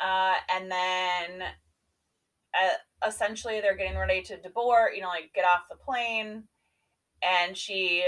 Uh, 0.00 0.34
and 0.54 0.70
then 0.70 1.42
uh, 2.54 3.06
essentially 3.08 3.60
they're 3.60 3.76
getting 3.76 3.96
ready 3.98 4.22
to 4.22 4.36
deboard, 4.36 4.94
you 4.94 5.00
know, 5.00 5.08
like 5.08 5.30
get 5.34 5.44
off 5.44 5.62
the 5.70 5.76
plane. 5.76 6.44
And 7.22 7.56
she 7.56 8.04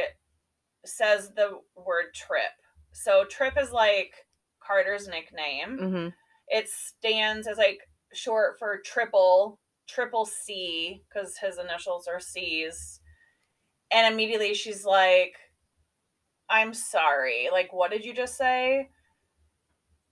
says 0.85 1.31
the 1.35 1.51
word 1.77 2.15
trip. 2.15 2.53
So 2.93 3.25
trip 3.25 3.55
is 3.61 3.73
like 3.73 4.13
Carter's 4.63 5.09
nickname. 5.09 5.79
Mm-hmm. 5.81 6.09
It 6.49 6.69
stands 6.69 7.47
as 7.47 7.59
like 7.59 7.81
short 8.15 8.59
for 8.59 8.79
triple, 8.85 9.59
triple 9.89 10.25
C, 10.27 11.03
because 11.09 11.37
his 11.39 11.59
initials 11.59 12.07
are 12.07 12.21
C's. 12.21 13.01
And 13.93 14.13
immediately 14.13 14.55
she's 14.55 14.85
like, 14.85 15.35
I'm 16.51 16.73
sorry. 16.75 17.49
Like, 17.53 17.73
what 17.73 17.91
did 17.91 18.05
you 18.05 18.15
just 18.15 18.37
say? 18.37 18.89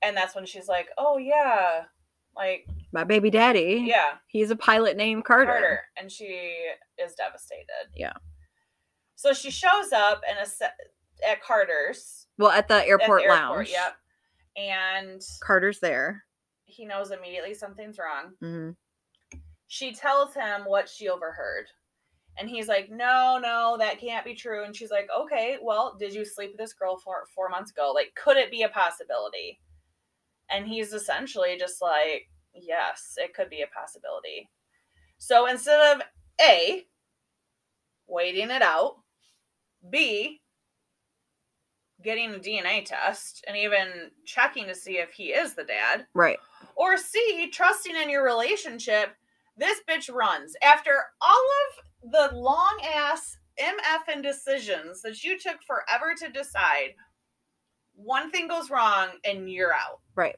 And 0.03 0.17
that's 0.17 0.35
when 0.35 0.45
she's 0.47 0.69
like, 0.69 0.89
oh, 0.99 1.17
yeah. 1.17 1.85
Like, 2.37 2.67
My 2.93 3.05
baby 3.05 3.31
daddy. 3.31 3.85
yeah, 3.87 4.17
He's 4.27 4.51
a 4.51 4.57
pilot 4.57 4.97
named 4.99 5.25
Carter. 5.25 5.51
Carter. 5.51 5.81
And 5.99 6.13
she 6.13 6.25
is 6.99 7.15
devastated. 7.15 7.89
Yeah. 7.95 8.13
So 9.17 9.33
she 9.33 9.51
shows 9.51 9.93
up 9.93 10.23
and 10.29 10.39
at 11.27 11.43
Carter's 11.43 12.27
Well, 12.39 12.51
at 12.51 12.69
the 12.69 12.75
at 12.75 12.85
the 12.85 12.89
airport, 12.89 13.23
airport, 13.23 13.41
lounge. 13.41 13.71
Yep. 13.71 13.97
And 14.57 15.23
Carter's 15.43 15.81
there. 15.81 16.25
he 16.65 16.85
knows 16.85 17.11
immediately 17.11 17.55
something's 17.55 17.99
wrong. 17.99 18.33
hmm 18.41 18.71
she 19.69 19.93
tells 19.93 20.33
him 20.33 20.61
what 20.65 20.89
she 20.89 21.09
overheard. 21.09 21.67
And 22.39 22.49
he's 22.49 22.69
like, 22.69 22.89
No, 22.91 23.39
no, 23.43 23.77
that 23.79 23.99
can't 24.01 24.25
be 24.25 24.35
true. 24.35 24.65
And 24.65 24.77
she's 24.77 24.91
like, 24.93 25.09
Okay, 25.19 25.57
well, 25.61 25.97
did 25.99 26.15
you 26.15 26.25
sleep 26.25 26.51
with 26.53 26.59
this 26.59 26.73
girl 26.75 26.97
for 26.99 27.25
four 27.35 27.49
months 27.49 27.73
ago? 27.73 27.91
Like, 27.95 28.15
could 28.15 28.37
it 28.37 28.51
be 28.53 28.63
a 28.63 28.69
possibility? 28.69 29.59
And 30.51 30.67
he's 30.69 30.93
essentially 30.93 31.57
just 31.59 31.83
like, 31.83 32.29
Yes, 32.55 33.15
it 33.17 33.35
could 33.35 33.51
be 33.51 33.63
a 33.63 33.67
possibility. 33.67 34.49
So 35.19 35.47
instead 35.47 35.97
of 35.97 36.03
A, 36.41 36.85
waiting 38.07 38.51
it 38.51 38.63
out, 38.63 38.99
B, 39.91 40.41
getting 42.03 42.35
a 42.35 42.39
DNA 42.39 42.85
test 42.85 43.45
and 43.49 43.57
even 43.57 44.11
checking 44.25 44.67
to 44.67 44.75
see 44.75 44.99
if 44.99 45.13
he 45.13 45.29
is 45.33 45.55
the 45.55 45.65
dad, 45.65 46.07
Right. 46.15 46.39
or 46.75 46.97
C, 46.97 47.49
trusting 47.53 47.97
in 47.97 48.11
your 48.11 48.25
relationship, 48.25 49.15
this 49.57 49.81
bitch 49.89 50.13
runs. 50.13 50.55
After 50.63 51.05
all 51.21 51.47
of 52.05 52.11
the 52.13 52.37
long 52.37 52.79
ass 52.95 53.39
MF 53.59 54.13
and 54.13 54.23
decisions 54.23 55.01
that 55.03 55.25
you 55.25 55.39
took 55.39 55.63
forever 55.63 56.15
to 56.19 56.29
decide, 56.29 56.95
one 57.95 58.31
thing 58.31 58.47
goes 58.49 58.69
wrong 58.71 59.09
and 59.25 59.51
you're 59.51 59.73
out. 59.73 60.01
Right. 60.15 60.37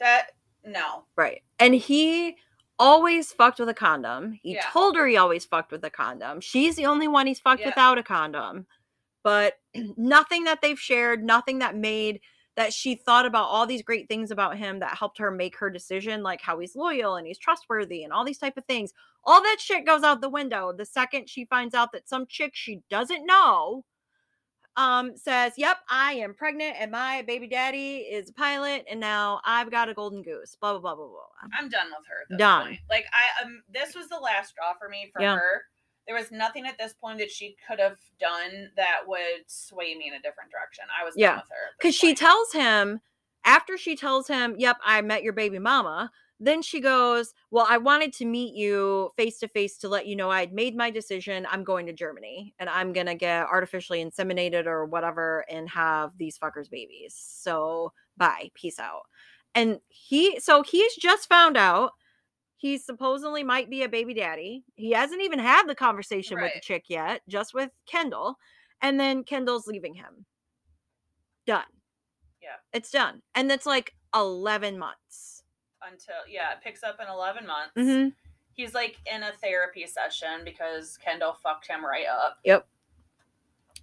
That, 0.00 0.32
no. 0.64 1.04
Right. 1.16 1.42
And 1.60 1.74
he 1.74 2.36
always 2.80 3.32
fucked 3.32 3.60
with 3.60 3.68
a 3.68 3.74
condom. 3.74 4.32
He 4.42 4.54
Yeah. 4.54 4.66
told 4.72 4.96
her 4.96 5.06
he 5.06 5.16
always 5.16 5.44
fucked 5.44 5.70
with 5.70 5.84
a 5.84 5.90
condom. 5.90 6.40
She's 6.40 6.74
the 6.76 6.86
only 6.86 7.06
one 7.06 7.26
he's 7.26 7.38
fucked 7.38 7.60
Yeah. 7.60 7.68
without 7.68 7.98
a 7.98 8.02
condom. 8.02 8.66
But 9.22 9.60
nothing 9.96 10.44
that 10.44 10.62
they've 10.62 10.80
shared, 10.80 11.22
nothing 11.22 11.58
that 11.60 11.76
made 11.76 12.20
that 12.56 12.72
she 12.72 12.94
thought 12.96 13.26
about 13.26 13.44
all 13.48 13.66
these 13.66 13.82
great 13.82 14.08
things 14.08 14.30
about 14.30 14.56
him 14.56 14.80
that 14.80 14.96
helped 14.98 15.18
her 15.18 15.30
make 15.30 15.56
her 15.58 15.70
decision 15.70 16.22
like 16.22 16.40
how 16.40 16.58
he's 16.58 16.74
loyal 16.74 17.16
and 17.16 17.26
he's 17.26 17.38
trustworthy 17.38 18.02
and 18.02 18.12
all 18.12 18.24
these 18.24 18.38
type 18.38 18.56
of 18.56 18.64
things. 18.64 18.92
All 19.24 19.42
that 19.42 19.60
shit 19.60 19.86
goes 19.86 20.02
out 20.02 20.20
the 20.20 20.28
window 20.28 20.72
the 20.72 20.84
second 20.86 21.28
she 21.28 21.44
finds 21.44 21.74
out 21.74 21.92
that 21.92 22.08
some 22.08 22.26
chick 22.26 22.52
she 22.54 22.82
doesn't 22.90 23.26
know 23.26 23.84
um 24.80 25.16
says, 25.16 25.52
"Yep, 25.56 25.78
I 25.88 26.14
am 26.14 26.34
pregnant 26.34 26.76
and 26.78 26.90
my 26.90 27.22
baby 27.22 27.46
daddy 27.46 27.98
is 27.98 28.30
a 28.30 28.32
pilot 28.32 28.84
and 28.90 28.98
now 29.00 29.40
I've 29.44 29.70
got 29.70 29.88
a 29.88 29.94
golden 29.94 30.22
goose." 30.22 30.56
Blah 30.60 30.72
blah 30.72 30.80
blah 30.80 30.94
blah 30.94 31.06
blah. 31.06 31.48
I'm 31.58 31.68
done 31.68 31.86
with 31.88 32.06
her. 32.08 32.36
Done. 32.36 32.66
Point. 32.68 32.80
Like 32.88 33.04
I 33.12 33.44
um 33.44 33.62
this 33.68 33.94
was 33.94 34.08
the 34.08 34.18
last 34.18 34.50
straw 34.50 34.72
for 34.78 34.88
me 34.88 35.10
for 35.12 35.20
Yeah. 35.22 35.36
her. 35.36 35.62
There 36.06 36.16
was 36.16 36.32
nothing 36.32 36.66
at 36.66 36.78
this 36.78 36.94
point 36.94 37.18
that 37.18 37.30
she 37.30 37.56
could 37.68 37.78
have 37.78 37.98
done 38.18 38.70
that 38.76 39.00
would 39.06 39.44
sway 39.46 39.94
me 39.94 40.08
in 40.08 40.14
a 40.14 40.20
different 40.22 40.50
direction. 40.50 40.84
I 40.98 41.04
was 41.04 41.14
Yeah. 41.16 41.28
done 41.32 41.36
with 41.38 41.48
her. 41.50 41.74
because 41.78 41.94
she 41.94 42.14
tells 42.14 42.52
him 42.52 43.00
after 43.44 43.78
she 43.78 43.96
tells 43.96 44.28
him 44.28 44.54
yep 44.58 44.76
i 44.84 45.00
met 45.00 45.22
your 45.22 45.32
baby 45.32 45.58
mama 45.58 46.10
then 46.40 46.62
she 46.62 46.80
goes 46.80 47.34
well 47.50 47.66
i 47.68 47.76
wanted 47.76 48.12
to 48.12 48.24
meet 48.24 48.54
you 48.54 49.10
face 49.16 49.38
to 49.38 49.48
face 49.48 49.76
to 49.76 49.88
let 49.88 50.06
you 50.06 50.16
know 50.16 50.30
i'd 50.30 50.52
made 50.52 50.74
my 50.76 50.90
decision. 50.90 51.46
I'm 51.50 51.62
going 51.64 51.86
to 51.86 51.92
germany 51.92 52.54
and 52.58 52.68
i'm 52.68 52.92
gonna 52.92 53.14
get 53.14 53.46
artificially 53.46 54.04
inseminated 54.04 54.66
or 54.66 54.86
whatever 54.86 55.44
and 55.50 55.68
have 55.68 56.12
these 56.16 56.38
fuckers 56.38 56.70
babies. 56.70 57.14
So 57.16 57.92
bye. 58.16 58.50
Peace 58.54 58.78
out. 58.78 59.02
And 59.54 59.80
he 59.88 60.38
so 60.40 60.62
he's 60.62 60.94
just 60.94 61.28
found 61.28 61.56
out 61.56 61.92
he 62.56 62.78
supposedly 62.78 63.42
might 63.42 63.70
be 63.70 63.82
a 63.82 63.88
baby 63.88 64.14
daddy. 64.14 64.64
He 64.74 64.92
hasn't 64.92 65.22
even 65.22 65.38
had 65.38 65.66
the 65.66 65.74
conversation 65.74 66.40
with 66.40 66.52
the 66.54 66.60
chick 66.60 66.84
yet 66.88 67.22
just 67.28 67.54
with 67.54 67.70
kendall 67.86 68.36
and 68.82 69.00
then 69.00 69.24
kendall's 69.24 69.66
leaving 69.66 69.94
him. 69.94 70.26
Done. 71.46 71.64
Yeah. 72.42 72.56
it's 72.72 72.90
done. 72.90 73.22
And 73.34 73.50
it's 73.50 73.66
like 73.66 73.94
11 74.14 74.78
months 74.78 75.39
until 75.90 76.14
yeah, 76.28 76.52
it 76.52 76.58
picks 76.62 76.82
up 76.82 76.98
in 77.00 77.08
eleven 77.08 77.46
months. 77.46 77.72
mm-hmm. 77.76 78.08
He's 78.52 78.74
like 78.74 78.98
in 79.10 79.22
a 79.22 79.32
therapy 79.32 79.86
session 79.86 80.44
because 80.44 80.96
Kendall 80.98 81.34
fucked 81.42 81.66
him 81.68 81.84
right 81.84 82.06
up. 82.06 82.38
Yep. 82.44 82.66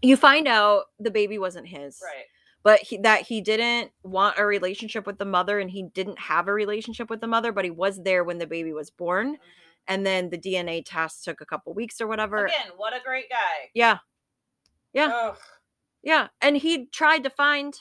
You 0.02 0.15
find 0.17 0.48
out 0.48 0.86
the 1.00 1.10
baby 1.10 1.39
wasn't 1.39 1.67
his 1.67 2.00
Right. 2.04 2.26
but 2.63 2.80
he, 2.82 2.98
that 3.00 3.22
he 3.24 3.41
didn't 3.41 3.91
want 4.04 4.38
a 4.38 4.46
relationship 4.46 5.08
with 5.08 5.17
the 5.17 5.26
mother 5.26 5.58
and 5.60 5.72
he 5.72 5.84
didn't 5.84 6.20
have 6.20 6.48
a 6.48 6.54
relationship 6.54 7.10
with 7.10 7.22
the 7.22 7.28
mother 7.28 7.52
but 7.52 7.65
he 7.65 7.72
was 7.72 8.04
there 8.04 8.24
when 8.24 8.38
the 8.38 8.46
baby 8.46 8.74
was 8.74 8.91
born 8.91 9.36
Mhm. 9.36 9.39
and 9.88 10.06
then 10.06 10.30
the 10.30 10.38
dna 10.38 10.84
test 10.86 11.24
took 11.24 11.41
a 11.41 11.46
couple 11.46 11.74
weeks 11.74 12.00
or 12.00 12.06
whatever 12.08 12.46
Again, 12.46 12.72
what 12.76 12.93
a 12.93 13.00
great 13.04 13.30
guy. 13.30 13.72
yeah 13.74 13.98
Yeah. 14.93 15.08
Ugh. 15.12 15.38
yeah 16.04 16.28
and 16.41 16.58
he 16.58 16.86
tried 16.88 17.24
to 17.24 17.32
find 17.32 17.80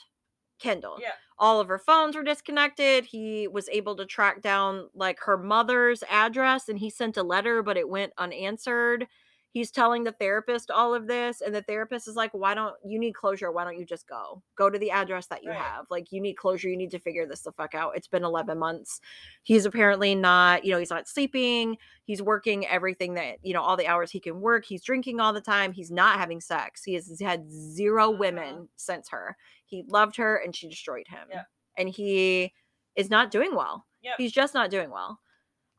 kendall. 0.59 0.97
Yeah. 1.01 1.11
all 1.39 1.59
of 1.59 1.67
her 1.67 1.77
phones 1.79 2.15
were 2.15 2.23
disconnected. 2.23 3.05
He 3.05 3.47
was 3.47 3.69
able 3.69 3.95
to 3.97 4.05
track 4.05 4.41
down 4.41 4.89
like 4.95 5.19
her 5.21 5.37
mother's 5.37 6.03
address 6.09 6.67
and 6.69 6.79
he 6.79 6.89
sent 6.89 7.17
a 7.17 7.23
letter 7.23 7.61
but 7.63 7.77
it 7.77 7.87
went 7.89 8.13
unanswered. 8.17 9.07
He's 9.51 9.71
telling 9.71 10.03
the 10.03 10.11
therapist 10.11 10.69
all 10.69 10.93
of 10.93 11.07
this 11.07 11.41
and 11.41 11.55
the 11.55 11.63
therapist 11.63 12.07
is 12.07 12.15
like 12.15 12.31
why 12.33 12.53
don't 12.53 12.75
you 12.85 12.99
need 12.99 13.13
closure 13.13 13.51
why 13.51 13.63
don't 13.63 13.77
you 13.79 13.85
just 13.85 14.07
go? 14.07 14.43
Go 14.55 14.69
to 14.69 14.77
the 14.77 14.91
address 14.91 15.27
that 15.27 15.43
you 15.43 15.49
Right. 15.49 15.59
have. 15.59 15.85
Like 15.89 16.11
you 16.11 16.21
need 16.21 16.35
closure 16.35 16.69
you 16.69 16.77
need 16.77 16.91
to 16.91 16.99
figure 16.99 17.25
this 17.25 17.41
the 17.41 17.51
fuck 17.53 17.73
out. 17.73 17.93
It's 17.95 18.07
been 18.07 18.23
11 18.23 18.57
months. 18.59 18.99
He's 19.43 19.65
apparently 19.65 20.13
not 20.15 20.63
you 20.65 20.71
know 20.71 20.79
he's 20.79 20.89
not 20.91 21.07
sleeping. 21.07 21.77
He's 22.03 22.21
working 22.21 22.67
everything 22.67 23.15
that 23.15 23.37
you 23.41 23.53
know 23.53 23.61
all 23.61 23.77
the 23.77 23.87
hours 23.87 24.11
he 24.11 24.19
can 24.19 24.41
work. 24.41 24.65
He's 24.65 24.83
drinking 24.83 25.19
all 25.19 25.33
the 25.33 25.41
time. 25.41 25.71
He's 25.71 25.91
not 25.91 26.19
having 26.19 26.39
sex. 26.41 26.83
He 26.83 26.93
has 26.95 27.19
had 27.21 27.49
0 27.51 28.09
Uh-huh. 28.09 28.17
women 28.17 28.69
since 28.75 29.09
her 29.09 29.37
he 29.67 29.83
loved 29.87 30.15
her 30.17 30.37
and 30.37 30.55
she 30.55 30.67
destroyed 30.67 31.05
him 31.07 31.27
Yeah. 31.31 31.43
and 31.77 31.87
he 31.89 32.53
is 32.95 33.09
not 33.09 33.31
doing 33.31 33.55
well 33.55 33.85
Yep. 34.01 34.15
he's 34.17 34.31
just 34.31 34.53
not 34.53 34.69
doing 34.71 34.89
well 34.89 35.19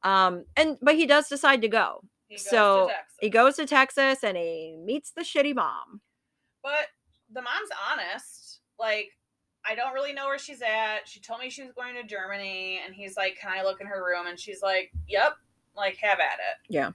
um 0.05 0.45
and 0.57 0.77
but 0.83 0.95
he 0.95 1.07
does 1.07 1.29
decide 1.29 1.63
to 1.63 1.69
go 1.69 2.03
so, 2.37 2.89
to 2.89 2.95
he 3.21 3.31
goes 3.31 3.57
to 3.57 3.67
texas 3.67 4.23
and 4.23 4.37
he 4.37 4.77
meets 4.85 5.11
the 5.13 5.23
shitty 5.23 5.55
mom 5.55 6.01
But 6.63 6.89
the 7.33 7.43
mom's 7.43 7.71
honest. 7.91 8.61
Like, 8.79 9.11
I 9.67 9.75
don't 9.75 9.93
really 9.93 10.13
know 10.15 10.27
where 10.27 10.39
she's 10.39 10.63
at. 10.63 11.01
She 11.07 11.21
told 11.21 11.41
me 11.41 11.51
she 11.51 11.63
was 11.63 11.73
going 11.73 11.95
to 11.95 12.03
Germany, 12.05 12.81
and 12.85 12.95
he's 12.95 13.17
like, 13.19 13.37
Can 13.41 13.51
I 13.53 13.63
look 13.63 13.81
in 13.83 13.87
her 13.87 14.03
room? 14.05 14.27
And 14.27 14.39
she's 14.39 14.63
like, 14.63 14.91
Yep, 15.09 15.35
like, 15.77 15.97
have 15.97 16.21
at 16.21 16.39
it. 16.39 16.57
Yeah. 16.71 16.93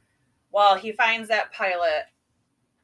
Well, 0.51 0.75
he 0.75 0.91
finds 0.91 1.27
that 1.29 1.51
pilot 1.51 2.05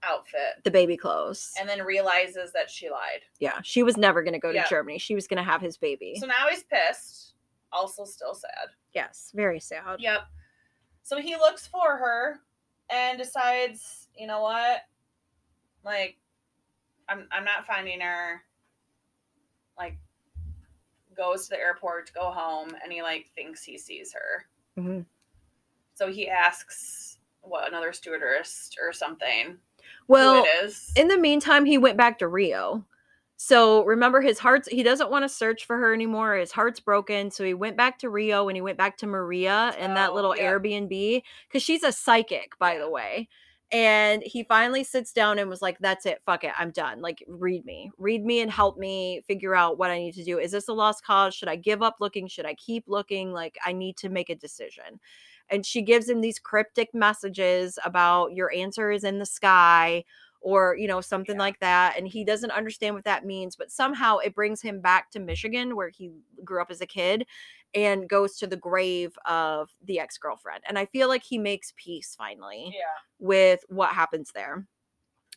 outfit 0.04 0.64
the 0.64 0.72
baby 0.72 0.96
clothes 0.96 1.54
and 1.60 1.68
then 1.68 1.84
realizes 1.84 2.52
that 2.54 2.70
she 2.70 2.90
lied. 2.90 3.22
yeah 3.40 3.60
she 3.64 3.84
was 3.84 3.98
never 3.98 4.24
going 4.24 4.34
to 4.34 4.40
go 4.40 4.52
to 4.54 4.64
germany 4.70 4.98
she 4.98 5.14
was 5.16 5.28
going 5.28 5.38
to 5.38 5.44
have 5.44 5.62
his 5.62 5.78
baby 5.78 6.16
So 6.20 6.26
now 6.26 6.48
he's 6.50 6.64
pissed. 6.64 7.34
Also, 7.72 8.06
still 8.06 8.34
sad. 8.34 8.70
yes 8.96 9.32
very 9.36 9.60
sad 9.60 9.98
Yep. 10.00 10.22
So 11.04 11.18
he 11.20 11.36
looks 11.36 11.66
for 11.68 11.98
her 11.98 12.40
and 12.92 13.18
decides, 13.18 14.08
you 14.16 14.26
know 14.28 14.42
what? 14.42 14.82
Like, 15.84 16.18
I'm 17.08 17.28
I'm 17.32 17.44
not 17.46 17.66
finding 17.68 18.00
her. 18.02 18.42
Like, 19.78 19.98
goes 21.16 21.44
to 21.46 21.50
the 21.52 21.60
airport 21.60 22.08
to 22.08 22.14
go 22.14 22.32
home, 22.32 22.70
and 22.84 22.92
he 22.92 23.02
like 23.02 23.28
thinks 23.36 23.64
he 23.64 23.78
sees 23.78 24.14
her. 24.14 24.46
Mhm. 24.82 25.06
So 25.96 26.12
he 26.12 26.30
asks 26.30 27.18
what 27.42 27.68
another 27.68 27.92
stewardess 27.94 28.70
or 28.82 28.92
something 28.94 29.58
well 30.10 30.44
who 30.44 30.44
it 30.46 30.66
is. 30.66 30.92
in 30.98 31.08
the 31.08 31.18
meantime 31.18 31.66
he 31.66 31.78
went 31.78 31.98
back 31.98 32.20
to 32.20 32.28
rio. 32.28 32.86
So 33.38 33.86
remember 33.86 34.20
his 34.20 34.38
heart's 34.40 34.68
he 34.68 34.84
doesn't 34.84 35.10
want 35.10 35.24
to 35.24 35.30
search 35.30 35.66
for 35.66 35.78
her 35.78 35.94
anymore. 35.94 36.36
His 36.36 36.52
heart's 36.52 36.82
broken. 36.82 37.32
So 37.32 37.46
he 37.46 37.54
went 37.54 37.78
back 37.78 38.00
to 38.00 38.10
rio 38.10 38.50
and 38.50 38.58
he 38.58 38.62
went 38.62 38.78
back 38.78 38.98
to 38.98 39.08
maria 39.08 39.74
that 39.96 40.12
Oh, 40.12 40.16
little 40.16 40.36
yeah. 40.36 40.52
airbnb 40.52 41.24
because 41.48 41.64
she's 41.64 41.84
a 41.84 41.92
psychic 41.94 42.60
by 42.60 42.78
the 42.78 42.90
way 42.90 43.30
and 43.72 44.24
he 44.24 44.44
finally 44.44 44.84
sits 44.84 45.14
down 45.14 45.38
and 45.38 45.50
was 45.50 45.62
like 45.62 45.78
that's 45.80 46.06
it 46.08 46.22
fuck 46.26 46.44
it 46.44 46.52
i'm 46.58 46.72
done 46.72 47.02
like 47.02 47.24
read 47.28 47.64
me 47.66 47.92
read 48.00 48.26
me 48.26 48.42
and 48.42 48.50
help 48.52 48.78
me 48.78 49.22
figure 49.28 49.54
out 49.56 49.78
what 49.78 49.92
i 49.92 49.98
need 49.98 50.14
to 50.16 50.24
do. 50.24 50.40
Is 50.40 50.52
this 50.52 50.68
a 50.68 50.74
lost 50.74 51.04
cause? 51.06 51.36
Should 51.36 51.50
i 51.50 51.56
give 51.56 51.84
up 51.84 51.98
looking? 52.00 52.28
Should 52.28 52.46
i 52.48 52.56
keep 52.56 52.86
looking? 52.88 53.32
Like 53.32 53.58
i 53.66 53.72
need 53.74 53.98
to 53.98 54.10
make 54.10 54.30
a 54.30 54.36
decision. 54.36 55.00
And 55.52 55.66
she 55.66 55.82
gives 55.82 56.08
him 56.10 56.22
these 56.22 56.40
cryptic 56.40 56.94
messages 56.94 57.80
about 57.84 58.34
your 58.34 58.52
answer 58.54 58.92
is 58.92 59.04
in 59.04 59.20
the 59.20 59.26
sky 59.26 60.04
or 60.42 60.76
you 60.78 60.88
know 60.88 61.02
something 61.02 61.36
Yeah. 61.36 61.42
like 61.42 61.60
that 61.60 61.98
and 61.98 62.08
he 62.08 62.24
doesn't 62.24 62.52
understand 62.52 62.96
what 62.96 63.04
that 63.06 63.26
means 63.26 63.56
but 63.56 63.72
somehow 63.72 64.18
it 64.18 64.34
brings 64.34 64.62
him 64.62 64.80
back 64.82 65.12
to 65.12 65.20
michigan 65.20 65.76
where 65.76 65.90
he 65.90 66.12
grew 66.46 66.62
up 66.62 66.72
as 66.72 66.82
a 66.82 66.86
kid 66.86 67.26
and 67.76 68.10
goes 68.10 68.38
to 68.38 68.48
the 68.48 68.58
grave 68.58 69.18
of 69.26 69.70
the 69.84 70.00
ex-girlfriend 70.00 70.64
and 70.68 70.78
i 70.78 70.86
feel 70.86 71.08
like 71.08 71.24
he 71.24 71.38
makes 71.38 71.74
peace 71.76 72.16
finally 72.18 72.72
yeah. 72.74 72.82
with 73.20 73.64
what 73.70 73.90
happens 73.90 74.32
there 74.34 74.66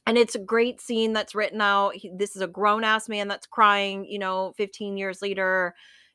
and 0.07 0.18
it's 0.18 0.35
a 0.35 0.40
great 0.40 0.81
scene 0.81 1.12
that's 1.12 1.35
written 1.35 1.61
out 1.61 1.95
he, 1.95 2.11
this 2.16 2.35
is 2.35 2.42
a 2.42 2.47
grown-ass 2.47 3.09
man 3.09 3.29
that's 3.29 3.47
crying 3.47 4.05
you 4.05 4.18
know 4.18 4.53
15 4.57 4.97
years 4.97 5.21
later 5.23 5.75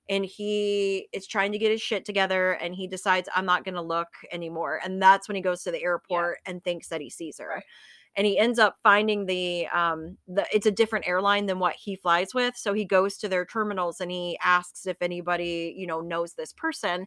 and 0.10 0.26
he 0.26 1.10
is 1.12 1.28
trying 1.28 1.52
to 1.52 1.58
get 1.58 1.72
his 1.72 1.82
shit 1.82 2.06
together 2.06 2.54
and 2.54 2.74
he 2.74 2.88
decides 2.88 3.30
i'm 3.36 3.46
not 3.46 3.64
going 3.64 3.76
to 3.76 3.82
look 3.82 4.10
anymore 4.32 4.80
and 4.84 5.02
that's 5.02 5.28
when 5.28 5.36
he 5.36 5.42
goes 5.42 5.64
to 5.64 5.72
the 5.72 5.84
airport 5.84 6.40
and 6.46 6.64
thinks 6.64 6.88
that 6.90 7.02
he 7.02 7.10
sees 7.10 7.38
her 7.40 7.48
Right. 7.48 7.64
And 8.18 8.26
he 8.26 8.38
ends 8.38 8.60
up 8.60 8.76
finding 8.84 9.26
the 9.28 9.68
um 9.68 10.18
the 10.28 10.46
it's 10.54 10.66
a 10.66 10.72
different 10.72 11.08
airline 11.08 11.46
than 11.46 11.60
what 11.60 11.76
he 11.76 11.96
flies 11.96 12.34
with 12.34 12.58
so 12.58 12.74
he 12.74 12.84
goes 12.84 13.16
to 13.18 13.30
their 13.30 13.46
terminals 13.46 14.02
and 14.02 14.12
he 14.12 14.38
asks 14.44 14.86
if 14.86 14.98
anybody 15.02 15.74
you 15.78 15.88
know 15.88 16.02
knows 16.02 16.34
this 16.34 16.52
person 16.52 17.06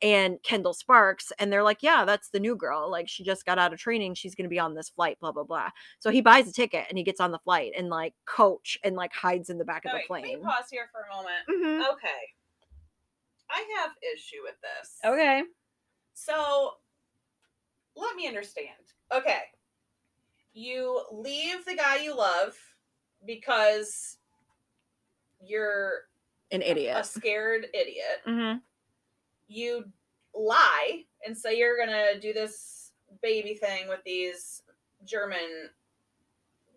and 0.00 0.40
Kendall 0.44 0.74
Sparks 0.74 1.32
and 1.38 1.52
they're 1.52 1.62
like 1.62 1.82
yeah 1.82 2.04
that's 2.04 2.28
the 2.30 2.38
new 2.40 2.54
girl 2.54 2.90
like 2.90 3.08
she 3.08 3.24
just 3.24 3.46
got 3.46 3.58
out 3.58 3.72
of 3.72 3.78
training 3.78 4.14
she's 4.14 4.34
going 4.34 4.44
to 4.44 4.50
be 4.50 4.58
on 4.58 4.74
this 4.74 4.90
flight 4.90 5.18
blah 5.20 5.32
blah 5.32 5.44
blah 5.44 5.70
so 5.98 6.10
he 6.10 6.20
buys 6.20 6.46
a 6.48 6.52
ticket 6.52 6.84
and 6.88 6.98
he 6.98 7.04
gets 7.04 7.20
on 7.20 7.32
the 7.32 7.38
flight 7.40 7.72
and 7.76 7.88
like 7.88 8.14
coach 8.26 8.78
and 8.84 8.96
like 8.96 9.12
hides 9.12 9.50
in 9.50 9.58
the 9.58 9.64
back 9.64 9.84
of 9.84 9.92
the 9.92 9.98
can 9.98 10.02
we 10.22 10.36
plane 10.36 10.42
pause 10.42 10.66
here 10.70 10.88
for 10.92 11.02
a 11.02 11.16
moment? 11.16 11.42
Mhm. 11.48 11.92
Okay. 11.94 12.34
I 13.50 13.64
have 13.78 13.92
issue 14.14 14.42
with 14.44 14.56
this. 14.60 14.98
okay 15.04 15.42
So 16.14 16.74
let 17.96 18.14
me 18.14 18.28
understand. 18.28 18.68
Okay. 19.12 19.40
You 20.58 21.02
leave 21.12 21.64
the 21.64 21.76
guy 21.76 21.98
you 22.02 22.16
love 22.16 22.56
because 23.24 24.16
you're 25.40 26.00
an 26.50 26.62
idiot, 26.62 26.96
a 26.98 27.04
scared 27.04 27.68
idiot. 27.72 28.22
mm-hmm. 28.26 28.58
You 29.46 29.84
lie 30.34 31.04
and 31.24 31.38
say 31.38 31.56
you're 31.56 31.76
going 31.76 31.90
to 31.90 32.18
do 32.18 32.32
this 32.32 32.90
baby 33.22 33.54
thing 33.54 33.86
with 33.86 34.00
these 34.04 34.62
German 35.04 35.70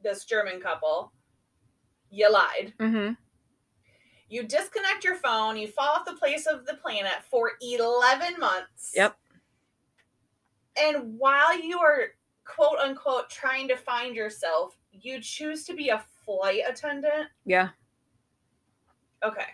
this 0.04 0.26
German 0.26 0.62
couple. 0.62 1.12
You 2.12 2.32
lied. 2.32 2.74
Mm-hmm. 2.80 3.13
You 4.30 4.44
disconnect 4.44 5.04
your 5.04 5.15
phone, 5.15 5.58
you 5.58 5.67
fall 5.67 5.96
off 5.96 6.06
the 6.06 6.13
place 6.13 6.46
of 6.46 6.67
the 6.67 6.76
planet 6.76 7.24
for 7.32 7.54
11 7.62 8.39
months. 8.39 8.94
Yep. 8.96 9.17
And 10.78 11.17
while 11.17 11.60
you 11.60 11.80
are 11.80 12.10
quote 12.56 12.80
unquote 12.80 13.30
trying 13.30 13.68
to 13.68 13.76
find 13.78 14.16
yourself, 14.16 14.78
you 14.92 15.20
choose 15.22 15.64
to 15.66 15.74
be 15.74 15.90
a 15.90 16.04
flight 16.26 16.62
attendant. 16.68 17.28
yeah 17.46 17.70
Okay. 19.24 19.46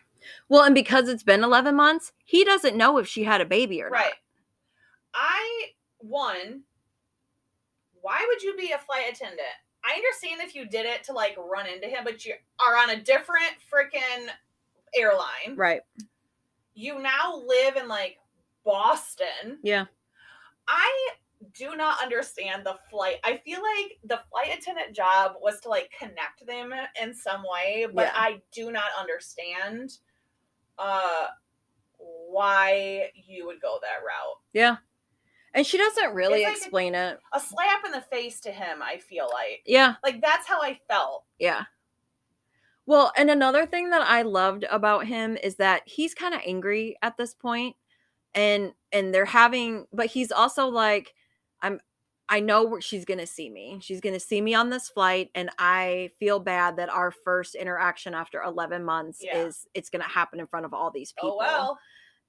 well 0.49 0.63
and 0.63 0.73
because 0.75 1.09
it's 1.09 1.23
been 1.23 1.43
11 1.43 1.75
months 1.75 2.13
he 2.23 2.43
doesn't 2.45 2.77
know 2.77 2.97
if 2.97 3.07
she 3.07 3.23
had 3.25 3.41
a 3.41 3.45
baby 3.45 3.81
or 3.81 3.89
not. 3.89 3.95
Right. 3.97 4.05
not 4.05 4.13
I, 5.13 5.67
one, 5.99 6.61
why 8.01 8.23
would 8.27 8.41
you 8.43 8.55
be 8.55 8.71
a 8.71 8.77
flight 8.77 9.05
attendant? 9.11 9.41
I 9.83 9.93
understand 9.95 10.41
if 10.41 10.53
you 10.55 10.67
did 10.67 10.85
it 10.85 11.03
to 11.05 11.13
like 11.13 11.35
run 11.37 11.65
into 11.67 11.87
him, 11.87 12.03
but 12.03 12.23
you 12.25 12.33
are 12.65 12.77
on 12.77 12.91
a 12.91 13.01
different 13.01 13.51
freaking 13.73 14.27
airline. 14.95 15.55
right 15.55 15.81
You 16.73 16.99
now 16.99 17.41
live 17.45 17.75
in 17.77 17.87
like 17.87 18.17
Boston. 18.63 19.59
yeah 19.63 19.85
I 20.67 21.09
do 21.53 21.75
not 21.75 22.01
understand 22.01 22.65
the 22.65 22.75
flight. 22.89 23.17
I 23.23 23.37
feel 23.37 23.59
like 23.61 23.99
the 24.03 24.19
flight 24.31 24.57
attendant 24.57 24.95
job 24.95 25.33
was 25.41 25.59
to 25.61 25.69
like 25.69 25.91
connect 25.97 26.45
them 26.47 26.73
in 27.01 27.13
some 27.13 27.43
way, 27.43 27.85
but 27.93 28.07
Yeah. 28.07 28.11
I 28.15 28.41
do 28.51 28.71
not 28.71 28.89
understand 28.99 29.91
uh 30.79 31.27
why 31.97 33.09
you 33.15 33.45
would 33.47 33.59
go 33.61 33.79
that 33.81 34.03
route. 34.05 34.37
yeah 34.53 34.77
and 35.53 35.65
she 35.65 35.77
doesn't 35.77 36.13
really 36.13 36.43
like 36.43 36.53
a- 36.53 36.57
explain 36.57 36.93
it 36.93 37.17
A 37.33 37.39
slap 37.39 37.83
in 37.85 37.91
the 37.91 38.01
face 38.01 38.39
to 38.41 38.51
him, 38.51 38.81
I 38.83 38.97
feel 38.97 39.27
like. 39.33 39.61
yeah 39.65 39.95
Like 40.03 40.21
that's 40.21 40.47
how 40.47 40.61
I 40.61 40.79
felt. 40.87 41.23
Yeah. 41.39 41.63
Well, 42.85 43.11
and 43.17 43.29
another 43.29 43.65
thing 43.65 43.89
that 43.89 44.01
I 44.07 44.21
loved 44.21 44.63
about 44.69 45.07
him 45.07 45.35
is 45.35 45.55
that 45.55 45.81
he's 45.85 46.13
kind 46.13 46.33
of 46.33 46.41
angry 46.45 46.95
at 47.01 47.17
this 47.17 47.33
point 47.33 47.75
and 48.35 48.73
and 48.91 49.13
they're 49.13 49.25
having 49.25 49.87
but 49.91 50.05
he's 50.07 50.31
also 50.31 50.67
like 50.67 51.13
I 52.29 52.41
know 52.41 52.65
where 52.65 52.81
she's 52.81 53.05
going 53.05 53.19
to 53.19 53.27
see 53.27 53.49
me. 53.49 53.79
She's 53.81 54.01
going 54.01 54.13
to 54.13 54.19
see 54.19 54.41
me 54.41 54.53
on 54.53 54.69
this 54.69 54.89
flight 54.89 55.29
and 55.33 55.49
I 55.57 56.11
feel 56.19 56.39
bad 56.39 56.77
that 56.77 56.89
our 56.89 57.11
first 57.11 57.55
interaction 57.55 58.13
after 58.13 58.41
11 58.41 58.83
months 58.83 59.19
Yeah. 59.23 59.45
is 59.45 59.65
it's 59.73 59.89
going 59.89 60.01
to 60.01 60.09
happen 60.09 60.39
in 60.39 60.47
front 60.47 60.65
of 60.65 60.73
all 60.73 60.91
these 60.91 61.13
oh, 61.19 61.21
people. 61.21 61.39
Oh 61.41 61.45
well. 61.45 61.79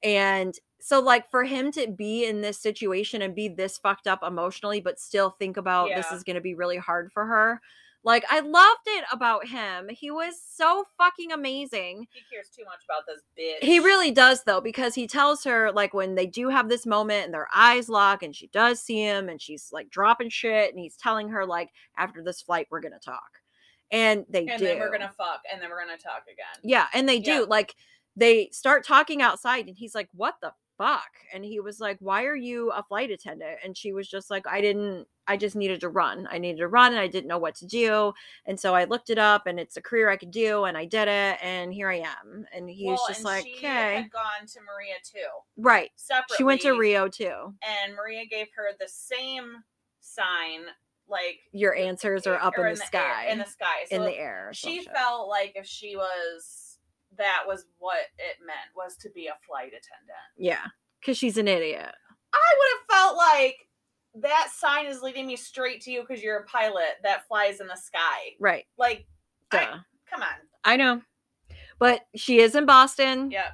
And 0.04 0.54
so 0.80 1.00
like 1.00 1.28
for 1.30 1.42
him 1.42 1.72
to 1.72 1.88
be 1.88 2.24
in 2.24 2.40
this 2.40 2.60
situation 2.60 3.22
and 3.22 3.34
be 3.34 3.48
this 3.48 3.78
fucked 3.78 4.06
up 4.06 4.22
emotionally 4.22 4.80
but 4.80 5.00
still 5.00 5.30
think 5.30 5.56
about 5.56 5.88
this 5.94 6.12
is 6.12 6.22
going 6.22 6.36
to 6.36 6.40
be 6.40 6.54
really 6.54 6.76
hard 6.76 7.10
for 7.12 7.26
her. 7.26 7.60
Like 8.04 8.24
I 8.30 8.40
loved 8.40 8.86
it 8.86 9.04
about 9.12 9.46
him. 9.46 9.88
He 9.90 10.10
was 10.10 10.40
so 10.40 10.84
fucking 10.96 11.32
amazing. 11.32 12.06
He 12.12 12.20
cares 12.32 12.48
too 12.48 12.64
much 12.64 12.80
about 12.88 13.04
this 13.06 13.22
bitch. 13.38 13.66
He 13.66 13.80
really 13.80 14.10
does 14.10 14.44
though 14.44 14.60
because 14.60 14.94
he 14.94 15.06
tells 15.06 15.44
her 15.44 15.72
like 15.72 15.94
when 15.94 16.14
they 16.14 16.26
do 16.26 16.48
have 16.48 16.68
this 16.68 16.86
moment 16.86 17.26
and 17.26 17.34
their 17.34 17.48
eyes 17.54 17.88
lock 17.88 18.22
and 18.22 18.34
she 18.34 18.46
does 18.48 18.80
see 18.80 19.00
him 19.00 19.28
and 19.28 19.40
she's 19.40 19.70
like 19.72 19.90
dropping 19.90 20.30
shit 20.30 20.70
and 20.70 20.78
he's 20.78 20.96
telling 20.96 21.28
her 21.30 21.44
like 21.44 21.70
after 21.96 22.22
this 22.22 22.40
flight 22.40 22.68
we're 22.70 22.80
going 22.80 22.92
to 22.92 22.98
talk. 22.98 23.40
And 23.90 24.24
they 24.28 24.46
and 24.46 24.58
do. 24.58 24.66
then 24.66 24.78
we're 24.78 24.92
gonna 24.92 25.12
fuck 25.16 25.40
and 25.50 25.62
then 25.62 25.70
we're 25.70 25.80
gonna 25.80 25.96
talk 25.96 26.24
again. 26.24 26.62
Yeah, 26.62 26.88
and 26.92 27.08
they 27.08 27.20
do. 27.20 27.30
Yeah. 27.30 27.44
Like 27.48 27.74
they 28.16 28.50
start 28.52 28.84
talking 28.84 29.22
outside 29.22 29.66
and 29.66 29.74
he's 29.74 29.94
like, 29.94 30.10
"What 30.12 30.34
the 30.42 30.52
fuck? 30.78 31.10
And 31.34 31.44
he 31.44 31.60
was 31.60 31.80
like, 31.80 31.96
why 32.00 32.24
are 32.24 32.36
you 32.36 32.70
a 32.70 32.82
flight 32.82 33.10
attendant? 33.10 33.58
And 33.64 33.76
she 33.76 33.92
was 33.92 34.08
just 34.08 34.30
like, 34.30 34.46
I 34.46 34.60
didn't, 34.60 35.06
I 35.26 35.36
just 35.36 35.56
needed 35.56 35.80
to 35.80 35.88
run. 35.88 36.26
I 36.30 36.38
needed 36.38 36.58
to 36.58 36.68
run 36.68 36.92
and 36.92 37.00
I 37.00 37.08
didn't 37.08 37.26
know 37.28 37.36
what 37.38 37.56
to 37.56 37.66
do. 37.66 38.14
And 38.46 38.58
so 38.58 38.74
I 38.74 38.84
looked 38.84 39.10
it 39.10 39.18
up 39.18 39.46
and 39.46 39.58
it's 39.60 39.76
a 39.76 39.82
career 39.82 40.08
I 40.08 40.16
could 40.16 40.30
do 40.30 40.64
and 40.64 40.78
I 40.78 40.84
did 40.86 41.08
it. 41.08 41.38
And 41.42 41.74
here 41.74 41.90
I 41.90 41.98
am. 41.98 42.46
And 42.54 42.70
he 42.70 42.86
was 42.88 42.98
Well, 43.00 43.08
just 43.08 43.18
and 43.20 43.24
like, 43.26 43.44
she 43.44 43.56
okay. 43.58 43.66
had 43.96 44.10
gone 44.10 44.46
to 44.46 44.60
Maria 44.60 44.94
too, 45.04 45.28
Right. 45.56 45.90
separately. 45.96 46.36
She 46.38 46.44
went 46.44 46.60
to 46.62 46.72
Rio 46.78 47.08
too. 47.08 47.54
and 47.84 47.94
Maria 47.94 48.24
gave 48.24 48.46
her 48.56 48.68
the 48.78 48.88
same 48.88 49.52
sign, 50.00 50.60
like 51.08 51.40
Your 51.52 51.74
answers 51.74 52.26
are 52.26 52.36
up 52.36 52.54
in 52.56 52.62
the, 52.62 52.68
air- 52.70 52.76
sky. 52.76 53.26
in 53.30 53.38
the 53.38 53.44
sky, 53.44 53.84
so 53.90 53.96
in 53.96 54.02
the 54.02 54.16
air. 54.16 54.50
she 54.54 54.82
felt 54.82 55.28
like 55.28 55.52
if 55.56 55.66
she 55.66 55.96
was 55.96 56.67
that 57.18 57.42
was 57.46 57.66
what 57.78 57.98
it 58.18 58.36
meant 58.44 58.74
was 58.74 58.96
to 58.96 59.10
be 59.10 59.26
a 59.26 59.36
flight 59.46 59.68
attendant. 59.68 60.28
Yeah. 60.36 60.64
Cause 61.04 61.16
she's 61.16 61.38
an 61.38 61.48
idiot. 61.48 61.94
I 62.32 62.54
would 62.58 62.68
have 62.78 62.98
felt 62.98 63.16
like 63.16 63.56
that 64.22 64.48
sign 64.54 64.86
is 64.86 65.02
leading 65.02 65.26
me 65.26 65.36
straight 65.36 65.80
to 65.82 65.90
you 65.90 66.00
because 66.00 66.22
you're 66.22 66.38
a 66.38 66.44
pilot 66.44 66.96
that 67.02 67.26
flies 67.28 67.60
in 67.60 67.66
the 67.66 67.76
sky. 67.76 68.34
Right. 68.40 68.66
Like, 68.76 69.06
I, 69.52 69.78
come 70.10 70.22
on. 70.22 70.28
I 70.64 70.76
know. 70.76 71.02
But 71.78 72.02
she 72.16 72.40
is 72.40 72.54
in 72.54 72.66
Boston. 72.66 73.30
Yeah. 73.30 73.50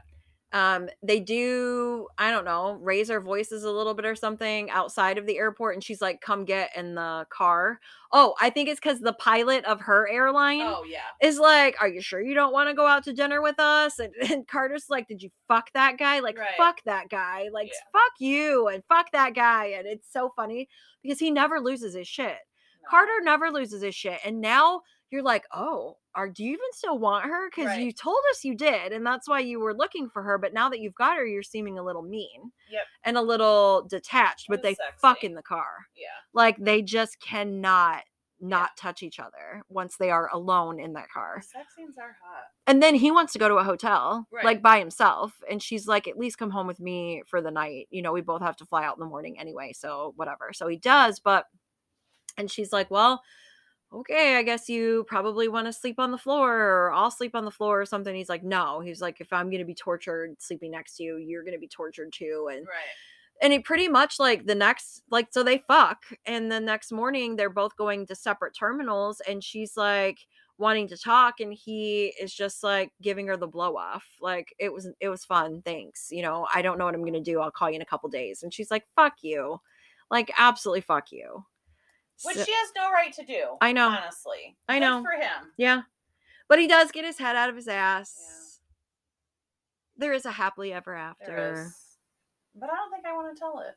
Um, 0.55 0.89
they 1.03 1.19
do, 1.19 2.07
I 2.17 2.31
don't 2.31 2.45
know, 2.45 2.79
raise 2.81 3.09
her 3.11 3.21
voices 3.21 3.65
a 3.65 3.71
little 3.73 3.93
bit 3.93 4.05
or 4.07 4.15
something 4.15 4.71
outside 4.71 5.19
of 5.19 5.27
the 5.27 5.37
airport, 5.37 5.75
and 5.75 5.83
she's 5.83 6.01
like, 6.01 6.21
"Come 6.21 6.45
get 6.45 6.71
in 6.77 6.95
the 6.95 7.27
car." 7.29 7.81
Oh, 8.13 8.35
I 8.41 8.51
think 8.51 8.69
it's 8.69 8.79
because 8.81 9.01
the 9.01 9.15
pilot 9.15 9.65
of 9.65 9.81
her 9.81 10.09
airline 10.09 10.61
Oh 10.63 10.85
yeah. 10.89 11.01
is 11.21 11.41
like, 11.41 11.75
"Are 11.81 11.89
you 11.89 12.01
sure 12.01 12.23
you 12.23 12.35
don't 12.35 12.53
want 12.53 12.69
to 12.71 12.75
go 12.75 12.87
out 12.87 13.03
to 13.05 13.13
dinner 13.13 13.43
with 13.43 13.59
us?" 13.59 13.99
And, 13.99 14.15
and 14.31 14.47
Carter's 14.47 14.89
like, 14.89 15.09
"Did 15.09 15.23
you 15.23 15.31
fuck 15.49 15.73
that 15.75 15.99
guy? 15.99 16.21
Like, 16.21 16.39
Right. 16.39 16.55
fuck 16.57 16.81
that 16.85 17.09
guy? 17.11 17.49
Like, 17.53 17.67
Yeah. 17.69 17.91
fuck 17.93 18.13
you 18.21 18.69
and 18.69 18.85
fuck 18.89 19.11
that 19.13 19.35
guy." 19.35 19.67
And 19.77 19.89
it's 19.89 20.13
so 20.13 20.33
funny 20.37 20.69
because 21.03 21.19
he 21.19 21.33
never 21.33 21.59
loses 21.61 21.95
his 21.95 22.07
shit. 22.07 22.29
No. 22.83 22.89
Carter 22.91 23.21
never 23.23 23.51
loses 23.51 23.83
his 23.83 23.95
shit. 23.97 24.21
And 24.25 24.41
now 24.41 24.83
you're 25.15 25.23
like, 25.23 25.45
oh, 25.55 25.97
are 26.17 26.29
do 26.29 26.43
you 26.45 26.51
even 26.53 26.73
still 26.73 26.99
want 26.99 27.25
her? 27.25 27.49
Because 27.49 27.67
Right. 27.67 27.81
you 27.83 27.93
told 27.93 28.19
us 28.31 28.45
you 28.45 28.55
did, 28.57 28.93
and 28.93 29.07
that's 29.07 29.29
why 29.29 29.39
you 29.41 29.61
were 29.61 29.75
looking 29.75 30.11
for 30.11 30.23
her. 30.25 30.39
But 30.39 30.53
now 30.53 30.69
that 30.69 30.81
you've 30.81 30.95
got 30.95 31.17
her, 31.17 31.25
you're 31.27 31.43
seeming 31.43 31.79
a 31.79 31.83
little 31.85 32.03
mean 32.03 32.53
Yep. 32.71 32.83
and 33.05 33.17
a 33.17 33.23
little 33.23 33.87
detached. 33.89 34.47
But 34.49 34.63
they 34.63 34.71
was 34.71 34.79
fuck 35.01 35.23
in 35.25 35.35
the 35.35 35.43
car. 35.43 35.87
Yeah. 35.97 36.09
Like 36.33 36.57
they 36.59 36.83
just 36.83 37.21
cannot 37.21 38.03
not 38.41 38.77
touch 38.77 39.03
each 39.03 39.19
other 39.21 39.63
once 39.69 39.97
they 39.97 40.11
are 40.11 40.29
alone 40.35 40.79
in 40.79 40.93
that 40.93 41.05
The 41.05 41.13
car. 41.15 41.41
sex 41.41 41.75
scenes 41.77 41.97
are 41.97 42.17
hot. 42.23 42.45
And 42.67 42.83
then 42.83 42.95
he 42.95 43.11
wants 43.11 43.33
to 43.33 43.39
go 43.39 43.49
to 43.49 43.55
a 43.57 43.65
hotel, 43.65 44.27
Right. 44.31 44.45
like 44.45 44.61
by 44.61 44.79
himself. 44.81 45.33
And 45.49 45.63
she's 45.63 45.87
like, 45.87 46.07
at 46.09 46.19
least 46.19 46.37
come 46.37 46.51
home 46.51 46.67
with 46.67 46.81
me 46.81 47.23
for 47.27 47.41
the 47.41 47.51
night. 47.53 47.87
You 47.91 48.03
know, 48.03 48.13
we 48.13 48.21
both 48.21 48.43
have 48.43 48.57
to 48.57 48.67
fly 48.67 48.85
out 48.85 48.97
in 48.97 49.01
the 49.01 49.07
morning 49.07 49.39
anyway. 49.39 49.73
So 49.73 50.13
whatever. 50.17 50.53
So 50.53 50.67
he 50.69 50.77
does. 50.77 51.21
But, 51.21 51.47
and 52.37 52.51
she's 52.51 52.73
like, 52.73 52.91
well, 52.91 53.23
okay, 53.95 54.37
I 54.37 54.43
guess 54.43 54.69
you 54.69 55.05
probably 55.09 55.49
want 55.49 55.67
to 55.67 55.73
sleep 55.73 55.97
on 55.99 56.11
the 56.11 56.19
floor 56.19 56.53
or 56.55 56.93
I'll 56.93 57.11
sleep 57.11 57.35
on 57.35 57.45
the 57.45 57.51
floor 57.51 57.81
or 57.81 57.87
something. 57.87 58.15
He's 58.15 58.29
like, 58.29 58.43
no. 58.43 58.81
He's 58.81 59.01
like, 59.01 59.21
if 59.21 59.33
I'm 59.33 59.51
going 59.51 59.61
to 59.61 59.65
be 59.65 59.75
tortured 59.75 60.37
sleeping 60.41 60.73
next 60.73 60.97
to 60.97 61.03
you, 61.05 61.17
you're 61.17 61.45
going 61.45 61.55
to 61.55 61.61
be 61.61 61.69
tortured 61.69 62.13
too. 62.13 62.49
And 62.53 62.67
Right. 62.67 62.93
and 63.43 63.53
it 63.53 63.65
pretty 63.65 63.89
much 63.89 64.19
like 64.19 64.47
the 64.47 64.55
next 64.55 65.03
like 65.11 65.29
so 65.31 65.43
they 65.43 65.59
fuck 65.69 66.05
and 66.27 66.51
the 66.51 66.61
next 66.61 66.93
morning 66.93 67.37
they're 67.37 67.51
both 67.51 67.77
going 67.77 68.07
to 68.07 68.15
separate 68.15 68.55
terminals 68.59 69.21
and 69.29 69.43
she's 69.43 69.77
like 69.77 70.19
wanting 70.57 70.87
to 70.87 70.97
talk 70.97 71.41
and 71.41 71.53
he 71.53 72.15
is 72.21 72.33
just 72.33 72.63
like 72.63 72.93
giving 73.03 73.27
her 73.27 73.37
the 73.37 73.47
blow 73.47 73.77
off 73.77 74.07
like 74.21 74.55
it 74.59 74.73
was 74.73 74.89
it 75.01 75.09
was 75.09 75.25
fun 75.25 75.61
thanks 75.65 76.09
you 76.13 76.23
know 76.23 76.47
i 76.55 76.63
don't 76.63 76.79
know 76.79 76.85
what 76.85 76.95
i'm 76.95 77.05
gonna 77.05 77.21
do 77.21 77.41
i'll 77.41 77.51
call 77.51 77.69
you 77.69 77.77
in 77.77 77.83
a 77.83 77.87
couple 77.87 78.09
days 78.09 78.43
and 78.45 78.55
she's 78.55 78.71
like 78.71 78.85
fuck 78.95 79.15
you 79.23 79.61
like 80.11 80.33
absolutely 80.39 80.81
fuck 80.81 81.11
you 81.11 81.45
Which 82.23 82.37
So- 82.37 82.45
she 82.45 82.53
has 82.53 82.71
no 82.77 82.91
right 82.91 83.13
to 83.15 83.25
do. 83.25 83.57
I 83.61 83.73
know. 83.73 83.89
Honestly. 83.89 84.57
I 84.69 84.75
Good 84.79 84.81
know. 84.87 85.03
for 85.03 85.13
him. 85.13 85.53
yeah 85.57 85.83
but 86.47 86.59
he 86.59 86.67
does 86.69 86.93
get 86.93 87.05
his 87.07 87.19
head 87.19 87.37
out 87.37 87.49
of 87.49 87.57
his 87.57 87.67
ass 87.69 88.61
there 89.97 90.13
is 90.13 90.27
a 90.27 90.33
happily 90.33 90.73
ever 90.73 90.95
after 90.95 91.27
There 91.27 91.53
is. 91.67 91.75
But 92.55 92.71
I 92.71 92.75
don't 92.77 92.91
think 92.91 93.07
I 93.07 93.13
want 93.15 93.35
to 93.35 93.39
tell 93.41 93.61
it. 93.61 93.75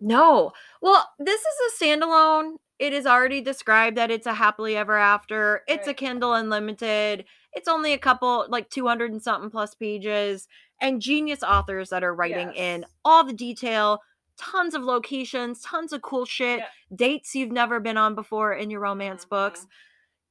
No. 0.00 0.52
Well, 0.80 1.08
this 1.18 1.40
is 1.40 1.80
a 1.80 1.84
standalone. 1.84 2.56
It 2.78 2.92
is 2.92 3.06
already 3.06 3.40
described 3.40 3.96
that 3.96 4.10
it's 4.10 4.26
a 4.26 4.34
happily 4.34 4.76
ever 4.76 4.96
after. 4.96 5.62
It's 5.68 5.86
a 5.86 5.94
Kindle 5.94 6.34
Unlimited. 6.34 7.24
It's 7.52 7.68
only 7.68 7.92
a 7.92 7.98
couple, 7.98 8.46
like 8.48 8.70
200 8.70 9.12
and 9.12 9.22
something 9.22 9.50
plus 9.50 9.74
pages, 9.74 10.48
and 10.80 11.00
genius 11.00 11.42
authors 11.44 11.90
that 11.90 12.02
are 12.02 12.14
writing 12.14 12.52
in 12.54 12.84
all 13.04 13.22
the 13.24 13.32
detail, 13.32 14.00
tons 14.36 14.74
of 14.74 14.82
locations, 14.82 15.60
tons 15.62 15.92
of 15.92 16.02
cool 16.02 16.24
shit, 16.24 16.60
Yeah. 16.60 16.68
dates 16.94 17.34
you've 17.34 17.52
never 17.52 17.80
been 17.80 17.96
on 17.96 18.14
before 18.14 18.52
in 18.52 18.70
your 18.70 18.80
romance 18.80 19.24
Mhm. 19.24 19.28
books. 19.30 19.66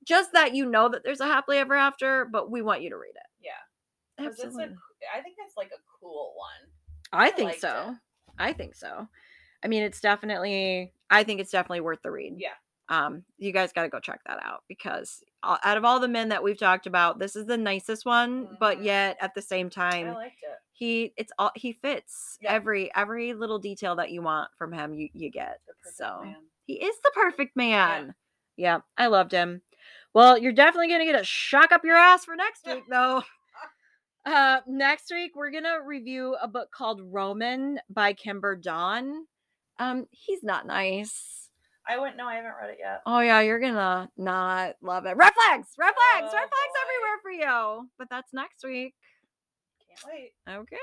Just 0.04 0.34
that 0.34 0.54
you 0.56 0.66
know 0.66 0.90
that 0.90 1.04
there's 1.04 1.22
a 1.22 1.28
happily 1.28 1.58
ever 1.58 1.76
after, 1.76 2.26
but 2.26 2.50
we 2.50 2.62
want 2.62 2.82
you 2.82 2.90
to 2.90 2.98
read 2.98 3.16
it. 3.16 3.28
Yeah. 3.40 4.26
Absolutely. 4.26 4.64
a, 4.66 5.18
I 5.18 5.22
think 5.22 5.38
it's 5.40 5.56
like 5.58 5.72
a 5.72 5.80
cool 6.00 6.34
one. 6.38 6.72
I 7.14 7.28
I 7.28 7.32
think 7.32 7.54
so. 7.56 7.92
it. 7.92 7.98
I 8.40 8.54
think 8.54 8.76
so. 8.76 9.08
I 9.64 9.68
mean, 9.68 9.84
it's 9.84 10.02
definitely. 10.02 10.94
I 11.10 11.24
think 11.24 11.40
it's 11.40 11.52
definitely 11.52 11.82
worth 11.82 12.02
the 12.02 12.12
read. 12.12 12.36
Yeah. 12.40 12.54
Um, 12.90 13.24
you 13.38 13.52
guys 13.54 13.72
got 13.72 13.84
to 13.84 13.90
go 13.90 14.00
check 14.00 14.22
that 14.26 14.44
out 14.44 14.64
because 14.68 15.24
out 15.44 15.78
of 15.78 15.86
all 15.86 16.00
the 16.00 16.08
men 16.08 16.30
that 16.30 16.44
we've 16.44 16.58
talked 16.58 16.88
about, 16.88 17.20
this 17.20 17.36
is 17.36 17.46
the 17.46 17.58
nicest 17.58 18.06
one. 18.06 18.58
But 18.60 18.80
Mhm. 18.80 18.86
yet, 18.86 19.18
at 19.22 19.34
the 19.34 19.42
same 19.42 19.70
time, 19.70 20.08
I 20.10 20.14
liked 20.14 20.44
it. 20.44 20.60
He 20.82 21.14
it's 21.16 21.32
all 21.38 21.52
he 21.56 21.74
fits 21.74 22.40
Yeah. 22.42 22.54
every 22.54 22.92
every 22.96 23.34
little 23.36 23.60
detail 23.60 23.96
that 23.98 24.10
you 24.10 24.24
want 24.24 24.50
from 24.58 24.74
him. 24.74 24.96
You 24.96 25.10
you 25.14 25.30
get. 25.30 25.60
So 25.94 26.22
man. 26.24 26.36
he 26.66 26.74
is 26.84 26.96
the 27.04 27.12
perfect 27.14 27.56
man. 27.56 28.16
Yeah. 28.58 28.80
I 28.98 29.06
loved 29.08 29.32
him. 29.32 29.62
Well, 30.16 30.40
you're 30.40 30.52
definitely 30.54 30.88
gonna 30.90 31.06
get 31.06 31.22
a 31.22 31.24
shock 31.24 31.72
up 31.72 31.86
your 31.86 31.96
ass 31.98 32.26
for 32.26 32.36
next 32.36 32.66
week, 32.66 32.84
though. 32.90 33.22
Uh, 34.24 34.60
next 34.68 35.10
week 35.12 35.32
we're 35.36 35.50
gonna 35.50 35.80
review 35.84 36.36
a 36.40 36.48
book 36.48 36.70
called 36.72 37.02
Roman 37.04 37.80
by 37.90 38.14
Kimber 38.14 38.56
Dawn. 38.56 39.26
Um, 39.80 40.06
he's 40.12 40.44
not 40.44 40.68
nice. 40.68 41.50
I 41.90 41.98
wouldn't 41.98 42.18
know. 42.18 42.28
I 42.28 42.36
haven't 42.36 42.52
read 42.62 42.70
it 42.70 42.78
yet. 42.80 43.02
Oh 43.08 43.20
yeah, 43.22 43.40
you're 43.42 43.60
gonna 43.60 44.12
not 44.18 44.76
love 44.80 45.08
it. 45.08 45.18
Red 45.18 45.34
flags, 45.34 45.70
red 45.76 45.92
flags, 45.96 46.32
Oh, 46.32 46.38
red 46.38 46.50
flags 46.50 46.52
boy. 46.52 46.82
everywhere 46.84 47.20
for 47.24 47.32
you. 47.32 47.90
But 47.98 48.10
that's 48.12 48.32
next 48.32 48.64
week. 48.64 48.94
Can't 49.92 50.14
wait. 50.14 50.32
Okay. 50.48 50.78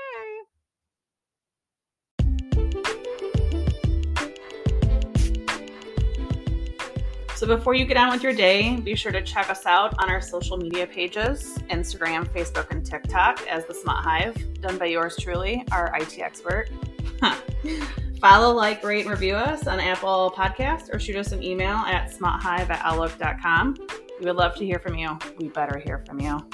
So 7.35 7.47
before 7.47 7.73
you 7.73 7.85
get 7.85 7.95
on 7.95 8.09
with 8.09 8.21
your 8.21 8.33
day, 8.33 8.75
be 8.75 8.95
sure 8.95 9.13
to 9.13 9.21
check 9.21 9.49
us 9.49 9.65
out 9.65 9.95
on 10.03 10.09
our 10.09 10.21
social 10.21 10.57
media 10.57 10.85
pages 10.85 11.57
Instagram, 11.69 12.27
Facebook, 12.33 12.69
and 12.69 12.85
TikTok 12.85 13.47
as 13.47 13.65
The 13.65 13.73
Smut 13.73 14.03
Hive, 14.03 14.35
done 14.61 14.77
by 14.77 14.87
yours 14.87 15.15
truly, 15.17 15.63
our 15.71 15.89
IT 15.97 16.19
expert. 16.19 16.69
Follow, 18.19 18.53
like, 18.53 18.83
rate, 18.83 19.01
and 19.01 19.11
review 19.11 19.35
us 19.35 19.67
on 19.67 19.79
Apple 19.79 20.33
Podcasts 20.35 20.93
or 20.93 20.99
shoot 20.99 21.15
us 21.15 21.31
an 21.31 21.41
email 21.41 21.77
at 21.77 22.11
smuthive 22.11 22.69
at 22.69 22.81
outlook.com. 22.83 23.77
We 24.19 24.25
would 24.25 24.35
love 24.35 24.55
to 24.57 24.65
hear 24.65 24.79
from 24.79 24.97
you. 24.97 25.17
We 25.37 25.47
better 25.47 25.79
hear 25.79 26.03
from 26.05 26.19
you. 26.19 26.45